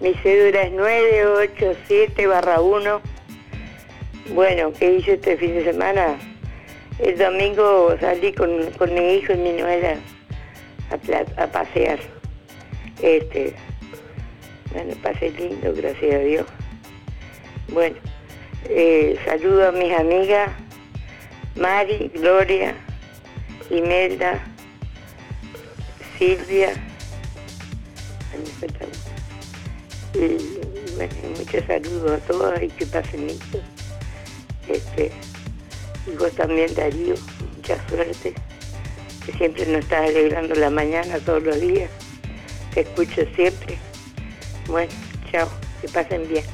mi 0.01 0.13
cédula 0.23 0.63
es 0.63 0.73
987 0.73 2.27
barra 2.27 2.61
1. 2.61 3.01
Bueno, 4.35 4.73
¿qué 4.73 4.95
hice 4.95 5.15
este 5.15 5.37
fin 5.37 5.55
de 5.55 5.65
semana? 5.65 6.19
El 6.99 7.17
domingo 7.17 7.97
salí 8.01 8.33
con, 8.33 8.71
con 8.73 8.93
mi 8.93 9.15
hijo 9.15 9.35
y 9.35 9.37
mi 9.37 9.53
nuera 9.53 9.97
a, 11.37 11.47
pasear. 11.47 11.99
Este, 13.01 13.55
bueno, 14.73 14.95
pasé 15.03 15.31
lindo, 15.31 15.73
gracias 15.75 16.15
a 16.15 16.19
Dios. 16.19 16.47
Bueno, 17.69 17.97
eh, 18.69 19.17
saludo 19.25 19.69
a 19.69 19.73
mis 19.73 19.93
amigas 19.93 20.51
Mari, 21.55 22.11
Gloria, 22.15 22.75
Imelda, 23.73 24.39
Silvia. 26.19 26.75
Y, 30.15 30.97
bueno, 30.97 31.15
muchos 31.39 31.65
saludos 31.67 32.11
a 32.11 32.19
todas 32.27 32.63
y 32.63 32.69
que 32.69 32.85
pasen 32.85 33.29
lindo. 33.29 33.61
Este, 34.69 35.11
y 36.07 36.17
vos 36.17 36.33
también, 36.33 36.75
Darío, 36.75 37.15
mucha 37.57 37.89
suerte, 37.89 38.35
que 39.25 39.33
siempre 39.33 39.65
nos 39.67 39.81
estás 39.81 40.11
alegrando 40.11 40.55
la 40.55 40.69
mañana 40.69 41.19
todos 41.21 41.43
los 41.43 41.59
días. 41.59 41.89
Te 42.75 42.83
escucho 42.83 43.23
siempre. 43.35 43.79
Bueno, 44.67 44.93
chao, 45.31 45.49
que 45.81 45.89
pasen 45.89 46.29
bien. 46.29 46.45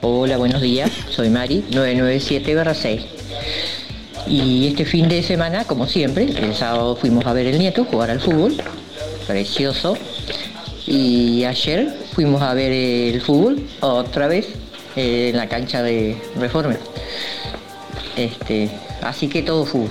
Hola, 0.00 0.36
buenos 0.36 0.62
días. 0.62 0.90
Soy 1.10 1.30
Mari, 1.30 1.64
997-6. 1.70 3.79
Y 4.26 4.68
este 4.68 4.84
fin 4.84 5.08
de 5.08 5.22
semana, 5.22 5.64
como 5.64 5.86
siempre, 5.86 6.24
el 6.24 6.54
sábado 6.54 6.96
fuimos 6.96 7.26
a 7.26 7.32
ver 7.32 7.46
el 7.46 7.58
nieto 7.58 7.84
jugar 7.84 8.10
al 8.10 8.20
fútbol. 8.20 8.56
Precioso. 9.26 9.96
Y 10.86 11.44
ayer 11.44 11.94
fuimos 12.14 12.42
a 12.42 12.54
ver 12.54 12.72
el 12.72 13.20
fútbol 13.20 13.66
otra 13.80 14.28
vez 14.28 14.48
eh, 14.96 15.30
en 15.30 15.36
la 15.36 15.48
cancha 15.48 15.82
de 15.82 16.16
Reforma. 16.36 16.76
Este, 18.16 18.70
así 19.02 19.28
que 19.28 19.42
todo 19.42 19.64
fútbol. 19.64 19.90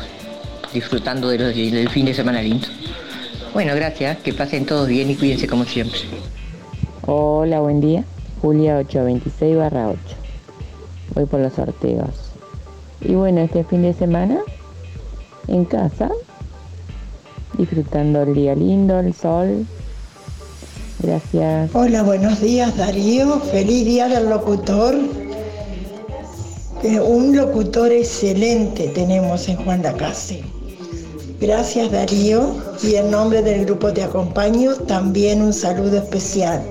Disfrutando 0.73 1.29
del 1.29 1.89
fin 1.89 2.05
de 2.05 2.13
semana 2.13 2.41
lindo. 2.41 2.67
Bueno, 3.53 3.73
gracias. 3.75 4.17
Que 4.19 4.33
pasen 4.33 4.65
todos 4.65 4.87
bien 4.87 5.09
y 5.09 5.15
cuídense 5.15 5.47
como 5.47 5.65
siempre. 5.65 5.99
Hola, 7.05 7.59
buen 7.59 7.81
día. 7.81 8.03
Julia 8.41 8.77
826 8.77 9.57
barra 9.57 9.89
8. 9.89 9.99
Voy 11.15 11.25
por 11.25 11.39
los 11.39 11.53
sorteos. 11.53 12.28
Y 13.01 13.15
bueno, 13.15 13.41
este 13.41 13.63
fin 13.63 13.81
de 13.83 13.93
semana, 13.93 14.39
en 15.47 15.65
casa, 15.65 16.09
disfrutando 17.57 18.23
el 18.23 18.33
día 18.33 18.55
lindo, 18.55 18.99
el 18.99 19.13
sol, 19.13 19.65
Gracias. 21.01 21.71
Hola, 21.73 22.03
buenos 22.03 22.41
días 22.41 22.75
Darío, 22.75 23.39
feliz 23.39 23.85
día 23.85 24.09
del 24.09 24.29
locutor. 24.29 24.95
Eh, 26.83 26.99
Un 26.99 27.37
locutor 27.37 27.91
excelente 27.93 28.89
tenemos 28.89 29.47
en 29.47 29.55
Juan 29.63 29.81
Lacase. 29.81 30.43
Gracias 31.39 31.89
Darío 31.91 32.53
y 32.83 32.95
en 32.95 33.11
nombre 33.11 33.41
del 33.41 33.65
grupo 33.65 33.93
Te 33.93 34.03
Acompaño 34.03 34.75
también 34.75 35.41
un 35.41 35.53
saludo 35.53 35.99
especial. 35.99 36.61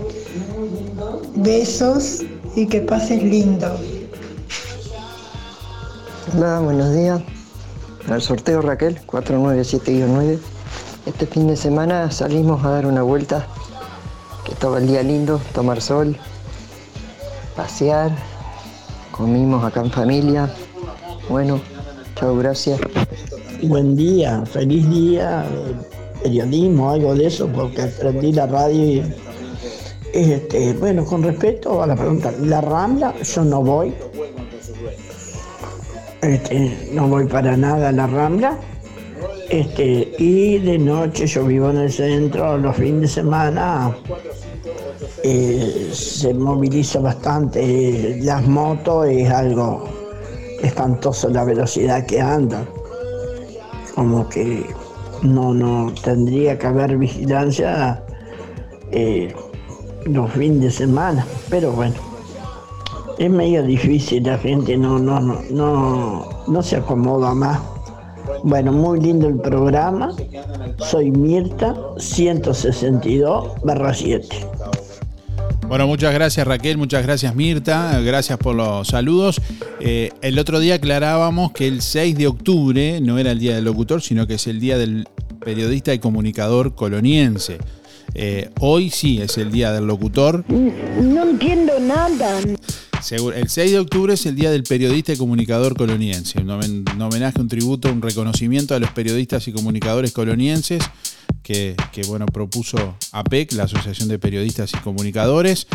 Besos 1.37 2.23
y 2.55 2.67
que 2.67 2.83
pases 2.83 3.23
lindo. 3.23 3.75
Hola, 6.35 6.61
buenos 6.61 6.95
días. 6.95 7.23
Al 8.11 8.21
sorteo 8.21 8.61
Raquel, 8.61 9.01
497-9. 9.07 10.39
Este 11.07 11.27
fin 11.27 11.47
de 11.47 11.57
semana 11.57 12.11
salimos 12.11 12.65
a 12.65 12.71
dar 12.71 12.87
una 12.87 13.03
vuelta, 13.03 13.47
que 14.45 14.53
estaba 14.53 14.79
el 14.79 14.89
día 14.89 15.03
lindo, 15.03 15.41
tomar 15.55 15.81
sol, 15.81 16.17
pasear, 17.57 18.11
comimos 19.11 19.65
acá 19.65 19.81
en 19.81 19.91
familia. 19.91 20.53
Bueno, 21.31 21.61
chao, 22.17 22.37
gracias. 22.37 22.81
Buen 23.63 23.97
día, 23.97 24.45
feliz 24.45 24.89
día, 24.91 25.47
periodismo, 26.23 26.91
algo 26.91 27.15
de 27.15 27.27
eso, 27.27 27.49
porque 27.49 27.83
aprendí 27.83 28.33
la 28.33 28.47
radio 28.47 28.85
y 28.85 29.15
este, 30.13 30.73
bueno, 30.75 31.05
con 31.05 31.23
respecto 31.23 31.83
a 31.83 31.87
la 31.87 31.95
pregunta, 31.95 32.33
la 32.41 32.61
Rambla, 32.61 33.15
yo 33.23 33.45
no 33.45 33.63
voy. 33.63 33.95
Este, 36.23 36.91
no 36.93 37.07
voy 37.07 37.27
para 37.27 37.57
nada 37.57 37.91
a 37.91 37.93
la 37.93 38.07
Rambla. 38.07 38.59
Este, 39.49 40.13
y 40.19 40.59
de 40.59 40.79
noche 40.79 41.27
yo 41.27 41.45
vivo 41.45 41.71
en 41.71 41.79
el 41.79 41.93
centro, 41.93 42.59
los 42.59 42.77
fines 42.77 43.01
de 43.01 43.09
semana 43.09 43.97
eh, 45.23 45.91
se 45.93 46.35
moviliza 46.35 47.01
bastante. 47.01 48.19
Las 48.23 48.47
motos 48.47 49.07
es 49.07 49.31
algo 49.31 49.89
espantoso 50.63 51.29
la 51.31 51.45
velocidad 51.45 52.05
que 52.07 52.21
andan. 52.21 52.69
Como 53.95 54.29
que 54.29 54.67
no, 55.23 55.55
no 55.55 55.93
tendría 56.03 56.59
que 56.59 56.67
haber 56.67 56.97
vigilancia 56.97 58.03
eh, 58.91 59.35
los 60.05 60.31
fines 60.33 60.61
de 60.61 60.71
semana, 60.71 61.27
pero 61.51 61.73
bueno, 61.73 61.95
es 63.19 63.31
medio 63.31 63.63
difícil, 63.65 64.23
la 64.25 64.39
gente 64.39 64.77
no, 64.77 64.99
no, 64.99 65.21
no, 65.21 65.43
no, 65.51 66.45
no 66.47 66.63
se 66.63 66.77
acomoda 66.77 67.35
más. 67.35 67.61
Bueno, 68.45 68.73
muy 68.73 69.01
lindo 69.01 69.27
el 69.27 69.41
programa. 69.41 70.15
Soy 70.79 71.11
Mirta, 71.11 71.77
162 71.97 73.63
barra 73.65 73.93
7. 73.93 74.29
Bueno, 75.67 75.87
muchas 75.87 76.15
gracias 76.15 76.47
Raquel, 76.47 76.79
muchas 76.79 77.03
gracias 77.03 77.35
Mirta, 77.35 78.01
gracias 78.01 78.39
por 78.39 78.55
los 78.55 78.89
saludos. 78.89 79.41
Eh, 79.81 80.11
el 80.23 80.39
otro 80.39 80.61
día 80.61 80.77
aclarábamos 80.77 81.53
que 81.53 81.69
el 81.69 81.83
6 81.83 82.17
de 82.17 82.27
octubre 82.27 83.01
no 83.03 83.19
era 83.19 83.33
el 83.33 83.39
Día 83.39 83.55
del 83.55 83.65
Locutor, 83.65 84.01
sino 84.01 84.27
que 84.27 84.35
es 84.35 84.47
el 84.47 84.61
Día 84.61 84.79
del 84.79 85.07
Periodista 85.41 85.93
y 85.93 85.99
Comunicador 85.99 86.75
Coloniense. 86.75 87.59
Eh, 88.15 88.51
hoy 88.61 88.91
sí 88.91 89.21
es 89.21 89.37
el 89.39 89.51
Día 89.53 89.73
del 89.73 89.87
Locutor. 89.87 90.45
No 90.49 91.23
entiendo 91.31 91.79
nada. 91.81 92.41
El 92.41 93.49
6 93.49 93.71
de 93.73 93.79
octubre 93.79 94.15
es 94.15 94.27
el 94.27 94.35
Día 94.35 94.51
del 94.51 94.65
Periodista 94.65 95.13
y 95.13 95.17
Comunicador 95.17 95.77
Coloniense, 95.77 96.41
un 96.41 96.49
homen- 96.51 96.85
un 96.95 97.01
homenaje, 97.03 97.41
un 97.41 97.47
tributo, 97.49 97.93
un 97.93 98.03
reconocimiento 98.03 98.75
a 98.75 98.81
los 98.81 98.91
periodistas 98.91 99.47
y 99.47 99.53
comunicadores 99.53 100.11
colonienses 100.13 100.83
que, 101.45 101.77
que, 101.93 102.03
bueno, 102.03 102.27
propuso 102.27 102.97
APEC, 103.13 103.53
la 103.53 103.65
Asociación 103.65 104.09
de 104.09 104.19
Periodistas 104.19 104.73
y 104.75 104.79
Comunicadores 104.79 105.69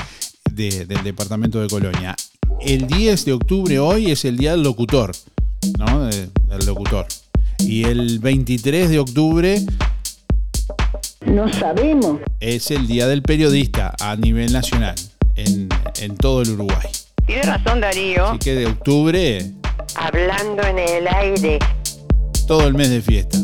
de- 0.51 0.85
del 0.85 1.01
Departamento 1.03 1.61
de 1.61 1.67
Colonia. 1.69 2.15
El 2.59 2.87
10 2.87 3.23
de 3.25 3.31
octubre 3.33 3.79
hoy 3.79 4.11
es 4.11 4.25
el 4.25 4.35
Día 4.37 4.51
del 4.51 4.63
Locutor, 4.63 5.11
¿no? 5.79 6.05
De- 6.05 6.27
del 6.49 6.65
locutor. 6.65 7.07
Y 7.59 7.85
el 7.85 8.19
23 8.19 8.89
de 8.89 8.99
octubre 8.99 9.61
No 11.25 11.51
sabemos. 11.51 12.19
es 12.39 12.69
el 12.71 12.87
Día 12.87 13.07
del 13.07 13.21
Periodista 13.21 13.93
a 13.99 14.15
nivel 14.15 14.51
nacional, 14.51 14.95
en, 15.35 15.69
en 16.01 16.15
todo 16.17 16.41
el 16.41 16.49
Uruguay. 16.51 16.87
Tiene 17.25 17.43
razón 17.43 17.79
Darío, 17.79 18.27
Así 18.27 18.39
que 18.39 18.55
de 18.55 18.65
octubre, 18.67 19.51
hablando 19.95 20.63
en 20.63 20.79
el 20.79 21.07
aire. 21.07 21.59
todo 22.47 22.67
el 22.67 22.73
mes 22.73 22.89
de 22.89 23.01
fiesta. 23.01 23.37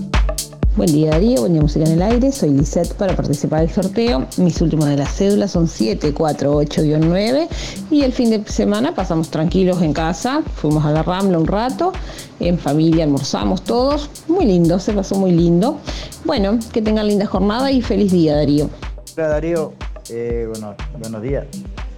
Buen 0.80 0.94
día 0.94 1.12
Darío, 1.12 1.42
buen 1.42 1.52
día 1.52 1.62
Música 1.62 1.84
en 1.84 1.92
el 1.92 2.02
Aire, 2.02 2.32
soy 2.32 2.52
Lisette 2.52 2.94
para 2.94 3.14
participar 3.14 3.60
del 3.60 3.70
sorteo. 3.70 4.26
Mis 4.38 4.62
últimos 4.62 4.88
de 4.88 4.96
las 4.96 5.14
cédulas 5.14 5.52
son 5.52 5.68
748-9 5.68 7.50
y 7.92 8.04
el 8.04 8.14
fin 8.14 8.30
de 8.30 8.50
semana 8.50 8.96
pasamos 8.96 9.30
tranquilos 9.30 9.82
en 9.82 9.92
casa, 9.92 10.42
fuimos 10.56 10.86
a 10.86 10.92
la 10.92 11.04
Rambla 11.04 11.38
un 11.38 11.48
rato, 11.48 11.92
en 12.40 12.58
familia 12.58 13.04
almorzamos 13.04 13.62
todos, 13.66 14.10
muy 14.30 14.46
lindo, 14.46 14.80
se 14.80 14.94
pasó 14.94 15.16
muy 15.16 15.32
lindo. 15.32 15.80
Bueno, 16.24 16.58
que 16.72 16.82
tengan 16.82 17.08
linda 17.10 17.26
jornada 17.26 17.70
y 17.70 17.82
feliz 17.82 18.14
día 18.14 18.38
Darío. 18.38 18.70
Hola 19.18 19.28
Darío, 19.28 19.74
Eh, 20.10 20.48
bueno, 20.50 20.76
buenos 20.98 21.22
días. 21.22 21.44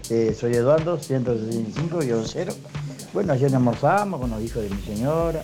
Eh, 0.09 0.35
soy 0.35 0.55
Eduardo, 0.55 0.97
165-0. 0.97 2.51
Bueno, 3.13 3.33
ayer 3.33 3.53
almorzamos 3.53 4.19
con 4.19 4.31
los 4.31 4.41
hijos 4.41 4.63
de 4.63 4.71
mi 4.71 4.81
señora. 4.81 5.43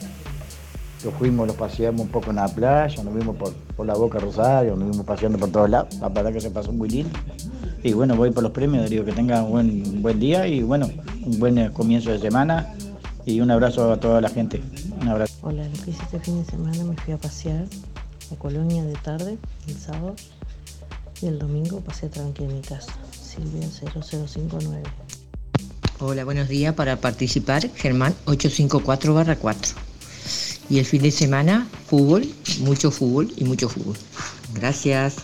Los 1.04 1.14
fuimos, 1.14 1.48
los 1.48 1.56
paseamos 1.56 2.02
un 2.02 2.08
poco 2.10 2.32
en 2.32 2.38
la 2.38 2.48
playa, 2.48 3.04
nos 3.04 3.14
vimos 3.14 3.36
por, 3.36 3.54
por 3.54 3.86
la 3.86 3.94
Boca 3.94 4.18
Rosario, 4.20 4.76
nos 4.76 4.90
vimos 4.92 5.06
paseando 5.06 5.38
por 5.38 5.52
todos 5.52 5.70
lados. 5.70 5.96
La 6.00 6.10
verdad 6.10 6.34
que 6.34 6.42
se 6.42 6.50
pasó 6.50 6.72
muy 6.72 6.90
lindo. 6.90 7.18
Y 7.84 7.94
bueno, 7.94 8.16
voy 8.16 8.32
por 8.32 8.44
los 8.44 8.52
premios, 8.52 8.84
Darío, 8.84 9.06
que 9.06 9.12
tengan 9.12 9.46
un 9.46 9.52
buen, 9.52 10.02
buen 10.02 10.20
día 10.20 10.48
y 10.48 10.64
bueno, 10.64 10.90
un 11.24 11.40
buen 11.40 11.58
eh, 11.58 11.72
comienzo 11.72 12.12
de 12.12 12.20
semana. 12.20 12.74
Y 13.26 13.42
un 13.42 13.52
abrazo 13.52 13.92
a 13.92 14.00
toda 14.00 14.22
la 14.22 14.30
gente. 14.30 14.62
Un 15.02 15.08
abrazo. 15.10 15.34
Hola, 15.42 15.68
lo 15.68 15.84
que 15.84 15.92
hice 15.92 16.02
este 16.04 16.20
fin 16.20 16.40
de 16.40 16.50
semana 16.50 16.84
me 16.84 16.96
fui 16.96 17.14
a 17.14 17.18
pasear 17.18 17.66
a 18.32 18.36
Colonia 18.36 18.84
de 18.84 18.94
tarde, 18.94 19.38
el 19.68 19.78
sábado, 19.78 20.16
y 21.22 21.28
el 21.28 21.38
domingo 21.38 21.82
pasé 21.82 22.10
tranquila 22.10 22.50
en 22.50 22.56
mi 22.56 22.62
casa. 22.62 22.94
Silvia 23.12 23.68
0059. 23.68 24.84
Hola, 26.00 26.24
buenos 26.24 26.48
días. 26.48 26.74
Para 26.74 26.96
participar, 26.98 27.70
Germán 27.76 28.16
854-4. 28.26 29.87
Y 30.70 30.80
el 30.80 30.86
fin 30.86 31.02
de 31.02 31.12
semana, 31.12 31.66
fútbol, 31.86 32.28
mucho 32.60 32.92
fútbol 32.92 33.32
y 33.38 33.46
mucho 33.46 33.70
fútbol. 33.70 33.96
Gracias. 34.54 35.16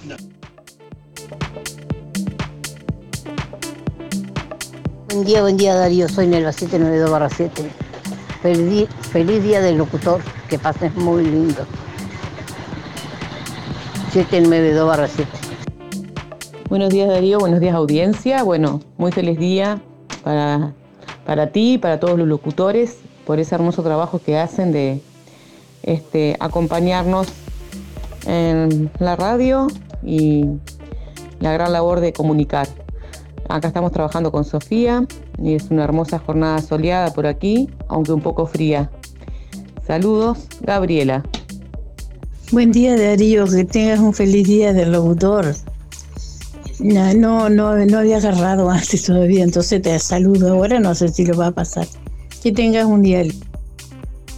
Buen 5.10 5.26
día, 5.26 5.42
buen 5.42 5.58
día 5.58 5.76
Darío, 5.76 6.08
soy 6.08 6.28
Nelva 6.28 6.54
792 6.54 7.34
7. 7.36 7.70
Feliz, 9.12 9.44
día 9.44 9.62
del 9.62 9.78
locutor, 9.78 10.22
que 10.50 10.58
pases 10.58 10.96
muy 10.96 11.24
lindo. 11.24 11.66
792 14.14 15.12
7. 15.14 15.32
Buenos 16.70 16.90
días 16.90 17.10
Darío, 17.10 17.40
buenos 17.40 17.60
días 17.60 17.76
audiencia. 17.76 18.44
Bueno, 18.44 18.82
muy 18.98 19.12
feliz 19.12 19.38
día 19.38 19.82
para, 20.24 20.74
para 21.26 21.52
ti 21.52 21.74
y 21.74 21.78
para 21.78 22.00
todos 22.00 22.18
los 22.18 22.28
locutores 22.28 22.98
por 23.26 23.40
ese 23.40 23.56
hermoso 23.56 23.84
trabajo 23.84 24.20
que 24.20 24.38
hacen 24.38 24.72
de 24.72 25.02
este, 25.84 26.36
acompañarnos 26.40 27.28
en 28.26 28.90
la 29.00 29.16
radio 29.16 29.68
y 30.04 30.46
la 31.40 31.54
gran 31.54 31.74
labor 31.74 32.00
de 32.00 32.14
comunicar. 32.14 32.68
Acá 33.50 33.68
estamos 33.68 33.92
trabajando 33.92 34.32
con 34.32 34.46
Sofía 34.46 35.06
y 35.38 35.54
es 35.54 35.70
una 35.70 35.84
hermosa 35.84 36.20
jornada 36.20 36.60
soleada 36.62 37.14
por 37.14 37.28
aquí, 37.28 37.70
aunque 37.90 38.14
un 38.14 38.22
poco 38.22 38.48
fría. 38.48 38.90
Saludos, 39.86 40.48
Gabriela. 40.62 41.24
Buen 42.52 42.72
día 42.72 42.96
Darío, 42.96 43.46
que 43.46 43.66
tengas 43.66 44.00
un 44.00 44.14
feliz 44.14 44.48
día 44.48 44.74
del 44.74 44.92
locutor. 44.92 45.54
No, 46.80 47.14
no, 47.14 47.50
no, 47.50 47.76
no 47.86 47.98
había 47.98 48.18
agarrado 48.18 48.70
antes 48.72 49.04
todavía, 49.04 49.44
entonces 49.44 49.82
te 49.82 49.98
saludo 50.00 50.54
ahora, 50.54 50.80
no 50.80 50.96
sé 50.96 51.10
si 51.10 51.26
lo 51.26 51.36
va 51.36 51.48
a 51.48 51.52
pasar. 51.52 51.88
Que 52.42 52.52
tengas 52.52 52.86
un 52.86 53.02
día 53.02 53.24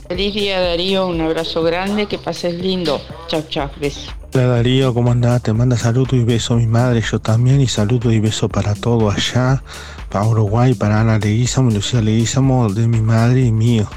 Feliz 0.07 0.35
día 0.35 0.59
Darío, 0.61 1.07
un 1.07 1.19
abrazo 1.21 1.63
grande, 1.63 2.05
que 2.05 2.17
pases 2.19 2.53
lindo. 2.55 3.01
Chao, 3.27 3.43
chao, 3.49 3.71
besos. 3.79 4.09
Hola 4.33 4.47
Darío, 4.47 4.93
¿cómo 4.93 5.11
andás? 5.11 5.41
Te 5.41 5.51
manda 5.53 5.77
saludos 5.77 6.13
y 6.13 6.23
besos 6.23 6.57
mi 6.57 6.67
madre, 6.67 7.01
yo 7.01 7.19
también, 7.19 7.59
y 7.61 7.67
saludos 7.67 8.13
y 8.13 8.19
besos 8.19 8.49
para 8.51 8.75
todo 8.75 9.09
allá, 9.09 9.63
para 10.09 10.27
Uruguay, 10.27 10.73
para 10.75 11.01
Ana 11.01 11.17
Leguizamo, 11.17 11.71
Lucía 11.71 12.01
Leguizamo, 12.01 12.71
de 12.71 12.87
mi 12.87 13.01
madre 13.01 13.41
y 13.45 13.51
mío. 13.51 13.89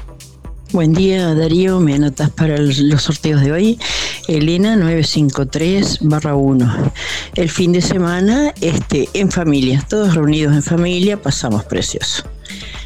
Buen 0.71 0.93
día 0.93 1.33
Darío, 1.35 1.79
me 1.79 1.95
anotas 1.95 2.29
para 2.31 2.55
el- 2.55 2.89
los 2.89 3.03
sorteos 3.03 3.41
de 3.41 3.51
hoy. 3.51 3.79
Elena 4.27 4.75
953 4.75 5.99
1. 6.01 6.91
El 7.35 7.49
fin 7.49 7.71
de 7.71 7.81
semana 7.81 8.53
este, 8.61 9.09
en 9.13 9.31
familia, 9.31 9.83
todos 9.89 10.13
reunidos 10.15 10.53
en 10.55 10.63
familia, 10.63 11.21
pasamos 11.21 11.63
precioso. 11.65 12.23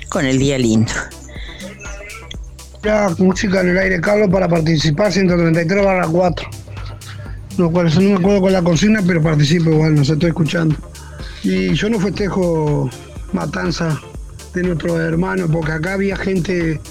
Con 0.10 0.26
el 0.26 0.40
día 0.40 0.58
lindo. 0.58 0.92
Música 3.18 3.62
en 3.62 3.70
el 3.70 3.78
aire, 3.78 4.02
Carlos, 4.02 4.30
para 4.30 4.50
participar 4.50 5.10
133 5.12 5.86
barra 5.86 6.06
4. 6.06 6.50
No, 7.58 7.72
cuál 7.72 7.88
es, 7.88 7.96
no 7.98 8.10
me 8.10 8.16
acuerdo 8.16 8.42
con 8.42 8.52
la 8.52 8.62
consigna, 8.62 9.02
pero 9.06 9.22
participo 9.22 9.70
igual, 9.70 9.96
nos 9.96 10.10
estoy 10.10 10.30
escuchando. 10.30 10.76
Y 11.44 11.74
yo 11.76 11.90
no 11.90 11.98
festejo 12.00 12.90
matanza 13.32 13.98
de 14.54 14.64
nuestros 14.64 15.00
hermanos, 15.00 15.50
porque 15.52 15.72
acá 15.72 15.94
había 15.94 16.18
gente 16.18 16.82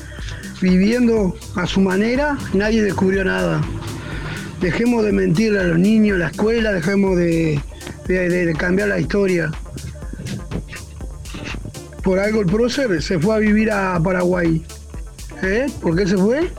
viviendo 0.63 1.37
a 1.57 1.67
su 1.67 1.81
manera, 1.83 2.39
nadie 2.55 2.83
descubrió 2.83 3.23
nada. 3.25 3.61
Dejemos 4.63 5.05
de 5.05 5.13
mentir 5.13 5.59
a 5.59 5.65
los 5.65 5.79
niños, 5.79 6.17
la 6.19 6.29
escuela, 6.29 6.73
dejemos 6.73 7.17
de, 7.19 7.61
de- 8.07 8.47
de 8.47 8.53
cambiar 8.55 8.89
la 8.89 8.99
historia. 8.99 9.51
Por 12.03 12.19
algo 12.19 12.41
el 12.41 12.47
prócer 12.47 13.03
se 13.03 13.19
fue 13.19 13.35
a 13.35 13.39
vivir 13.39 13.71
a 13.71 14.01
Paraguay. 14.03 14.65
¿Eh? 15.43 15.67
¿Por 15.81 15.97
qué 15.97 16.07
se 16.07 16.17
fue? 16.17 16.51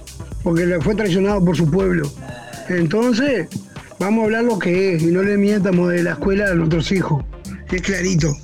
Porque 0.43 0.65
le 0.65 0.80
fue 0.81 0.93
traicionado 0.95 1.43
por 1.43 1.55
su 1.55 1.69
pueblo. 1.69 2.11
Entonces, 2.69 3.47
vamos 3.99 4.22
a 4.22 4.26
hablar 4.26 4.43
lo 4.43 4.60
que 4.60 4.95
es 4.95 5.03
y 5.03 5.07
no 5.07 5.23
le 5.23 5.38
mientamos 5.38 5.89
de 5.91 6.03
la 6.03 6.11
escuela 6.11 6.51
a 6.51 6.53
nuestros 6.53 6.91
hijos. 6.91 7.23
Es 7.72 7.81
clarito. 7.81 8.35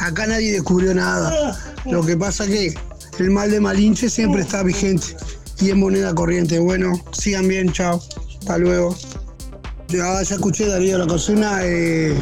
Acá 0.00 0.26
nadie 0.26 0.52
descubrió 0.52 0.94
nada. 0.94 1.56
Lo 1.86 2.04
que 2.04 2.16
pasa 2.16 2.46
que 2.46 2.74
el 3.18 3.30
mal 3.30 3.50
de 3.50 3.60
Malinche 3.60 4.10
siempre 4.10 4.42
está 4.42 4.62
vigente 4.62 5.16
y 5.60 5.70
es 5.70 5.76
moneda 5.76 6.14
corriente. 6.14 6.58
Bueno, 6.58 6.92
sigan 7.12 7.48
bien, 7.48 7.72
chao. 7.72 8.00
Hasta 8.40 8.58
luego. 8.58 8.94
Ya, 9.88 10.20
ya 10.22 10.34
escuché 10.34 10.66
Darío 10.66 10.98
la 10.98 11.06
cocina. 11.06 11.60
eh, 11.62 12.14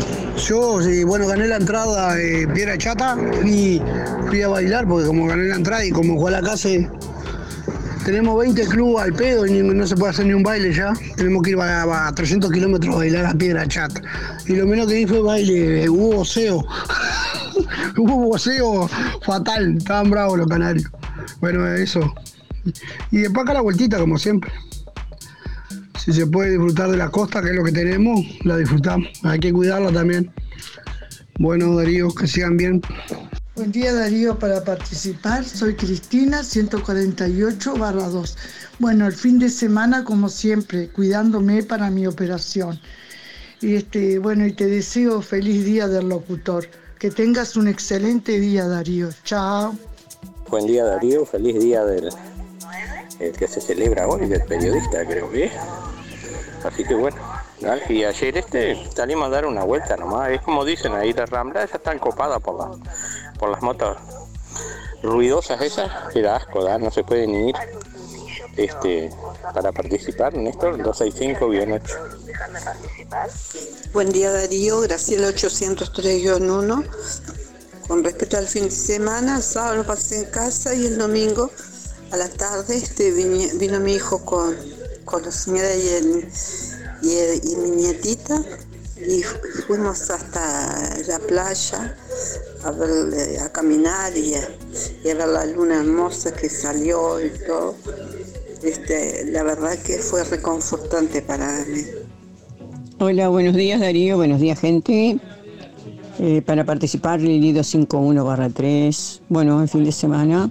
yo, 0.46 0.78
bueno, 1.06 1.26
gané 1.26 1.48
la 1.48 1.56
entrada 1.56 2.14
de 2.14 2.46
Piedra 2.54 2.76
Chata 2.76 3.16
y 3.44 3.80
fui 4.28 4.42
a 4.42 4.48
bailar 4.48 4.86
porque 4.86 5.06
como 5.06 5.26
gané 5.26 5.44
la 5.44 5.56
entrada 5.56 5.84
y 5.84 5.90
como 5.90 6.18
jugué 6.18 6.32
la 6.32 6.42
casa, 6.42 6.68
eh, 6.68 6.88
tenemos 8.04 8.38
20 8.38 8.66
clubes 8.66 9.04
al 9.04 9.12
pedo 9.14 9.46
y 9.46 9.62
no 9.62 9.86
se 9.86 9.96
puede 9.96 10.10
hacer 10.10 10.26
ni 10.26 10.34
un 10.34 10.42
baile 10.42 10.72
ya. 10.72 10.92
Tenemos 11.16 11.42
que 11.42 11.50
ir 11.50 11.60
a, 11.60 12.08
a 12.08 12.14
300 12.14 12.50
kilómetros 12.50 12.94
a 12.94 12.98
bailar 12.98 13.26
a 13.26 13.34
Piedra 13.34 13.66
Chata. 13.66 14.00
Y 14.46 14.54
lo 14.54 14.66
menos 14.66 14.86
que 14.86 14.94
vi 14.94 15.06
fue 15.06 15.20
baile, 15.20 15.84
eh, 15.84 15.88
hubo 15.88 16.16
voceo. 16.16 16.58
hubo 17.96 18.16
voceo 18.28 18.88
fatal, 19.24 19.78
estaban 19.78 20.10
bravos 20.10 20.38
los 20.38 20.46
canarios. 20.46 20.90
Bueno, 21.40 21.66
eso. 21.66 22.14
Y 23.10 23.18
después 23.18 23.44
acá 23.44 23.54
la 23.54 23.60
vueltita, 23.62 23.98
como 23.98 24.18
siempre. 24.18 24.52
Si 25.98 26.12
se 26.12 26.26
puede 26.26 26.50
disfrutar 26.50 26.90
de 26.90 26.98
la 26.98 27.08
costa, 27.08 27.42
que 27.42 27.48
es 27.48 27.54
lo 27.54 27.64
que 27.64 27.72
tenemos, 27.72 28.20
la 28.44 28.58
disfrutamos. 28.58 29.08
Hay 29.22 29.40
que 29.40 29.52
cuidarla 29.52 29.90
también. 29.90 30.30
Bueno, 31.38 31.74
Darío, 31.74 32.14
que 32.14 32.26
sigan 32.26 32.56
bien. 32.56 32.82
Buen 33.56 33.70
día 33.70 33.94
Darío 33.94 34.36
para 34.36 34.64
participar. 34.64 35.44
Soy 35.44 35.76
Cristina, 35.76 36.42
148 36.42 37.76
barra 37.76 38.08
2. 38.08 38.36
Bueno, 38.80 39.06
el 39.06 39.12
fin 39.12 39.38
de 39.38 39.48
semana 39.48 40.02
como 40.02 40.28
siempre, 40.28 40.88
cuidándome 40.88 41.62
para 41.62 41.88
mi 41.88 42.04
operación. 42.08 42.80
Y 43.60 43.76
este, 43.76 44.18
bueno, 44.18 44.44
y 44.44 44.52
te 44.52 44.66
deseo 44.66 45.22
feliz 45.22 45.64
día 45.64 45.86
del 45.86 46.08
locutor. 46.08 46.66
Que 46.98 47.12
tengas 47.12 47.56
un 47.56 47.68
excelente 47.68 48.40
día 48.40 48.66
Darío. 48.66 49.10
Chao. 49.22 49.76
Buen 50.48 50.66
día 50.66 50.84
Darío, 50.84 51.24
feliz 51.24 51.56
día 51.60 51.84
del 51.84 52.08
el 53.20 53.32
que 53.36 53.46
se 53.46 53.60
celebra 53.60 54.08
hoy, 54.08 54.26
del 54.26 54.42
periodista 54.42 55.06
creo 55.06 55.30
que. 55.30 55.52
Así 56.64 56.82
que 56.82 56.94
bueno, 56.94 57.18
y 57.88 58.04
ayer 58.04 58.36
este 58.36 58.76
salimos 58.94 59.28
a 59.28 59.30
dar 59.30 59.46
una 59.46 59.64
vuelta 59.64 59.96
nomás, 59.96 60.30
es 60.30 60.40
como 60.40 60.64
dicen 60.64 60.92
ahí 60.92 61.12
de 61.12 61.24
Rambla, 61.24 61.66
ya 61.66 61.76
están 61.76 61.98
copadas 61.98 62.40
por, 62.40 62.58
la, 62.58 62.70
por 63.44 63.50
las 63.52 63.60
motos 63.62 63.98
ruidosas 65.02 65.60
esas, 65.60 66.10
que 66.14 66.22
da 66.22 66.36
asco, 66.36 66.64
da, 66.64 66.78
no 66.78 66.90
se 66.90 67.04
puede 67.04 67.26
ni 67.26 67.50
ir 67.50 67.54
este, 68.56 69.10
para 69.52 69.70
participar, 69.70 70.32
Néstor, 70.32 70.78
265-8. 70.78 71.80
Buen 73.92 74.12
día 74.12 74.32
Darío, 74.32 74.80
Graciela 74.80 75.28
803-1. 75.28 76.88
Con 77.86 78.02
respecto 78.02 78.38
al 78.38 78.46
fin 78.48 78.64
de 78.64 78.70
semana, 78.70 79.36
el 79.36 79.42
sábado 79.42 79.84
pasé 79.84 80.20
en 80.20 80.24
casa 80.30 80.74
y 80.74 80.86
el 80.86 80.96
domingo 80.96 81.50
a 82.12 82.16
la 82.16 82.30
tarde 82.30 82.78
este, 82.78 83.10
vino 83.10 83.78
mi 83.80 83.92
hijo 83.96 84.24
con, 84.24 84.56
con 85.04 85.22
la 85.22 85.30
señora 85.30 85.74
y, 85.74 85.88
el- 85.88 86.28
y, 87.02 87.56
mi 87.56 87.70
nietita 87.72 88.40
y 89.06 89.22
fu- 89.22 89.36
fuimos 89.66 90.08
hasta 90.10 90.96
la 91.08 91.18
playa 91.18 91.94
a, 92.64 92.70
ver, 92.70 93.40
a 93.40 93.52
caminar 93.52 94.16
y 94.16 94.34
a, 94.34 94.40
a 94.40 95.14
ver 95.14 95.28
la 95.28 95.44
luna 95.46 95.80
hermosa 95.80 96.32
que 96.32 96.48
salió 96.48 97.24
y 97.24 97.30
todo. 97.46 97.74
Este, 98.62 99.26
la 99.30 99.42
verdad 99.42 99.76
que 99.78 99.98
fue 99.98 100.24
reconfortante 100.24 101.20
para 101.20 101.64
mí. 101.66 101.82
Hola, 102.98 103.28
buenos 103.28 103.54
días 103.54 103.80
Darío, 103.80 104.16
buenos 104.16 104.40
días 104.40 104.58
gente. 104.58 105.18
Eh, 106.18 106.42
para 106.42 106.64
participar, 106.64 107.20
Lili 107.20 107.52
251 107.52 108.24
barra 108.24 108.48
3. 108.48 109.22
Bueno, 109.28 109.60
el 109.60 109.68
fin 109.68 109.84
de 109.84 109.92
semana, 109.92 110.50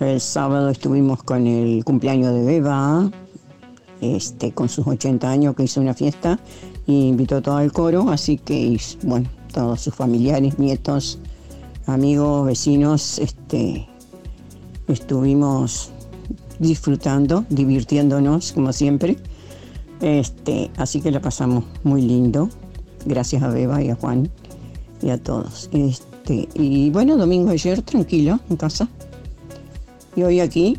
el 0.00 0.20
sábado 0.20 0.70
estuvimos 0.70 1.22
con 1.22 1.46
el 1.46 1.84
cumpleaños 1.84 2.32
de 2.32 2.44
Beba, 2.44 3.10
este, 4.00 4.52
con 4.52 4.68
sus 4.68 4.86
80 4.86 5.28
años 5.28 5.56
que 5.56 5.64
hizo 5.64 5.80
una 5.80 5.92
fiesta 5.92 6.38
y 6.86 7.08
invitó 7.08 7.42
todo 7.42 7.60
el 7.60 7.72
coro, 7.72 8.10
así 8.10 8.38
que, 8.38 8.80
bueno, 9.02 9.28
todos 9.54 9.80
sus 9.80 9.94
familiares, 9.94 10.58
nietos, 10.58 11.20
amigos, 11.86 12.44
vecinos, 12.44 13.20
este, 13.20 13.86
estuvimos 14.88 15.90
disfrutando, 16.58 17.46
divirtiéndonos 17.48 18.52
como 18.52 18.72
siempre. 18.72 19.16
Este, 20.00 20.72
así 20.76 21.00
que 21.00 21.12
la 21.12 21.20
pasamos 21.20 21.64
muy 21.84 22.02
lindo. 22.02 22.50
Gracias 23.06 23.42
a 23.44 23.48
Beba 23.48 23.80
y 23.80 23.90
a 23.90 23.94
Juan 23.94 24.28
y 25.00 25.10
a 25.10 25.22
todos. 25.22 25.70
Este, 25.72 26.48
y 26.54 26.90
bueno, 26.90 27.16
domingo 27.16 27.50
ayer 27.50 27.80
tranquilo 27.82 28.40
en 28.50 28.56
casa. 28.56 28.88
Y 30.16 30.24
hoy 30.24 30.40
aquí, 30.40 30.78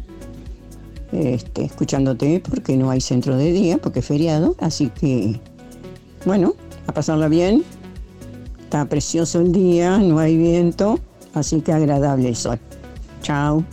este, 1.14 1.64
escuchándote 1.64 2.44
porque 2.48 2.76
no 2.76 2.90
hay 2.90 3.00
centro 3.00 3.38
de 3.38 3.54
día, 3.54 3.78
porque 3.78 4.00
es 4.00 4.06
feriado. 4.06 4.56
Así 4.60 4.90
que, 4.90 5.40
bueno, 6.26 6.56
a 6.88 6.94
pasarla 6.94 7.30
bien. 7.30 7.64
Está 8.66 8.84
precioso 8.86 9.40
el 9.40 9.52
día, 9.52 10.00
no 10.00 10.18
hay 10.20 10.36
viento, 10.36 11.00
así 11.34 11.62
que 11.62 11.72
agradable 11.72 12.28
el 12.28 12.36
sol. 12.36 12.60
Chao. 13.22 13.64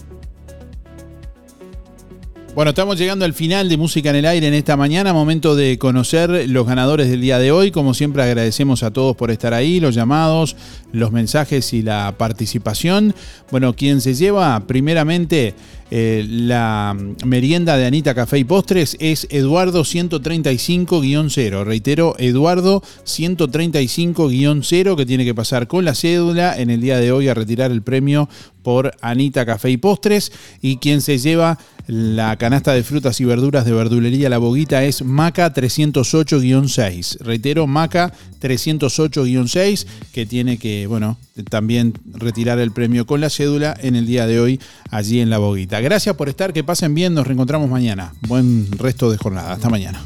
Bueno, 2.55 2.69
estamos 2.69 2.99
llegando 2.99 3.25
al 3.25 3.33
final 3.33 3.71
de 3.71 3.79
Música 3.79 4.11
en 4.11 4.17
el 4.17 4.27
Aire 4.27 4.47
en 4.47 4.53
esta 4.53 4.77
mañana, 4.77 5.15
momento 5.15 5.57
de 5.57 5.79
conocer 5.79 6.47
los 6.51 6.67
ganadores 6.67 7.09
del 7.09 7.23
día 7.23 7.39
de 7.39 7.51
hoy. 7.51 7.71
Como 7.71 7.95
siempre 7.95 8.23
agradecemos 8.23 8.83
a 8.83 8.91
todos 8.91 9.17
por 9.17 9.31
estar 9.31 9.55
ahí, 9.55 9.81
los 9.81 9.95
llamados, 9.95 10.57
los 10.93 11.11
mensajes 11.11 11.73
y 11.73 11.81
la 11.81 12.15
participación. 12.19 13.15
Bueno, 13.51 13.75
quien 13.75 14.03
se 14.03 14.13
lleva 14.13 14.67
primeramente 14.67 15.55
eh, 15.95 16.25
la 16.27 16.97
merienda 17.27 17.77
de 17.77 17.85
Anita 17.85 18.15
Café 18.15 18.39
y 18.39 18.45
Postres 18.45 18.97
es 18.99 19.27
Eduardo 19.29 19.83
135-0. 19.83 21.65
Reitero, 21.67 22.15
Eduardo 22.19 22.83
135-0 23.05 24.97
que 24.97 25.05
tiene 25.05 25.27
que 25.27 25.35
pasar 25.35 25.69
con 25.69 25.85
la 25.85 25.95
cédula 25.95 26.59
en 26.59 26.71
el 26.71 26.81
día 26.81 26.97
de 26.97 27.13
hoy 27.13 27.29
a 27.29 27.35
retirar 27.35 27.71
el 27.71 27.83
premio 27.83 28.31
por 28.63 28.93
Anita 29.03 29.45
Café 29.45 29.69
y 29.69 29.77
Postres. 29.77 30.33
Y 30.63 30.79
quien 30.79 31.03
se 31.03 31.19
lleva 31.19 31.59
la 31.87 32.37
canasta 32.37 32.73
de 32.73 32.85
frutas 32.85 33.21
y 33.21 33.25
verduras 33.25 33.65
de 33.65 33.73
verdulería 33.73 34.29
La 34.29 34.39
Boguita 34.39 34.85
es 34.85 35.03
Maca 35.03 35.53
308-6. 35.53 37.19
Reitero, 37.19 37.67
Maca 37.67 38.13
308-6, 38.41 39.87
que 40.13 40.25
tiene 40.25 40.59
que, 40.59 40.87
bueno, 40.87 41.19
también 41.51 41.95
retirar 42.15 42.59
el 42.61 42.71
premio 42.71 43.05
con 43.05 43.21
la 43.21 43.31
cédula 43.31 43.77
en 43.81 43.97
el 43.97 44.07
día 44.07 44.27
de 44.27 44.39
hoy 44.39 44.61
allí 44.91 45.21
en 45.21 45.31
La 45.31 45.39
Boguita. 45.39 45.81
Gracias 45.83 46.15
por 46.15 46.29
estar, 46.29 46.53
que 46.53 46.63
pasen 46.63 46.95
bien, 46.95 47.13
nos 47.13 47.27
reencontramos 47.27 47.69
mañana. 47.69 48.15
Buen 48.29 48.71
resto 48.71 49.11
de 49.11 49.19
jornada. 49.19 49.53
Hasta 49.53 49.69
mañana. 49.69 50.01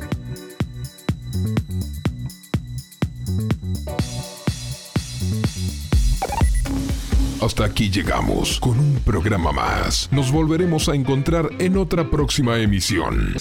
Hasta 7.42 7.66
aquí 7.66 7.90
llegamos 7.90 8.58
con 8.58 8.80
un 8.80 9.00
programa 9.04 9.52
más. 9.52 10.08
Nos 10.10 10.32
volveremos 10.32 10.88
a 10.88 10.94
encontrar 10.94 11.50
en 11.58 11.76
otra 11.76 12.08
próxima 12.08 12.58
emisión. 12.58 13.34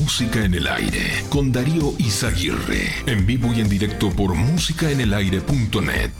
Música 0.00 0.42
en 0.46 0.54
el 0.54 0.66
aire 0.66 1.24
con 1.28 1.52
Darío 1.52 1.92
Izaguirre. 1.98 2.90
En 3.04 3.26
vivo 3.26 3.52
y 3.54 3.60
en 3.60 3.68
directo 3.68 4.08
por 4.08 4.34
musicaenelaire.net. 4.34 6.12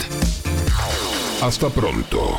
Hasta 1.40 1.70
pronto. 1.70 2.38